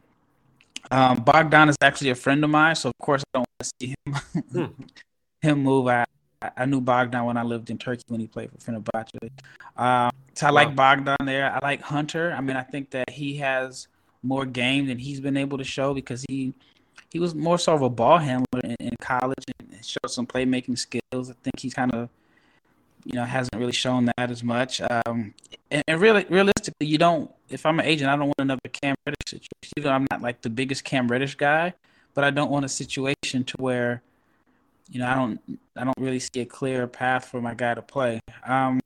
Um, 0.90 1.18
Bogdan 1.18 1.68
is 1.68 1.76
actually 1.80 2.10
a 2.10 2.14
friend 2.14 2.42
of 2.44 2.50
mine, 2.50 2.76
so 2.76 2.90
of 2.90 2.98
course 2.98 3.22
I 3.22 3.38
don't 3.38 3.46
want 3.48 3.60
to 3.60 3.70
see 3.80 3.94
him 3.94 4.14
hmm. 4.52 4.82
him 5.42 5.62
move. 5.62 5.88
I, 5.88 6.04
I 6.56 6.64
knew 6.66 6.80
Bogdan 6.80 7.24
when 7.24 7.36
I 7.36 7.42
lived 7.42 7.70
in 7.70 7.78
Turkey 7.78 8.02
when 8.08 8.20
he 8.20 8.26
played 8.26 8.50
for 8.50 8.58
Fenerbahce. 8.58 9.30
Um, 9.76 10.10
so 10.34 10.46
I 10.46 10.50
wow. 10.50 10.54
like 10.54 10.76
Bogdan 10.76 11.16
there. 11.24 11.52
I 11.52 11.58
like 11.62 11.80
Hunter. 11.80 12.34
I 12.36 12.40
mean, 12.40 12.56
I 12.56 12.62
think 12.62 12.90
that 12.90 13.10
he 13.10 13.36
has 13.36 13.88
more 14.22 14.46
game 14.46 14.86
than 14.86 14.98
he's 14.98 15.20
been 15.20 15.36
able 15.36 15.58
to 15.58 15.64
show 15.64 15.94
because 15.94 16.24
he 16.28 16.54
he 17.10 17.20
was 17.20 17.34
more 17.34 17.58
sort 17.58 17.76
of 17.76 17.82
a 17.82 17.90
ball 17.90 18.18
handler 18.18 18.60
in, 18.64 18.76
in 18.80 18.96
college 19.00 19.44
and 19.60 19.84
showed 19.84 20.10
some 20.10 20.26
playmaking 20.26 20.78
skills. 20.78 21.30
I 21.30 21.34
think 21.44 21.60
he 21.60 21.70
kind 21.70 21.94
of 21.94 22.08
you 23.04 23.14
know 23.14 23.24
hasn't 23.24 23.54
really 23.56 23.72
shown 23.72 24.06
that 24.16 24.30
as 24.30 24.42
much. 24.42 24.80
Um, 24.80 25.34
and, 25.70 25.84
and, 25.86 26.00
really, 26.00 26.26
realistically, 26.28 26.86
you 26.86 26.98
don't. 26.98 27.30
If 27.48 27.66
I'm 27.66 27.78
an 27.78 27.86
agent, 27.86 28.10
I 28.10 28.16
don't 28.16 28.26
want 28.26 28.40
another 28.40 28.68
Cam 28.72 28.96
Reddish 29.06 29.18
situation. 29.26 29.50
Even 29.76 29.92
I'm 29.92 30.06
not 30.10 30.22
like 30.22 30.42
the 30.42 30.50
biggest 30.50 30.84
Cam 30.84 31.08
Reddish 31.08 31.36
guy, 31.36 31.74
but 32.14 32.24
I 32.24 32.30
don't 32.30 32.50
want 32.50 32.64
a 32.64 32.68
situation 32.68 33.44
to 33.44 33.56
where 33.58 34.02
you 34.90 34.98
know 35.00 35.06
I 35.06 35.14
don't 35.14 35.40
I 35.76 35.84
don't 35.84 35.98
really 35.98 36.20
see 36.20 36.40
a 36.40 36.46
clear 36.46 36.86
path 36.86 37.26
for 37.26 37.40
my 37.40 37.54
guy 37.54 37.74
to 37.74 37.82
play. 37.82 38.20
Um, 38.46 38.80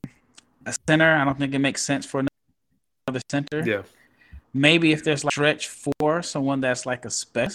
a 0.65 0.73
center, 0.87 1.11
I 1.13 1.23
don't 1.25 1.37
think 1.37 1.53
it 1.53 1.59
makes 1.59 1.81
sense 1.81 2.05
for 2.05 2.23
another 3.07 3.21
center. 3.29 3.63
Yeah 3.65 3.83
maybe 4.53 4.91
if 4.91 5.03
there's 5.03 5.23
like 5.23 5.31
stretch 5.31 5.67
four, 5.67 6.21
someone 6.21 6.61
that's 6.61 6.85
like 6.85 7.05
a 7.05 7.09
spec 7.09 7.51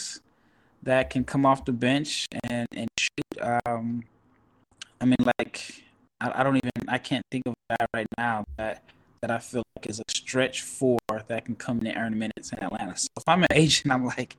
that 0.83 1.11
can 1.11 1.24
come 1.24 1.46
off 1.46 1.64
the 1.64 1.72
bench 1.72 2.26
and 2.44 2.66
and 2.72 2.88
shoot. 2.98 3.62
Um, 3.66 4.02
I 5.00 5.07
mean, 5.07 5.16
like 5.38 5.83
I, 6.20 6.40
I 6.40 6.42
don't 6.42 6.57
even 6.57 6.70
I 6.88 6.98
can't 6.98 7.24
think 7.30 7.44
of 7.46 7.54
that 7.70 7.88
right 7.94 8.07
now 8.18 8.44
that 8.57 8.83
that 9.20 9.30
I 9.30 9.38
feel 9.38 9.62
like 9.76 9.87
is 9.87 10.00
a 10.00 10.04
stretch 10.11 10.62
four 10.62 10.98
that 11.28 11.46
can 11.46 11.54
come 11.54 11.80
in 11.80 11.87
and 11.88 11.96
earn 11.96 12.18
minutes 12.18 12.52
in 12.52 12.62
Atlanta. 12.62 12.96
So 12.96 13.09
if 13.16 13.24
I'm 13.26 13.42
an 13.42 13.48
agent, 13.52 13.92
I'm 13.92 14.04
like, 14.04 14.37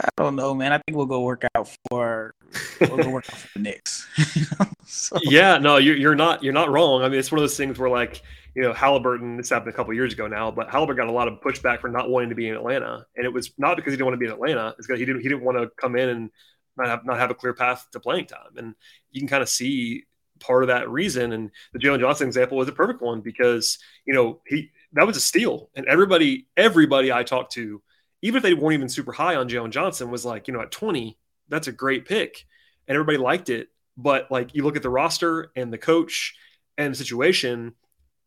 I 0.00 0.08
don't 0.16 0.36
know, 0.36 0.54
man. 0.54 0.72
I 0.72 0.78
think 0.78 0.96
we'll 0.96 1.06
go 1.06 1.22
work 1.22 1.44
out 1.54 1.68
for 1.88 2.34
we'll 2.80 2.98
go 2.98 3.10
work 3.10 3.28
out 3.30 3.38
for 3.38 3.58
the 3.58 3.62
Knicks. 3.62 4.06
so. 4.86 5.18
Yeah, 5.22 5.58
no, 5.58 5.76
you're 5.76 5.96
you're 5.96 6.14
not 6.14 6.42
you're 6.42 6.52
not 6.52 6.70
wrong. 6.70 7.02
I 7.02 7.08
mean, 7.08 7.18
it's 7.18 7.32
one 7.32 7.38
of 7.38 7.42
those 7.42 7.56
things 7.56 7.78
where 7.78 7.90
like 7.90 8.22
you 8.54 8.62
know, 8.62 8.72
Halliburton, 8.72 9.36
this 9.36 9.50
happened 9.50 9.72
a 9.72 9.76
couple 9.76 9.94
years 9.94 10.12
ago 10.12 10.26
now, 10.26 10.50
but 10.50 10.68
Halliburton 10.68 11.04
got 11.04 11.10
a 11.10 11.14
lot 11.14 11.28
of 11.28 11.40
pushback 11.40 11.80
for 11.80 11.88
not 11.88 12.10
wanting 12.10 12.30
to 12.30 12.34
be 12.34 12.48
in 12.48 12.54
Atlanta. 12.54 13.06
And 13.16 13.24
it 13.24 13.32
was 13.32 13.52
not 13.56 13.76
because 13.76 13.92
he 13.92 13.96
didn't 13.96 14.06
want 14.06 14.14
to 14.14 14.18
be 14.18 14.26
in 14.26 14.32
Atlanta, 14.32 14.74
it's 14.78 14.86
because 14.86 14.98
he 14.98 15.06
didn't 15.06 15.22
he 15.22 15.28
didn't 15.28 15.44
want 15.44 15.58
to 15.58 15.70
come 15.76 15.96
in 15.96 16.08
and 16.08 16.30
not 16.76 16.88
have 16.88 17.04
not 17.04 17.18
have 17.18 17.30
a 17.30 17.34
clear 17.34 17.54
path 17.54 17.86
to 17.92 18.00
playing 18.00 18.26
time. 18.26 18.56
And 18.56 18.74
you 19.10 19.20
can 19.20 19.28
kind 19.28 19.42
of 19.42 19.48
see 19.48 20.04
part 20.40 20.62
of 20.62 20.68
that 20.68 20.88
reason. 20.88 21.32
And 21.32 21.50
the 21.72 21.78
Jalen 21.78 22.00
Johnson 22.00 22.28
example 22.28 22.56
was 22.56 22.68
a 22.68 22.72
perfect 22.72 23.02
one 23.02 23.20
because, 23.20 23.78
you 24.06 24.14
know, 24.14 24.40
he 24.46 24.70
that 24.92 25.06
was 25.06 25.16
a 25.16 25.20
steal. 25.20 25.70
And 25.74 25.86
everybody, 25.86 26.46
everybody 26.56 27.12
I 27.12 27.22
talked 27.22 27.52
to 27.52 27.82
even 28.22 28.38
if 28.38 28.42
they 28.42 28.54
weren't 28.54 28.74
even 28.74 28.88
super 28.88 29.12
high 29.12 29.36
on 29.36 29.48
Jalen 29.48 29.70
Johnson, 29.70 30.10
was 30.10 30.24
like, 30.24 30.48
you 30.48 30.54
know, 30.54 30.60
at 30.60 30.70
20, 30.70 31.18
that's 31.48 31.68
a 31.68 31.72
great 31.72 32.06
pick. 32.06 32.44
And 32.86 32.94
everybody 32.94 33.18
liked 33.18 33.48
it. 33.48 33.68
But 33.96 34.30
like 34.30 34.54
you 34.54 34.62
look 34.62 34.76
at 34.76 34.82
the 34.82 34.90
roster 34.90 35.50
and 35.56 35.72
the 35.72 35.78
coach 35.78 36.34
and 36.76 36.92
the 36.92 36.98
situation, 36.98 37.74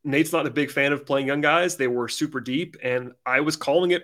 Nate's 0.03 0.33
not 0.33 0.47
a 0.47 0.51
big 0.51 0.71
fan 0.71 0.93
of 0.93 1.05
playing 1.05 1.27
young 1.27 1.41
guys. 1.41 1.75
They 1.75 1.87
were 1.87 2.07
super 2.07 2.39
deep. 2.39 2.77
And 2.83 3.13
I 3.25 3.41
was 3.41 3.55
calling 3.55 3.91
it 3.91 4.03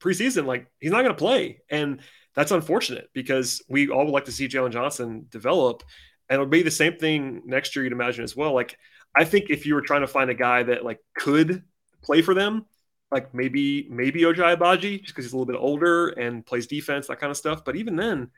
preseason, 0.00 0.46
like 0.46 0.66
he's 0.80 0.92
not 0.92 1.02
going 1.02 1.14
to 1.14 1.18
play. 1.18 1.60
And 1.70 2.00
that's 2.34 2.50
unfortunate 2.50 3.10
because 3.12 3.62
we 3.68 3.88
all 3.88 4.04
would 4.04 4.12
like 4.12 4.24
to 4.26 4.32
see 4.32 4.48
Jalen 4.48 4.72
Johnson 4.72 5.26
develop. 5.28 5.82
And 6.28 6.34
it'll 6.34 6.46
be 6.46 6.62
the 6.62 6.70
same 6.70 6.96
thing 6.96 7.42
next 7.44 7.74
year, 7.76 7.84
you'd 7.84 7.92
imagine 7.92 8.24
as 8.24 8.36
well. 8.36 8.54
Like, 8.54 8.78
I 9.14 9.24
think 9.24 9.50
if 9.50 9.66
you 9.66 9.74
were 9.74 9.82
trying 9.82 10.00
to 10.00 10.06
find 10.06 10.30
a 10.30 10.34
guy 10.34 10.62
that 10.62 10.84
like 10.84 10.98
could 11.14 11.62
play 12.02 12.22
for 12.22 12.34
them, 12.34 12.66
like 13.12 13.34
maybe 13.34 13.86
maybe 13.90 14.22
Ochai 14.22 14.56
Agbaji, 14.56 15.00
just 15.02 15.14
because 15.14 15.26
he's 15.26 15.32
a 15.32 15.36
little 15.36 15.52
bit 15.52 15.60
older 15.60 16.08
and 16.08 16.44
plays 16.44 16.66
defense, 16.66 17.06
that 17.06 17.20
kind 17.20 17.30
of 17.30 17.36
stuff. 17.36 17.64
But 17.64 17.76
even 17.76 17.94
then, 17.94 18.30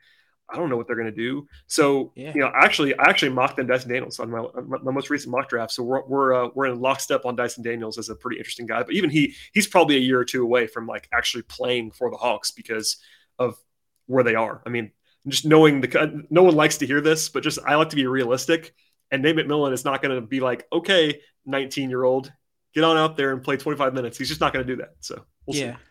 I 0.49 0.57
don't 0.57 0.69
know 0.69 0.77
what 0.77 0.85
they're 0.85 0.97
going 0.97 1.07
to 1.07 1.15
do. 1.15 1.47
So 1.67 2.11
yeah. 2.15 2.33
you 2.35 2.41
know, 2.41 2.51
actually, 2.53 2.93
I 2.99 3.03
actually 3.09 3.31
mocked 3.31 3.55
them 3.55 3.67
Dyson 3.67 3.89
Daniels 3.89 4.19
on 4.19 4.29
my, 4.29 4.45
my 4.83 4.91
most 4.91 5.09
recent 5.09 5.31
mock 5.31 5.49
draft. 5.49 5.71
So 5.71 5.81
we're 5.81 6.05
we're 6.05 6.33
uh, 6.33 6.49
we're 6.53 6.67
in 6.67 6.79
lockstep 6.79 7.25
on 7.25 7.35
Dyson 7.35 7.63
Daniels 7.63 7.97
as 7.97 8.09
a 8.09 8.15
pretty 8.15 8.37
interesting 8.37 8.67
guy. 8.67 8.83
But 8.83 8.93
even 8.93 9.09
he 9.09 9.33
he's 9.53 9.67
probably 9.67 9.95
a 9.95 10.01
year 10.01 10.19
or 10.19 10.25
two 10.25 10.43
away 10.43 10.67
from 10.67 10.85
like 10.85 11.07
actually 11.13 11.43
playing 11.43 11.91
for 11.91 12.11
the 12.11 12.17
Hawks 12.17 12.51
because 12.51 12.97
of 13.39 13.57
where 14.07 14.23
they 14.23 14.35
are. 14.35 14.61
I 14.65 14.69
mean, 14.69 14.91
just 15.27 15.45
knowing 15.45 15.81
the 15.81 16.25
no 16.29 16.43
one 16.43 16.55
likes 16.55 16.77
to 16.77 16.85
hear 16.85 17.01
this, 17.01 17.29
but 17.29 17.43
just 17.43 17.59
I 17.65 17.75
like 17.75 17.89
to 17.89 17.95
be 17.95 18.07
realistic. 18.07 18.73
And 19.11 19.21
Nate 19.21 19.35
McMillan 19.35 19.71
is 19.71 19.85
not 19.85 20.01
going 20.01 20.15
to 20.15 20.21
be 20.21 20.39
like, 20.39 20.65
okay, 20.73 21.21
19 21.45 21.89
year 21.89 22.03
old, 22.03 22.31
get 22.75 22.83
on 22.83 22.97
out 22.97 23.17
there 23.17 23.31
and 23.31 23.41
play 23.43 23.57
25 23.57 23.93
minutes. 23.93 24.17
He's 24.17 24.29
just 24.29 24.41
not 24.41 24.53
going 24.53 24.65
to 24.65 24.71
do 24.75 24.81
that. 24.81 24.95
So 24.99 25.23
we'll 25.45 25.57
yeah. 25.57 25.75
See. 25.75 25.81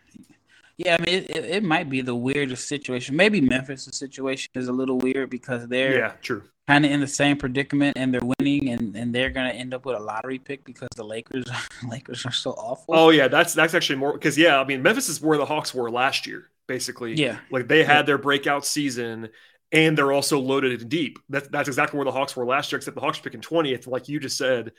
Yeah, 0.77 0.97
I 0.99 1.05
mean, 1.05 1.15
it, 1.15 1.29
it, 1.29 1.45
it, 1.45 1.63
might 1.63 1.89
be 1.89 2.01
the 2.01 2.15
weirdest 2.15 2.67
situation. 2.67 3.15
Maybe 3.15 3.39
Memphis' 3.39 3.85
situation 3.93 4.51
is 4.55 4.67
a 4.67 4.73
little 4.73 4.97
weird 4.97 5.29
because 5.29 5.69
they're 5.69 5.99
yeah, 5.99 6.11
true, 6.21 6.43
kind 6.67 6.83
of 6.83 6.91
in 6.91 6.99
the 6.99 7.07
same 7.07 7.37
predicament 7.37 7.97
and 7.97 8.13
they're 8.13 8.19
winning, 8.39 8.67
and, 8.67 8.93
and 8.93 9.15
they're 9.15 9.29
gonna 9.29 9.51
end 9.51 9.73
up 9.73 9.85
with 9.85 9.95
a 9.95 9.99
lottery 9.99 10.37
pick 10.37 10.65
because 10.65 10.89
the 10.97 11.03
Lakers 11.05 11.45
Lakers 11.89 12.25
are 12.25 12.31
so 12.33 12.51
awful. 12.51 12.93
Oh 12.93 13.09
yeah, 13.09 13.29
that's 13.29 13.53
that's 13.53 13.73
actually 13.73 13.99
more 13.99 14.11
because 14.11 14.37
yeah, 14.37 14.59
I 14.59 14.65
mean, 14.65 14.81
Memphis 14.81 15.07
is 15.07 15.21
where 15.21 15.37
the 15.37 15.45
Hawks 15.45 15.73
were 15.73 15.89
last 15.89 16.27
year 16.27 16.49
basically. 16.67 17.13
Yeah. 17.13 17.39
Like 17.51 17.67
they 17.67 17.83
had 17.83 17.97
yeah. 17.97 18.01
their 18.03 18.17
breakout 18.17 18.65
season 18.65 19.29
and 19.71 19.97
they're 19.97 20.11
also 20.11 20.39
loaded 20.39 20.81
and 20.81 20.89
deep. 20.89 21.19
That's 21.29 21.47
that's 21.49 21.67
exactly 21.67 21.97
where 21.97 22.05
the 22.05 22.11
Hawks 22.11 22.35
were 22.35 22.45
last 22.45 22.71
year, 22.71 22.77
except 22.77 22.95
the 22.95 23.01
Hawks 23.01 23.19
picking 23.19 23.41
20th. 23.41 23.87
Like 23.87 24.07
you 24.07 24.19
just 24.19 24.37
said, 24.37 24.71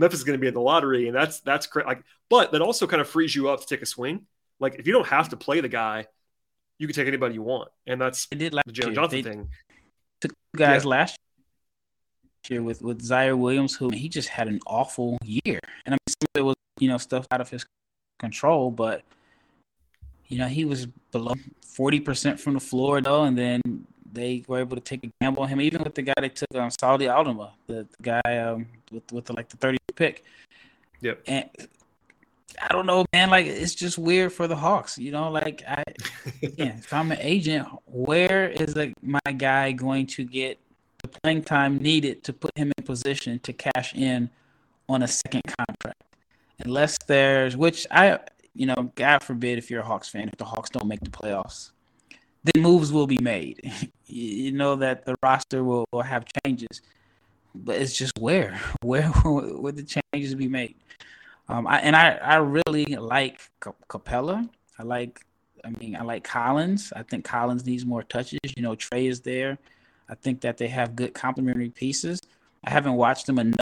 Memphis 0.00 0.20
is 0.20 0.24
going 0.24 0.38
to 0.38 0.40
be 0.40 0.48
in 0.48 0.54
the 0.54 0.60
lottery, 0.60 1.06
and 1.06 1.14
that's 1.14 1.40
that's 1.40 1.66
cra- 1.66 1.86
like, 1.86 2.02
but 2.28 2.52
that 2.52 2.62
also 2.62 2.86
kind 2.86 3.00
of 3.00 3.08
frees 3.08 3.34
you 3.34 3.48
up 3.48 3.60
to 3.60 3.66
take 3.66 3.82
a 3.82 3.86
swing. 3.86 4.26
Like 4.58 4.76
if 4.78 4.86
you 4.86 4.92
don't 4.92 5.06
have 5.06 5.28
to 5.28 5.36
play 5.36 5.60
the 5.60 5.68
guy, 5.68 6.06
you 6.78 6.86
can 6.86 6.94
take 6.94 7.06
anybody 7.06 7.34
you 7.34 7.42
want, 7.42 7.68
and 7.86 8.00
that's 8.00 8.26
they 8.26 8.36
did 8.36 8.54
last 8.54 8.66
the 8.66 8.72
Jalen 8.72 8.94
Johnson 8.94 9.22
thing. 9.22 9.48
Took 10.20 10.32
guys 10.56 10.84
yeah. 10.84 10.90
last 10.90 11.18
year 12.48 12.62
with 12.62 12.82
with 12.82 13.02
Ziaire 13.02 13.38
Williams, 13.38 13.76
who 13.76 13.90
he 13.90 14.08
just 14.08 14.28
had 14.28 14.48
an 14.48 14.58
awful 14.66 15.18
year, 15.22 15.60
and 15.86 15.94
I 15.94 15.96
mean 15.96 15.98
some 16.08 16.28
it 16.34 16.44
was 16.44 16.56
you 16.78 16.88
know 16.88 16.98
stuff 16.98 17.26
out 17.30 17.40
of 17.40 17.50
his 17.50 17.64
control, 18.18 18.70
but 18.70 19.04
you 20.30 20.38
know, 20.38 20.46
he 20.46 20.64
was 20.64 20.86
below 21.10 21.34
40% 21.76 22.38
from 22.38 22.54
the 22.54 22.60
floor, 22.60 23.00
though, 23.00 23.24
and 23.24 23.36
then 23.36 23.60
they 24.12 24.44
were 24.46 24.58
able 24.58 24.76
to 24.76 24.82
take 24.82 25.04
a 25.04 25.10
gamble 25.20 25.42
on 25.42 25.48
him, 25.48 25.60
even 25.60 25.82
with 25.82 25.94
the 25.94 26.02
guy 26.02 26.14
they 26.20 26.28
took 26.28 26.48
on 26.54 26.62
um, 26.62 26.70
Santi 26.70 27.08
Aldama, 27.08 27.52
the, 27.66 27.86
the 27.98 28.20
guy 28.22 28.38
um, 28.38 28.66
with, 28.90 29.10
with 29.12 29.24
the, 29.26 29.32
like 29.32 29.48
the 29.48 29.56
thirty 29.56 29.78
pick. 29.94 30.24
Yep. 31.00 31.22
And 31.26 31.48
I 32.60 32.68
don't 32.68 32.86
know, 32.86 33.04
man. 33.12 33.30
Like 33.30 33.46
it's 33.46 33.74
just 33.74 33.98
weird 33.98 34.32
for 34.32 34.46
the 34.46 34.56
Hawks. 34.56 34.98
You 34.98 35.12
know, 35.12 35.30
like 35.30 35.62
I, 35.66 35.84
yeah, 36.40 36.76
if 36.78 36.92
I'm 36.92 37.12
an 37.12 37.18
agent, 37.20 37.68
where 37.86 38.48
is 38.48 38.74
the, 38.74 38.92
my 39.02 39.32
guy 39.36 39.72
going 39.72 40.06
to 40.08 40.24
get 40.24 40.58
the 41.02 41.08
playing 41.08 41.44
time 41.44 41.78
needed 41.78 42.24
to 42.24 42.32
put 42.32 42.56
him 42.56 42.72
in 42.76 42.84
position 42.84 43.38
to 43.40 43.52
cash 43.52 43.94
in 43.94 44.30
on 44.88 45.02
a 45.02 45.08
second 45.08 45.42
contract? 45.44 46.02
Unless 46.62 46.98
there's, 47.06 47.56
which 47.56 47.86
I 47.90 48.18
you 48.54 48.66
know, 48.66 48.92
God 48.94 49.22
forbid 49.22 49.58
if 49.58 49.70
you're 49.70 49.80
a 49.80 49.86
Hawks 49.86 50.08
fan, 50.08 50.28
if 50.28 50.36
the 50.36 50.44
Hawks 50.44 50.70
don't 50.70 50.86
make 50.86 51.00
the 51.00 51.10
playoffs, 51.10 51.70
then 52.44 52.62
moves 52.62 52.92
will 52.92 53.06
be 53.06 53.18
made. 53.20 53.72
you 54.06 54.52
know 54.52 54.76
that 54.76 55.04
the 55.04 55.16
roster 55.22 55.62
will, 55.62 55.84
will 55.92 56.02
have 56.02 56.24
changes, 56.44 56.80
but 57.54 57.76
it's 57.76 57.96
just 57.96 58.18
where, 58.18 58.60
where 58.82 59.10
would 59.24 59.76
the 59.76 60.00
changes 60.12 60.34
be 60.34 60.48
made? 60.48 60.74
Um, 61.48 61.66
I, 61.66 61.80
and 61.80 61.96
I, 61.96 62.10
I 62.16 62.36
really 62.36 62.84
like 62.96 63.40
Capela. 63.60 64.48
I 64.78 64.82
like, 64.84 65.20
I 65.64 65.70
mean, 65.70 65.96
I 65.96 66.02
like 66.02 66.24
Collins. 66.24 66.92
I 66.94 67.02
think 67.02 67.24
Collins 67.24 67.66
needs 67.66 67.84
more 67.84 68.02
touches. 68.02 68.38
You 68.56 68.62
know, 68.62 68.76
Trae 68.76 69.08
is 69.08 69.20
there. 69.20 69.58
I 70.08 70.14
think 70.14 70.40
that 70.42 70.58
they 70.58 70.68
have 70.68 70.96
good 70.96 71.12
complementary 71.14 71.70
pieces. 71.70 72.20
I 72.64 72.70
haven't 72.70 72.94
watched 72.94 73.26
them 73.26 73.38
enough. 73.38 73.56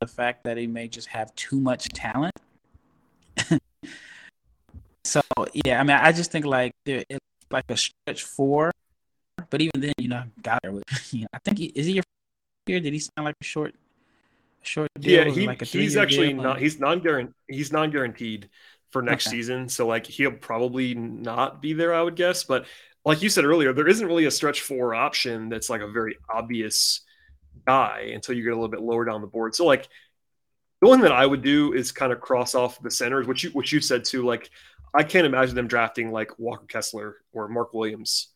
The 0.00 0.06
fact 0.06 0.44
that 0.44 0.56
he 0.56 0.66
may 0.66 0.88
just 0.88 1.08
have 1.08 1.34
too 1.36 1.58
much 1.58 1.88
talent 1.88 2.34
so 5.04 5.20
yeah, 5.64 5.80
I 5.80 5.82
mean, 5.82 5.96
I 5.96 6.12
just 6.12 6.30
think 6.32 6.44
like 6.44 6.72
it's 6.84 7.18
like 7.50 7.64
a 7.68 7.76
stretch 7.76 8.24
four, 8.24 8.72
but 9.50 9.60
even 9.60 9.80
then, 9.80 9.92
you 9.98 10.08
know, 10.08 10.24
got 10.42 10.60
there 10.62 10.72
with. 10.72 10.84
You 11.12 11.22
know, 11.22 11.28
I 11.32 11.38
think 11.38 11.58
he, 11.58 11.66
is 11.66 11.86
he 11.86 11.92
your 11.92 12.04
year? 12.66 12.80
Did 12.80 12.92
he 12.92 12.98
sound 12.98 13.24
like 13.24 13.36
a 13.40 13.44
short, 13.44 13.74
short 14.62 14.88
deal? 14.98 15.26
Yeah, 15.26 15.32
he, 15.32 15.46
like 15.46 15.62
he's 15.62 15.96
actually 15.96 16.32
deal? 16.32 16.42
not. 16.42 16.60
He's 16.60 16.78
non 16.80 17.00
guaranteed. 17.00 17.34
He's 17.48 17.72
non 17.72 17.90
guaranteed 17.90 18.48
for 18.90 19.02
next 19.02 19.26
okay. 19.26 19.36
season. 19.36 19.68
So 19.68 19.86
like 19.86 20.06
he'll 20.06 20.32
probably 20.32 20.94
not 20.94 21.62
be 21.62 21.72
there, 21.72 21.94
I 21.94 22.02
would 22.02 22.16
guess. 22.16 22.44
But 22.44 22.66
like 23.04 23.22
you 23.22 23.28
said 23.28 23.44
earlier, 23.44 23.72
there 23.72 23.88
isn't 23.88 24.06
really 24.06 24.24
a 24.26 24.30
stretch 24.30 24.62
four 24.62 24.94
option 24.94 25.48
that's 25.48 25.70
like 25.70 25.80
a 25.80 25.88
very 25.88 26.16
obvious 26.32 27.02
guy 27.66 28.10
until 28.14 28.36
you 28.36 28.42
get 28.42 28.52
a 28.52 28.56
little 28.56 28.68
bit 28.68 28.80
lower 28.80 29.04
down 29.04 29.20
the 29.20 29.26
board. 29.26 29.54
So 29.54 29.64
like 29.64 29.88
the 30.80 30.88
one 30.88 31.00
that 31.00 31.12
I 31.12 31.24
would 31.24 31.42
do 31.42 31.72
is 31.72 31.92
kind 31.92 32.12
of 32.12 32.20
cross 32.20 32.54
off 32.54 32.80
the 32.82 32.90
centers, 32.90 33.26
which 33.26 33.44
you 33.44 33.50
what 33.50 33.70
you 33.70 33.80
said 33.80 34.04
too. 34.04 34.24
Like 34.24 34.50
I 34.94 35.02
can't 35.02 35.26
imagine 35.26 35.54
them 35.54 35.68
drafting 35.68 36.10
like 36.10 36.38
Walker 36.38 36.66
Kessler 36.66 37.16
or 37.32 37.48
Mark 37.48 37.74
Williams, 37.74 38.28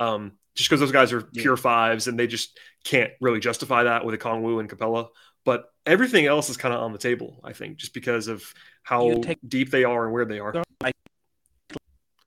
um, 0.00 0.32
just 0.54 0.68
because 0.68 0.80
those 0.80 0.92
guys 0.92 1.12
are 1.12 1.22
pure 1.22 1.56
yeah. 1.56 1.62
fives 1.62 2.08
and 2.08 2.18
they 2.18 2.26
just 2.26 2.58
can't 2.84 3.12
really 3.20 3.40
justify 3.40 3.84
that 3.84 4.04
with 4.04 4.18
Okongwu 4.18 4.60
and 4.60 4.70
Capela. 4.70 5.08
But 5.44 5.72
everything 5.86 6.26
else 6.26 6.50
is 6.50 6.56
kind 6.56 6.74
of 6.74 6.80
on 6.80 6.92
the 6.92 6.98
table, 6.98 7.40
I 7.42 7.52
think, 7.52 7.78
just 7.78 7.94
because 7.94 8.28
of 8.28 8.44
how 8.82 9.20
take, 9.22 9.38
deep 9.46 9.70
they 9.70 9.84
are 9.84 10.04
and 10.04 10.12
where 10.12 10.24
they 10.24 10.40
are. 10.40 10.52
Like, 10.82 10.94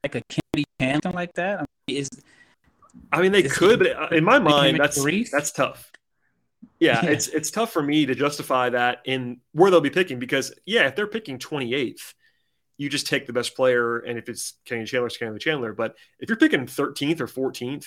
like 0.02 0.14
a 0.14 0.22
Kennedy 0.28 0.64
something 1.02 1.12
like 1.12 1.34
that. 1.34 1.60
I 1.60 1.64
mean, 1.86 1.98
is 1.98 2.10
I 3.12 3.22
mean, 3.22 3.32
they 3.32 3.42
could, 3.42 3.78
but 3.78 4.12
in 4.12 4.24
my 4.24 4.38
mind, 4.38 4.78
that's 4.78 5.02
that's 5.30 5.52
tough. 5.52 5.90
Yeah, 6.82 7.06
it's 7.06 7.28
it's 7.28 7.52
tough 7.52 7.72
for 7.72 7.80
me 7.80 8.06
to 8.06 8.14
justify 8.16 8.70
that 8.70 9.02
in 9.04 9.38
where 9.52 9.70
they'll 9.70 9.80
be 9.80 9.88
picking 9.88 10.18
because 10.18 10.52
yeah, 10.66 10.88
if 10.88 10.96
they're 10.96 11.06
picking 11.06 11.38
28th, 11.38 12.14
you 12.76 12.88
just 12.88 13.06
take 13.06 13.28
the 13.28 13.32
best 13.32 13.54
player, 13.54 13.98
and 13.98 14.18
if 14.18 14.28
it's 14.28 14.54
Kenny 14.64 14.84
Chandler, 14.84 15.06
it's 15.06 15.16
Kenny 15.16 15.38
Chandler. 15.38 15.74
But 15.74 15.94
if 16.18 16.28
you're 16.28 16.38
picking 16.38 16.66
13th 16.66 17.20
or 17.20 17.28
14th, 17.28 17.86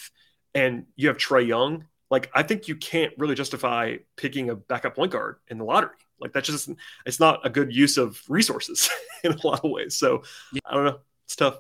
and 0.53 0.85
you 0.95 1.09
have 1.09 1.17
Trae 1.17 1.45
Young, 1.45 1.83
like 2.09 2.31
I 2.33 2.43
think 2.43 2.69
you 2.69 2.77
can't 2.77 3.11
really 3.17 3.35
justify 3.35 3.97
picking 4.15 4.49
a 4.49 4.55
backup 4.55 4.95
point 4.95 5.11
guard 5.11 5.39
in 5.49 5.57
the 5.57 5.65
lottery. 5.65 5.97
Like 6.21 6.31
that's 6.31 6.47
just 6.47 6.69
it's 7.05 7.19
not 7.19 7.45
a 7.45 7.49
good 7.49 7.75
use 7.75 7.97
of 7.97 8.21
resources 8.29 8.89
in 9.25 9.33
a 9.33 9.45
lot 9.45 9.65
of 9.65 9.71
ways. 9.71 9.97
So 9.97 10.23
yeah. 10.53 10.59
I 10.65 10.73
don't 10.73 10.85
know, 10.85 10.99
it's 11.25 11.35
tough. 11.35 11.57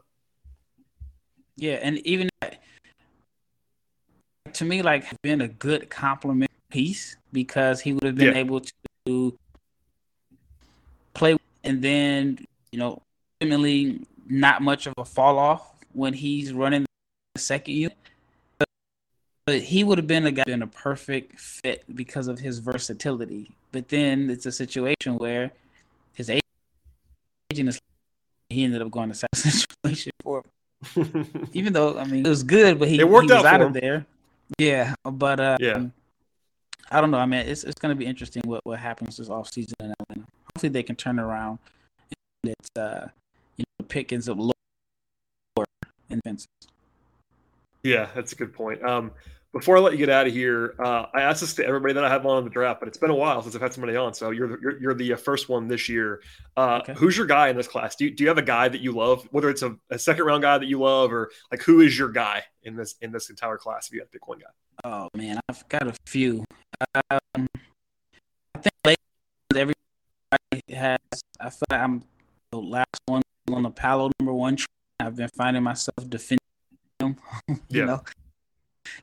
Yeah, 1.57 1.79
and 1.81 1.97
even 2.07 2.29
to 4.53 4.63
me, 4.63 4.81
like 4.81 5.03
been 5.21 5.41
a 5.41 5.49
good 5.49 5.89
compliment 5.89 6.49
piece 6.75 7.15
because 7.31 7.79
he 7.79 7.93
would 7.93 8.03
have 8.03 8.15
been 8.15 8.33
yeah. 8.33 8.41
able 8.45 8.61
to 9.05 9.37
play 11.13 11.37
and 11.63 11.81
then 11.81 12.37
you 12.71 12.77
know 12.77 13.01
ultimately 13.41 14.01
not 14.27 14.61
much 14.61 14.85
of 14.85 14.93
a 14.97 15.05
fall 15.05 15.39
off 15.39 15.73
when 15.93 16.13
he's 16.13 16.51
running 16.51 16.85
the 17.33 17.39
second 17.39 17.73
unit. 17.73 17.97
But 19.45 19.61
he 19.61 19.83
would 19.83 19.99
have 19.99 20.07
been 20.07 20.25
a 20.25 20.31
guy 20.31 20.43
been 20.45 20.63
a 20.63 20.67
perfect 20.67 21.39
fit 21.39 21.83
because 21.95 22.27
of 22.27 22.39
his 22.39 22.59
versatility. 22.59 23.51
But 23.71 23.89
then 23.89 24.29
it's 24.29 24.47
a 24.47 24.51
situation 24.51 25.17
where 25.17 25.51
his 26.13 26.29
agent 26.29 27.69
is 27.69 27.79
he 28.49 28.63
ended 28.63 28.81
up 28.81 28.91
going 28.91 29.11
to 29.11 29.21
that 29.21 29.35
situation 29.35 30.11
for 30.23 30.43
him. 30.95 31.47
Even 31.53 31.73
though 31.73 31.97
I 31.97 32.05
mean 32.05 32.25
it 32.25 32.29
was 32.29 32.43
good, 32.43 32.79
but 32.79 32.87
he, 32.87 32.99
it 32.99 33.07
worked 33.07 33.29
he 33.29 33.35
was 33.35 33.45
out, 33.45 33.61
out 33.61 33.61
of 33.61 33.73
there. 33.73 34.05
Yeah, 34.57 34.95
but 35.03 35.39
uh, 35.39 35.57
yeah, 35.59 35.85
I 36.91 37.01
don't 37.01 37.11
know. 37.11 37.17
I 37.17 37.25
mean, 37.25 37.41
it's 37.41 37.63
it's 37.63 37.79
going 37.79 37.95
to 37.95 37.97
be 37.97 38.05
interesting 38.05 38.43
what 38.45 38.61
what 38.65 38.79
happens 38.79 39.17
this 39.17 39.29
off 39.29 39.51
season 39.51 39.75
in 39.79 39.93
Atlanta. 39.99 40.27
Hopefully, 40.53 40.69
they 40.69 40.83
can 40.83 40.95
turn 40.95 41.19
around. 41.19 41.59
And 42.43 42.53
it's 42.59 42.69
uh, 42.77 43.07
you 43.57 43.65
know, 43.79 43.85
pick 43.87 44.13
ends 44.13 44.29
up 44.29 44.37
lower 44.37 45.65
in 46.09 46.21
fences. 46.21 46.47
Yeah, 47.83 48.09
that's 48.15 48.33
a 48.33 48.35
good 48.35 48.53
point. 48.53 48.83
Um, 48.83 49.11
before 49.55 49.77
I 49.77 49.79
let 49.79 49.93
you 49.93 49.97
get 49.97 50.09
out 50.09 50.27
of 50.27 50.33
here, 50.33 50.75
uh, 50.79 51.05
I 51.13 51.21
asked 51.21 51.39
this 51.39 51.53
to 51.53 51.65
everybody 51.65 51.93
that 51.93 52.03
I 52.03 52.09
have 52.09 52.25
on 52.25 52.43
the 52.43 52.49
draft, 52.49 52.81
but 52.81 52.89
it's 52.89 52.97
been 52.97 53.09
a 53.09 53.15
while 53.15 53.41
since 53.41 53.55
I've 53.55 53.61
had 53.61 53.71
somebody 53.71 53.95
on. 53.95 54.13
So 54.13 54.31
you're 54.31 54.61
you're, 54.61 54.81
you're 54.81 54.93
the 54.93 55.13
uh, 55.13 55.17
first 55.17 55.47
one 55.47 55.67
this 55.67 55.87
year. 55.87 56.21
Uh, 56.57 56.79
okay. 56.81 56.93
Who's 56.93 57.15
your 57.15 57.25
guy 57.25 57.47
in 57.47 57.55
this 57.55 57.67
class? 57.67 57.95
Do 57.95 58.03
you, 58.05 58.11
do 58.11 58.23
you 58.23 58.27
have 58.27 58.37
a 58.37 58.43
guy 58.43 58.67
that 58.67 58.81
you 58.81 58.91
love, 58.91 59.25
whether 59.31 59.49
it's 59.49 59.61
a, 59.61 59.77
a, 59.89 59.97
second 59.97 60.25
round 60.25 60.41
guy 60.41 60.57
that 60.57 60.67
you 60.67 60.79
love, 60.79 61.13
or 61.13 61.31
like 61.51 61.61
who 61.61 61.79
is 61.79 61.97
your 61.97 62.09
guy 62.09 62.43
in 62.63 62.75
this 62.75 62.95
in 63.01 63.11
this 63.11 63.29
entire 63.29 63.57
class? 63.57 63.87
If 63.87 63.93
you 63.93 64.01
have 64.01 64.09
to 64.09 64.11
pick 64.11 64.27
one 64.27 64.39
guy. 64.39 64.74
Oh 64.87 65.09
man, 65.17 65.39
I've 65.49 65.67
got 65.67 65.87
a 65.87 65.93
few. 66.05 66.45
Um, 67.09 67.47
I 68.53 68.59
think 68.59 68.97
everybody 69.55 69.75
has. 70.69 70.99
I 71.39 71.49
feel 71.49 71.63
like 71.71 71.81
I'm 71.81 72.03
the 72.51 72.59
last 72.59 73.01
one 73.07 73.23
on 73.51 73.63
the 73.63 73.71
Paolo 73.71 74.11
number 74.19 74.33
one. 74.33 74.57
Train. 74.57 74.67
I've 74.99 75.15
been 75.15 75.29
finding 75.29 75.63
myself 75.63 76.07
defending 76.07 76.37
him. 76.99 77.17
you 77.47 77.57
yeah. 77.69 77.85
know 77.85 78.03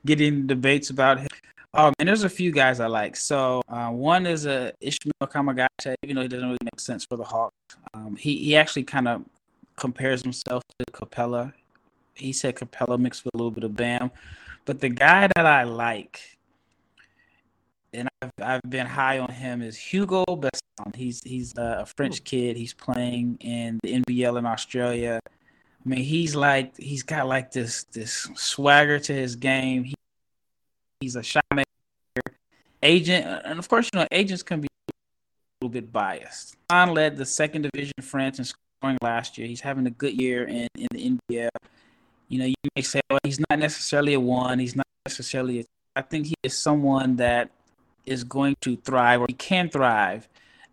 getting 0.05 0.47
debates 0.47 0.89
about 0.89 1.19
him. 1.19 1.27
Oh 1.73 1.91
man, 1.99 2.07
there's 2.07 2.23
a 2.23 2.29
few 2.29 2.53
guys 2.53 2.79
I 2.79 2.87
like. 2.87 3.17
So 3.17 3.61
uh, 3.67 3.89
one 3.89 4.25
is 4.25 4.45
a 4.45 4.69
uh, 4.69 4.71
Ishmael 4.79 5.13
Kamagate, 5.23 5.95
even 6.01 6.15
though 6.15 6.21
he 6.21 6.29
doesn't 6.29 6.47
really 6.47 6.59
make 6.63 6.79
sense 6.79 7.03
for 7.03 7.17
the 7.17 7.25
Hawks. 7.25 7.57
Um, 7.93 8.15
he 8.15 8.37
he 8.37 8.55
actually 8.55 8.83
kind 8.83 9.09
of 9.09 9.25
compares 9.75 10.21
himself 10.21 10.63
to 10.79 10.85
Capela. 10.93 11.51
He 12.13 12.31
said 12.31 12.55
Capela 12.55 12.97
mixed 12.97 13.25
with 13.25 13.33
a 13.33 13.37
little 13.37 13.51
bit 13.51 13.65
of 13.65 13.75
Bam, 13.75 14.11
but 14.65 14.79
the 14.79 14.89
guy 14.89 15.27
that 15.35 15.45
I 15.45 15.63
like, 15.63 16.37
and 17.93 18.07
I've, 18.21 18.31
I've 18.41 18.69
been 18.69 18.87
high 18.87 19.19
on 19.19 19.31
him, 19.31 19.61
is 19.61 19.77
Hugo 19.77 20.23
Besson. 20.25 20.95
He's 20.95 21.21
he's 21.23 21.53
a 21.57 21.85
French 21.97 22.23
kid. 22.23 22.57
He's 22.57 22.73
playing 22.73 23.37
in 23.41 23.79
the 23.83 24.01
NBL 24.01 24.39
in 24.39 24.45
Australia. 24.45 25.19
I 25.85 25.89
mean, 25.89 26.03
he's 26.03 26.35
like 26.35 26.77
he's 26.77 27.03
got 27.03 27.27
like 27.27 27.51
this 27.51 27.83
this 27.85 28.29
swagger 28.35 28.99
to 28.99 29.13
his 29.13 29.35
game. 29.35 29.83
He, 29.83 29.95
he's 31.01 31.15
a 31.15 31.23
shot 31.23 31.45
maker, 31.53 31.67
agent, 32.81 33.25
uh, 33.25 33.41
and 33.45 33.59
of 33.59 33.67
course, 33.67 33.89
you 33.93 33.99
know, 33.99 34.07
agents 34.11 34.43
can 34.43 34.61
be 34.61 34.67
a 34.89 34.93
little 35.61 35.73
bit 35.73 35.91
biased. 35.91 36.55
John 36.71 36.93
led 36.93 37.17
the 37.17 37.25
second 37.25 37.63
division 37.63 37.93
France 38.01 38.39
in 38.39 38.45
scoring 38.45 38.97
last 39.01 39.37
year. 39.37 39.47
He's 39.47 39.61
having 39.61 39.85
a 39.87 39.91
good 39.91 40.19
year 40.19 40.45
in 40.45 40.67
in 40.75 40.87
the 40.91 41.17
NBL. 41.31 41.49
You 42.29 42.39
know, 42.39 42.45
you 42.45 42.55
may 42.75 42.81
say, 42.81 43.01
well, 43.09 43.19
he's 43.23 43.39
not 43.49 43.59
necessarily 43.59 44.13
a 44.13 44.19
one. 44.19 44.59
He's 44.59 44.75
not 44.75 44.87
necessarily. 45.05 45.59
A, 45.59 45.65
I 45.95 46.01
think 46.01 46.27
he 46.27 46.35
is 46.43 46.57
someone 46.57 47.17
that 47.17 47.49
is 48.05 48.23
going 48.23 48.55
to 48.61 48.75
thrive, 48.77 49.21
or 49.21 49.25
he 49.27 49.33
can 49.33 49.69
thrive 49.69 50.27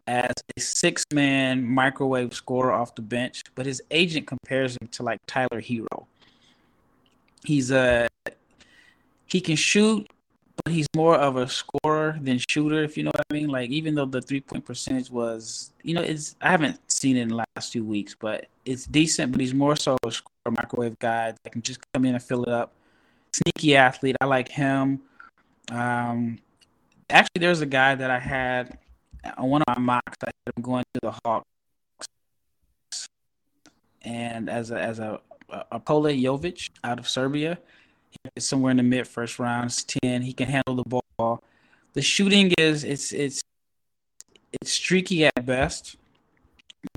as 0.07 0.33
a 0.57 0.61
six 0.61 1.05
man 1.13 1.65
microwave 1.65 2.35
scorer 2.35 2.73
off 2.73 2.95
the 2.95 3.03
bench, 3.03 3.43
but 3.55 3.67
his 3.67 3.81
agent 3.91 4.27
compares 4.27 4.77
him 4.81 4.89
to 4.89 5.03
like 5.03 5.21
Tyler 5.27 5.61
Herro. 5.61 6.07
He's 7.45 7.71
a 7.71 8.09
he 9.27 9.41
can 9.41 9.57
shoot, 9.57 10.11
but 10.57 10.73
he's 10.73 10.87
more 10.95 11.17
of 11.17 11.37
a 11.37 11.49
scorer 11.49 12.19
than 12.21 12.41
shooter, 12.49 12.83
if 12.83 12.97
you 12.97 13.05
know 13.05 13.11
what 13.15 13.25
I 13.31 13.35
mean. 13.35 13.49
Like 13.49 13.71
even 13.71 13.95
though 13.95 14.07
the 14.07 14.21
three 14.21 14.41
point 14.41 14.65
percentage 14.65 15.11
was, 15.11 15.73
you 15.83 15.95
know, 15.95 16.03
it's 16.03 16.37
I 16.41 16.51
haven't 16.51 16.79
seen 16.91 17.17
it 17.17 17.23
in 17.23 17.29
the 17.29 17.45
last 17.57 17.73
two 17.73 17.85
weeks, 17.85 18.15
but 18.19 18.47
it's 18.65 18.87
decent. 18.87 19.33
But 19.33 19.41
he's 19.41 19.55
more 19.55 19.77
so 19.77 19.97
a 20.05 20.11
scorer, 20.11 20.55
microwave 20.57 20.99
guy 20.99 21.35
that 21.43 21.51
can 21.51 21.63
just 21.63 21.81
come 21.93 22.05
in 22.05 22.15
and 22.15 22.23
fill 22.23 22.43
it 22.43 22.51
up. 22.51 22.73
Sneaky 23.33 23.77
athlete, 23.77 24.17
I 24.21 24.25
like 24.27 24.49
him. 24.49 25.01
Um, 25.71 26.39
actually, 27.09 27.41
there's 27.41 27.61
a 27.61 27.67
guy 27.67 27.95
that 27.95 28.11
I 28.11 28.19
had 28.19 28.79
on 29.37 29.49
one 29.49 29.63
of 29.63 29.77
my 29.77 29.83
mocks, 29.83 30.17
I 30.25 30.27
had 30.27 30.57
him 30.57 30.63
going 30.63 30.85
to 30.95 31.01
the 31.03 31.15
Hawks, 31.25 31.47
and 34.03 34.49
as 34.49 34.71
a 34.71 34.81
as 34.81 34.99
a 34.99 35.21
a 35.53 35.65
Nikola 35.73 36.13
Jovic 36.13 36.71
out 36.85 36.99
of 36.99 37.09
Serbia, 37.09 37.59
somewhere 38.39 38.71
in 38.71 38.77
the 38.77 38.83
mid 38.83 39.07
first 39.07 39.39
round. 39.39 39.71
ten. 39.87 40.23
He 40.23 40.33
can 40.33 40.49
handle 40.49 40.77
the 40.77 41.03
ball. 41.19 41.43
The 41.93 42.03
shooting 42.03 42.53
is 42.59 42.85
it's 42.85 43.13
it's 43.13 43.43
it's 44.53 44.73
streaky 44.73 45.25
at 45.25 45.47
best, 45.47 45.97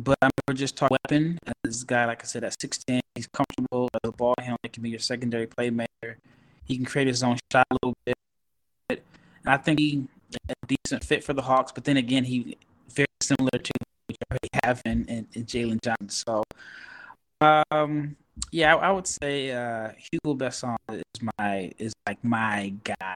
but 0.01 0.17
I'm 0.21 0.55
just 0.55 0.75
talking 0.75 0.97
weapon. 1.05 1.39
This 1.63 1.83
guy, 1.83 2.05
like 2.05 2.23
I 2.23 2.25
said, 2.25 2.43
at 2.43 2.59
six 2.59 2.77
ten, 2.77 3.01
he's 3.15 3.27
comfortable 3.27 3.89
a 4.03 4.11
ball 4.11 4.35
handler. 4.39 4.57
Can 4.71 4.83
be 4.83 4.89
your 4.89 4.99
secondary 4.99 5.47
playmaker. 5.47 6.15
He 6.65 6.75
can 6.77 6.85
create 6.85 7.07
his 7.07 7.23
own 7.23 7.37
shot 7.51 7.65
a 7.69 7.77
little 7.83 7.95
bit. 8.05 8.15
And 8.89 8.99
I 9.45 9.57
think 9.57 9.79
he 9.79 10.07
a 10.49 10.53
decent 10.65 11.03
fit 11.03 11.23
for 11.23 11.33
the 11.33 11.41
Hawks, 11.41 11.71
but 11.71 11.83
then 11.83 11.97
again, 11.97 12.23
he 12.23 12.57
very 12.89 13.07
similar 13.21 13.51
to 13.51 13.71
what 14.07 14.09
you 14.09 14.15
already 14.31 14.49
have 14.63 14.81
in, 14.85 15.05
in, 15.05 15.27
in 15.33 15.45
Jalen 15.45 15.79
Johnson. 15.83 16.09
So, 16.09 16.43
um, 17.71 18.15
yeah, 18.51 18.75
I, 18.75 18.89
I 18.89 18.91
would 18.91 19.07
say 19.07 19.51
uh, 19.51 19.91
Hugo 19.97 20.35
Besson 20.35 20.75
is 20.89 21.03
my 21.37 21.71
is 21.77 21.93
like 22.07 22.23
my 22.23 22.73
guy. 22.83 23.15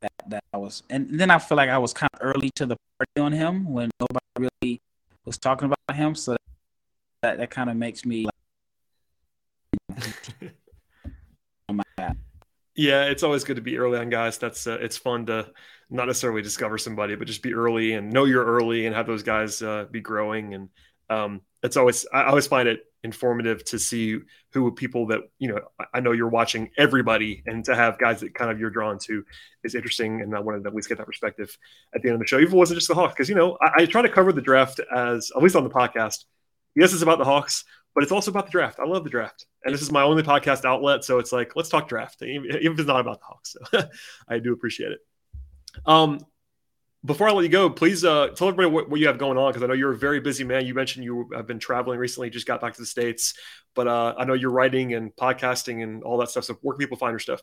That 0.00 0.12
that 0.28 0.44
I 0.52 0.56
was, 0.56 0.82
and 0.88 1.18
then 1.18 1.30
I 1.30 1.38
feel 1.38 1.56
like 1.56 1.68
I 1.68 1.78
was 1.78 1.92
kind 1.92 2.10
of 2.14 2.20
early 2.22 2.50
to 2.56 2.66
the 2.66 2.76
party 2.98 3.20
on 3.20 3.32
him 3.32 3.70
when 3.70 3.90
nobody 4.00 4.48
really 4.62 4.80
was 5.24 5.36
talking 5.36 5.66
about 5.66 5.96
him. 5.96 6.14
So 6.14 6.36
that 7.22 7.38
that 7.38 7.50
kind 7.50 7.68
of 7.68 7.76
makes 7.76 8.04
me. 8.04 8.26
Like, 9.96 10.54
Yeah, 12.80 13.04
it's 13.04 13.22
always 13.22 13.44
good 13.44 13.56
to 13.56 13.62
be 13.62 13.76
early 13.76 13.98
on 13.98 14.08
guys. 14.08 14.38
That's 14.38 14.66
uh, 14.66 14.78
it's 14.80 14.96
fun 14.96 15.26
to 15.26 15.50
not 15.90 16.06
necessarily 16.06 16.40
discover 16.40 16.78
somebody, 16.78 17.14
but 17.14 17.26
just 17.26 17.42
be 17.42 17.52
early 17.52 17.92
and 17.92 18.10
know 18.10 18.24
you're 18.24 18.42
early 18.42 18.86
and 18.86 18.94
have 18.96 19.06
those 19.06 19.22
guys 19.22 19.60
uh, 19.60 19.84
be 19.90 20.00
growing. 20.00 20.54
And 20.54 20.68
um, 21.10 21.42
it's 21.62 21.76
always 21.76 22.06
I 22.10 22.24
always 22.24 22.46
find 22.46 22.68
it 22.68 22.89
informative 23.02 23.64
to 23.64 23.78
see 23.78 24.18
who 24.52 24.70
people 24.72 25.06
that 25.08 25.20
you 25.38 25.48
know. 25.48 25.60
I 25.94 26.00
know 26.00 26.12
you're 26.12 26.28
watching 26.28 26.70
everybody, 26.76 27.42
and 27.46 27.64
to 27.64 27.74
have 27.74 27.98
guys 27.98 28.20
that 28.20 28.34
kind 28.34 28.50
of 28.50 28.60
you're 28.60 28.70
drawn 28.70 28.98
to 29.00 29.24
is 29.64 29.74
interesting. 29.74 30.20
And 30.20 30.34
I 30.34 30.40
wanted 30.40 30.62
to 30.64 30.68
at 30.68 30.74
least 30.74 30.88
get 30.88 30.98
that 30.98 31.06
perspective 31.06 31.56
at 31.94 32.02
the 32.02 32.08
end 32.08 32.14
of 32.14 32.20
the 32.20 32.26
show, 32.26 32.38
even 32.38 32.56
wasn't 32.56 32.78
just 32.78 32.88
the 32.88 32.94
Hawks, 32.94 33.14
because 33.14 33.28
you 33.28 33.34
know 33.34 33.56
I, 33.60 33.82
I 33.82 33.86
try 33.86 34.02
to 34.02 34.08
cover 34.08 34.32
the 34.32 34.42
draft 34.42 34.80
as 34.94 35.30
at 35.34 35.42
least 35.42 35.56
on 35.56 35.64
the 35.64 35.70
podcast. 35.70 36.24
Yes, 36.76 36.92
it's 36.92 37.02
about 37.02 37.18
the 37.18 37.24
Hawks, 37.24 37.64
but 37.94 38.02
it's 38.02 38.12
also 38.12 38.30
about 38.30 38.46
the 38.46 38.52
draft. 38.52 38.78
I 38.78 38.84
love 38.84 39.04
the 39.04 39.10
draft, 39.10 39.46
and 39.64 39.74
this 39.74 39.82
is 39.82 39.90
my 39.90 40.02
only 40.02 40.22
podcast 40.22 40.64
outlet, 40.64 41.04
so 41.04 41.18
it's 41.18 41.32
like 41.32 41.56
let's 41.56 41.68
talk 41.68 41.88
draft, 41.88 42.22
even 42.22 42.50
if 42.50 42.78
it's 42.78 42.88
not 42.88 43.00
about 43.00 43.20
the 43.20 43.26
Hawks. 43.26 43.56
So 43.72 43.82
I 44.28 44.38
do 44.38 44.52
appreciate 44.52 44.92
it. 44.92 45.00
Um, 45.86 46.20
before 47.04 47.28
I 47.28 47.32
let 47.32 47.42
you 47.42 47.48
go, 47.48 47.70
please 47.70 48.04
uh, 48.04 48.28
tell 48.28 48.48
everybody 48.48 48.74
what, 48.74 48.90
what, 48.90 49.00
you 49.00 49.06
have 49.06 49.16
going 49.16 49.38
on 49.38 49.50
because 49.50 49.62
I 49.62 49.66
know 49.66 49.72
you're 49.72 49.92
a 49.92 49.98
very 49.98 50.20
busy 50.20 50.44
man. 50.44 50.66
You 50.66 50.74
mentioned 50.74 51.04
you 51.04 51.30
have 51.34 51.46
been 51.46 51.58
traveling 51.58 51.98
recently, 51.98 52.28
just 52.28 52.46
got 52.46 52.60
back 52.60 52.74
to 52.74 52.80
the 52.80 52.86
states, 52.86 53.34
but 53.74 53.88
uh, 53.88 54.14
I 54.18 54.24
know 54.24 54.34
you're 54.34 54.50
writing 54.50 54.94
and 54.94 55.14
podcasting 55.16 55.82
and 55.82 56.02
all 56.02 56.18
that 56.18 56.30
stuff. 56.30 56.44
So 56.44 56.54
where 56.60 56.74
can 56.74 56.78
people 56.78 56.98
find 56.98 57.12
your 57.12 57.18
stuff? 57.18 57.40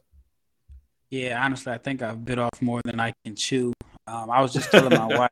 Yeah, 1.09 1.43
honestly, 1.43 1.73
I 1.73 1.77
think 1.77 2.01
I've 2.01 2.23
bit 2.23 2.37
off 2.37 2.61
more 2.61 2.81
than 2.83 2.99
I 2.99 3.13
can 3.23 3.35
chew. 3.35 3.73
Um, 4.05 4.29
I 4.29 4.41
was 4.41 4.53
just 4.53 4.69
telling 4.69 4.97
my 4.97 5.17
wife 5.17 5.31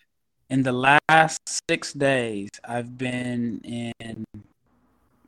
in 0.50 0.62
the 0.62 0.72
last 0.72 1.40
six 1.68 1.92
days, 1.92 2.48
I've 2.64 2.96
been 2.96 3.60
in 3.64 4.24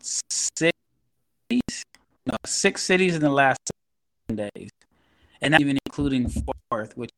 six 0.01 0.51
cities, 0.57 1.85
no, 2.27 2.37
six 2.47 2.83
cities 2.83 3.15
in 3.15 3.23
the 3.23 3.31
last 3.31 3.59
seven 4.29 4.49
days, 4.55 4.71
and 5.43 5.53
not 5.53 5.61
even 5.61 5.79
including 5.85 6.29
Fort 6.29 6.57
Worth, 6.71 6.97
which 6.97 7.11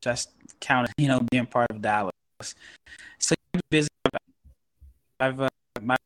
just 0.00 0.30
counted, 0.60 0.92
you 0.98 1.08
know, 1.08 1.20
being 1.30 1.46
part 1.46 1.70
of 1.70 1.80
Dallas. 1.82 2.12
So 3.18 3.34
busy. 3.70 3.88
I've 5.18 5.40
uh, 5.40 5.48
my 5.82 5.96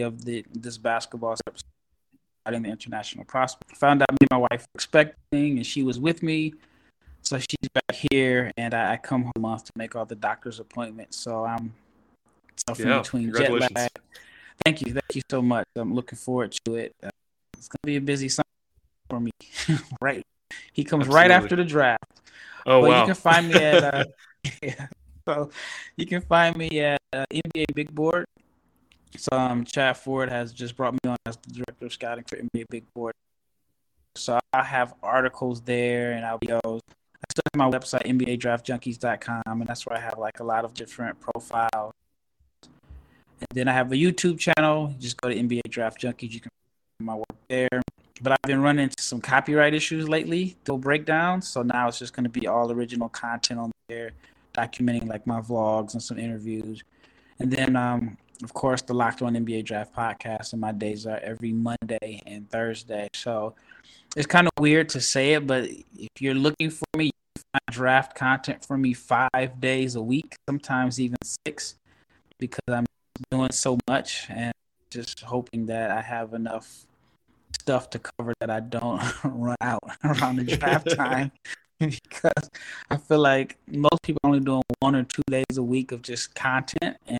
of 0.00 0.24
the 0.24 0.44
this 0.52 0.76
basketball 0.76 1.36
in 2.52 2.62
the 2.62 2.68
international 2.68 3.24
prospect. 3.24 3.76
Found 3.76 4.02
out 4.02 4.10
me 4.12 4.18
and 4.30 4.40
my 4.40 4.48
wife 4.50 4.62
were 4.62 4.76
expecting, 4.76 5.56
and 5.56 5.66
she 5.66 5.82
was 5.82 5.98
with 5.98 6.22
me. 6.22 6.54
So 7.22 7.38
she's 7.38 7.68
back 7.72 7.96
here, 8.10 8.52
and 8.56 8.74
I, 8.74 8.94
I 8.94 8.96
come 8.98 9.22
home 9.22 9.32
a 9.36 9.40
month 9.40 9.64
to 9.64 9.72
make 9.76 9.96
all 9.96 10.04
the 10.04 10.14
doctor's 10.14 10.60
appointments. 10.60 11.16
So 11.16 11.44
I'm 11.44 11.72
suffering 12.68 12.88
yeah, 12.88 12.98
between 12.98 13.32
jet 13.32 13.52
lag 13.52 13.88
Thank 14.64 14.82
you, 14.82 14.92
thank 14.92 15.14
you 15.14 15.22
so 15.30 15.42
much. 15.42 15.66
I'm 15.76 15.94
looking 15.94 16.18
forward 16.18 16.54
to 16.64 16.74
it. 16.74 16.92
Uh, 17.02 17.10
it's 17.56 17.68
gonna 17.68 17.86
be 17.86 17.96
a 17.96 18.00
busy 18.00 18.28
summer 18.28 18.44
for 19.08 19.20
me. 19.20 19.30
right, 20.00 20.22
he 20.72 20.84
comes 20.84 21.06
Absolutely. 21.06 21.20
right 21.20 21.30
after 21.30 21.56
the 21.56 21.64
draft. 21.64 22.04
Oh 22.66 22.80
but 22.80 22.90
wow! 22.90 23.00
You 23.00 23.06
can 23.06 23.14
find 23.14 23.48
me 23.48 23.54
at 23.54 23.84
uh, 23.94 24.04
yeah. 24.62 24.86
So 25.26 25.50
you 25.96 26.06
can 26.06 26.20
find 26.22 26.56
me 26.56 26.80
at 26.80 27.00
uh, 27.12 27.24
NBA 27.32 27.74
Big 27.74 27.94
Board. 27.94 28.26
So 29.16 29.36
um, 29.36 29.64
Chad 29.64 29.96
Ford 29.96 30.28
has 30.28 30.52
just 30.52 30.76
brought 30.76 30.92
me 30.94 30.98
on 31.06 31.16
as 31.26 31.36
the 31.36 31.52
director 31.52 31.86
of 31.86 31.92
scouting 31.92 32.24
for 32.24 32.36
NBA 32.36 32.64
Big 32.68 32.84
Board. 32.94 33.14
So 34.16 34.38
I 34.52 34.62
have 34.62 34.94
articles 35.02 35.60
there 35.60 36.12
and 36.12 36.24
I'll 36.24 36.38
be 36.38 36.48
videos. 36.48 36.80
I 36.80 37.26
still 37.30 37.42
have 37.54 37.58
my 37.58 37.70
website, 37.70 38.06
NBADraftJunkies.com, 38.06 39.42
and 39.46 39.66
that's 39.66 39.86
where 39.86 39.96
I 39.96 40.00
have 40.00 40.18
like 40.18 40.40
a 40.40 40.44
lot 40.44 40.64
of 40.64 40.74
different 40.74 41.18
profiles 41.20 41.94
and 43.40 43.56
then 43.56 43.68
I 43.68 43.72
have 43.72 43.92
a 43.92 43.96
YouTube 43.96 44.38
channel. 44.38 44.94
Just 44.98 45.20
go 45.20 45.28
to 45.28 45.34
NBA 45.34 45.62
Draft 45.68 46.00
Junkies. 46.00 46.32
You 46.32 46.40
can 46.40 46.50
find 46.98 47.06
my 47.06 47.14
work 47.14 47.36
there. 47.48 47.82
But 48.20 48.32
I've 48.32 48.48
been 48.48 48.62
running 48.62 48.84
into 48.84 49.02
some 49.02 49.20
copyright 49.20 49.74
issues 49.74 50.08
lately, 50.08 50.56
they'll 50.64 50.78
breakdowns. 50.78 51.48
So 51.48 51.62
now 51.62 51.88
it's 51.88 51.98
just 51.98 52.14
going 52.14 52.24
to 52.24 52.30
be 52.30 52.46
all 52.46 52.70
original 52.70 53.08
content 53.08 53.58
on 53.58 53.72
there, 53.88 54.12
documenting 54.56 55.08
like 55.08 55.26
my 55.26 55.40
vlogs 55.40 55.94
and 55.94 56.02
some 56.02 56.18
interviews. 56.18 56.82
And 57.40 57.50
then 57.50 57.74
um, 57.74 58.16
of 58.42 58.52
course, 58.52 58.82
the 58.82 58.94
Locked 58.94 59.22
On 59.22 59.34
NBA 59.34 59.64
Draft 59.64 59.94
podcast, 59.94 60.52
and 60.52 60.60
my 60.60 60.72
days 60.72 61.06
are 61.06 61.18
every 61.22 61.52
Monday 61.52 62.20
and 62.26 62.48
Thursday. 62.50 63.08
So 63.14 63.54
it's 64.16 64.26
kind 64.26 64.46
of 64.46 64.52
weird 64.58 64.88
to 64.90 65.00
say 65.00 65.34
it, 65.34 65.46
but 65.46 65.64
if 65.64 66.08
you're 66.20 66.34
looking 66.34 66.70
for 66.70 66.84
me, 66.96 67.06
you 67.06 67.42
find 67.52 67.62
draft 67.70 68.14
content 68.14 68.64
for 68.64 68.76
me 68.76 68.92
five 68.92 69.60
days 69.60 69.94
a 69.94 70.02
week, 70.02 70.36
sometimes 70.48 71.00
even 71.00 71.16
six, 71.46 71.76
because 72.38 72.64
I'm 72.68 72.86
doing 73.30 73.52
so 73.52 73.78
much 73.88 74.26
and 74.28 74.52
just 74.90 75.20
hoping 75.20 75.66
that 75.66 75.90
I 75.90 76.00
have 76.00 76.34
enough 76.34 76.86
stuff 77.60 77.90
to 77.90 77.98
cover 77.98 78.34
that 78.40 78.50
I 78.50 78.60
don't 78.60 79.00
run 79.24 79.56
out 79.60 79.82
around 80.04 80.36
the 80.36 80.44
draft 80.56 80.90
time. 80.96 81.32
because 81.78 82.50
I 82.90 82.96
feel 82.96 83.18
like 83.18 83.56
most 83.66 84.02
people 84.02 84.20
are 84.24 84.28
only 84.28 84.40
doing 84.40 84.62
one 84.80 84.94
or 84.94 85.04
two 85.04 85.22
days 85.28 85.56
a 85.56 85.62
week 85.62 85.92
of 85.92 86.02
just 86.02 86.34
content, 86.34 86.96
and 87.06 87.18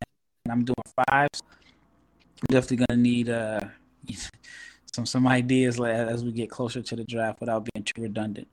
I'm 0.48 0.64
doing 0.64 0.76
five. 1.08 1.28
I'm 1.32 2.50
definitely 2.50 2.84
gonna 2.88 3.00
need 3.00 3.28
uh 3.28 3.60
some 4.92 5.06
some 5.06 5.26
ideas 5.26 5.80
as 5.80 6.24
we 6.24 6.32
get 6.32 6.50
closer 6.50 6.82
to 6.82 6.96
the 6.96 7.04
draft 7.04 7.40
without 7.40 7.66
being 7.72 7.84
too 7.84 8.02
redundant. 8.02 8.48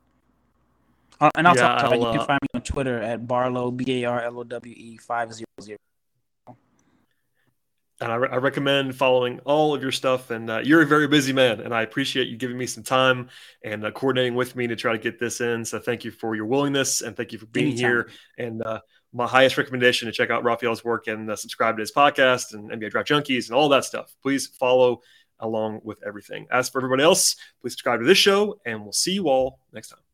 Uh, 1.20 1.30
and 1.36 1.46
also, 1.46 1.62
yeah, 1.62 1.94
you 1.94 2.18
can 2.18 2.26
find 2.26 2.40
me 2.42 2.48
on 2.56 2.62
Twitter 2.62 3.00
at 3.00 3.28
Barlowe 3.28 3.76
B 3.76 4.04
A 4.04 4.06
R 4.06 4.22
L 4.24 4.40
O 4.40 4.44
W 4.44 4.76
E 4.76 4.98
five 4.98 5.32
zero 5.32 5.46
zero 5.62 5.78
and 8.02 8.12
I, 8.12 8.16
re- 8.16 8.30
I, 8.32 8.38
recommend 8.38 8.95
following 8.95 9.39
all 9.45 9.76
of 9.76 9.82
your 9.82 9.91
stuff. 9.91 10.32
And 10.32 10.49
uh, 10.49 10.62
you're 10.64 10.82
a 10.82 10.86
very 10.86 11.08
busy 11.08 11.34
man, 11.34 11.62
and 11.62 11.74
I 11.74 11.84
appreciate 11.84 12.28
you 12.28 12.36
giving 12.36 12.58
me 12.58 12.66
some 12.66 12.84
time 12.84 13.30
and 13.64 13.86
uh, 13.86 13.91
coordinating 13.91 14.36
with 14.36 14.56
me 14.56 14.68
to 14.68 14.76
try 14.76 14.91
to 14.91 14.97
get 14.97 15.20
this 15.20 15.39
in. 15.39 15.64
So 15.64 15.80
thank 15.80 16.04
you 16.04 16.12
for 16.12 16.36
your 16.36 16.45
willingness, 16.45 17.02
and 17.02 17.16
thank 17.16 17.32
you 17.32 17.38
for 17.38 17.45
being 17.45 17.74
Anytime. 17.74 17.89
here. 17.89 18.10
And 18.38 18.64
uh, 18.66 18.82
my 19.14 19.28
highest 19.28 19.58
recommendation 19.58 20.08
to 20.08 20.12
check 20.12 20.32
out 20.32 20.43
Raphael's 20.43 20.84
work 20.84 21.08
and 21.08 21.30
uh, 21.30 21.36
subscribe 21.36 21.78
to 21.78 21.82
his 21.82 21.91
podcast 21.91 22.54
and 22.54 22.72
NBA 22.72 22.91
Draft 22.91 23.10
Junkies 23.10 23.47
and 23.47 23.56
all 23.56 23.70
that 23.70 23.86
stuff. 23.86 24.14
Please 24.24 24.47
follow 24.47 25.02
along 25.39 25.82
with 25.84 26.02
everything. 26.06 26.47
As 26.52 26.70
for 26.70 26.80
everybody 26.80 27.04
else, 27.04 27.36
please 27.62 27.74
subscribe 27.74 27.99
to 27.99 28.06
this 28.06 28.18
show, 28.18 28.60
and 28.66 28.84
we'll 28.84 28.93
see 28.93 29.14
you 29.14 29.28
all 29.28 29.60
next 29.72 29.89
time. 29.89 30.11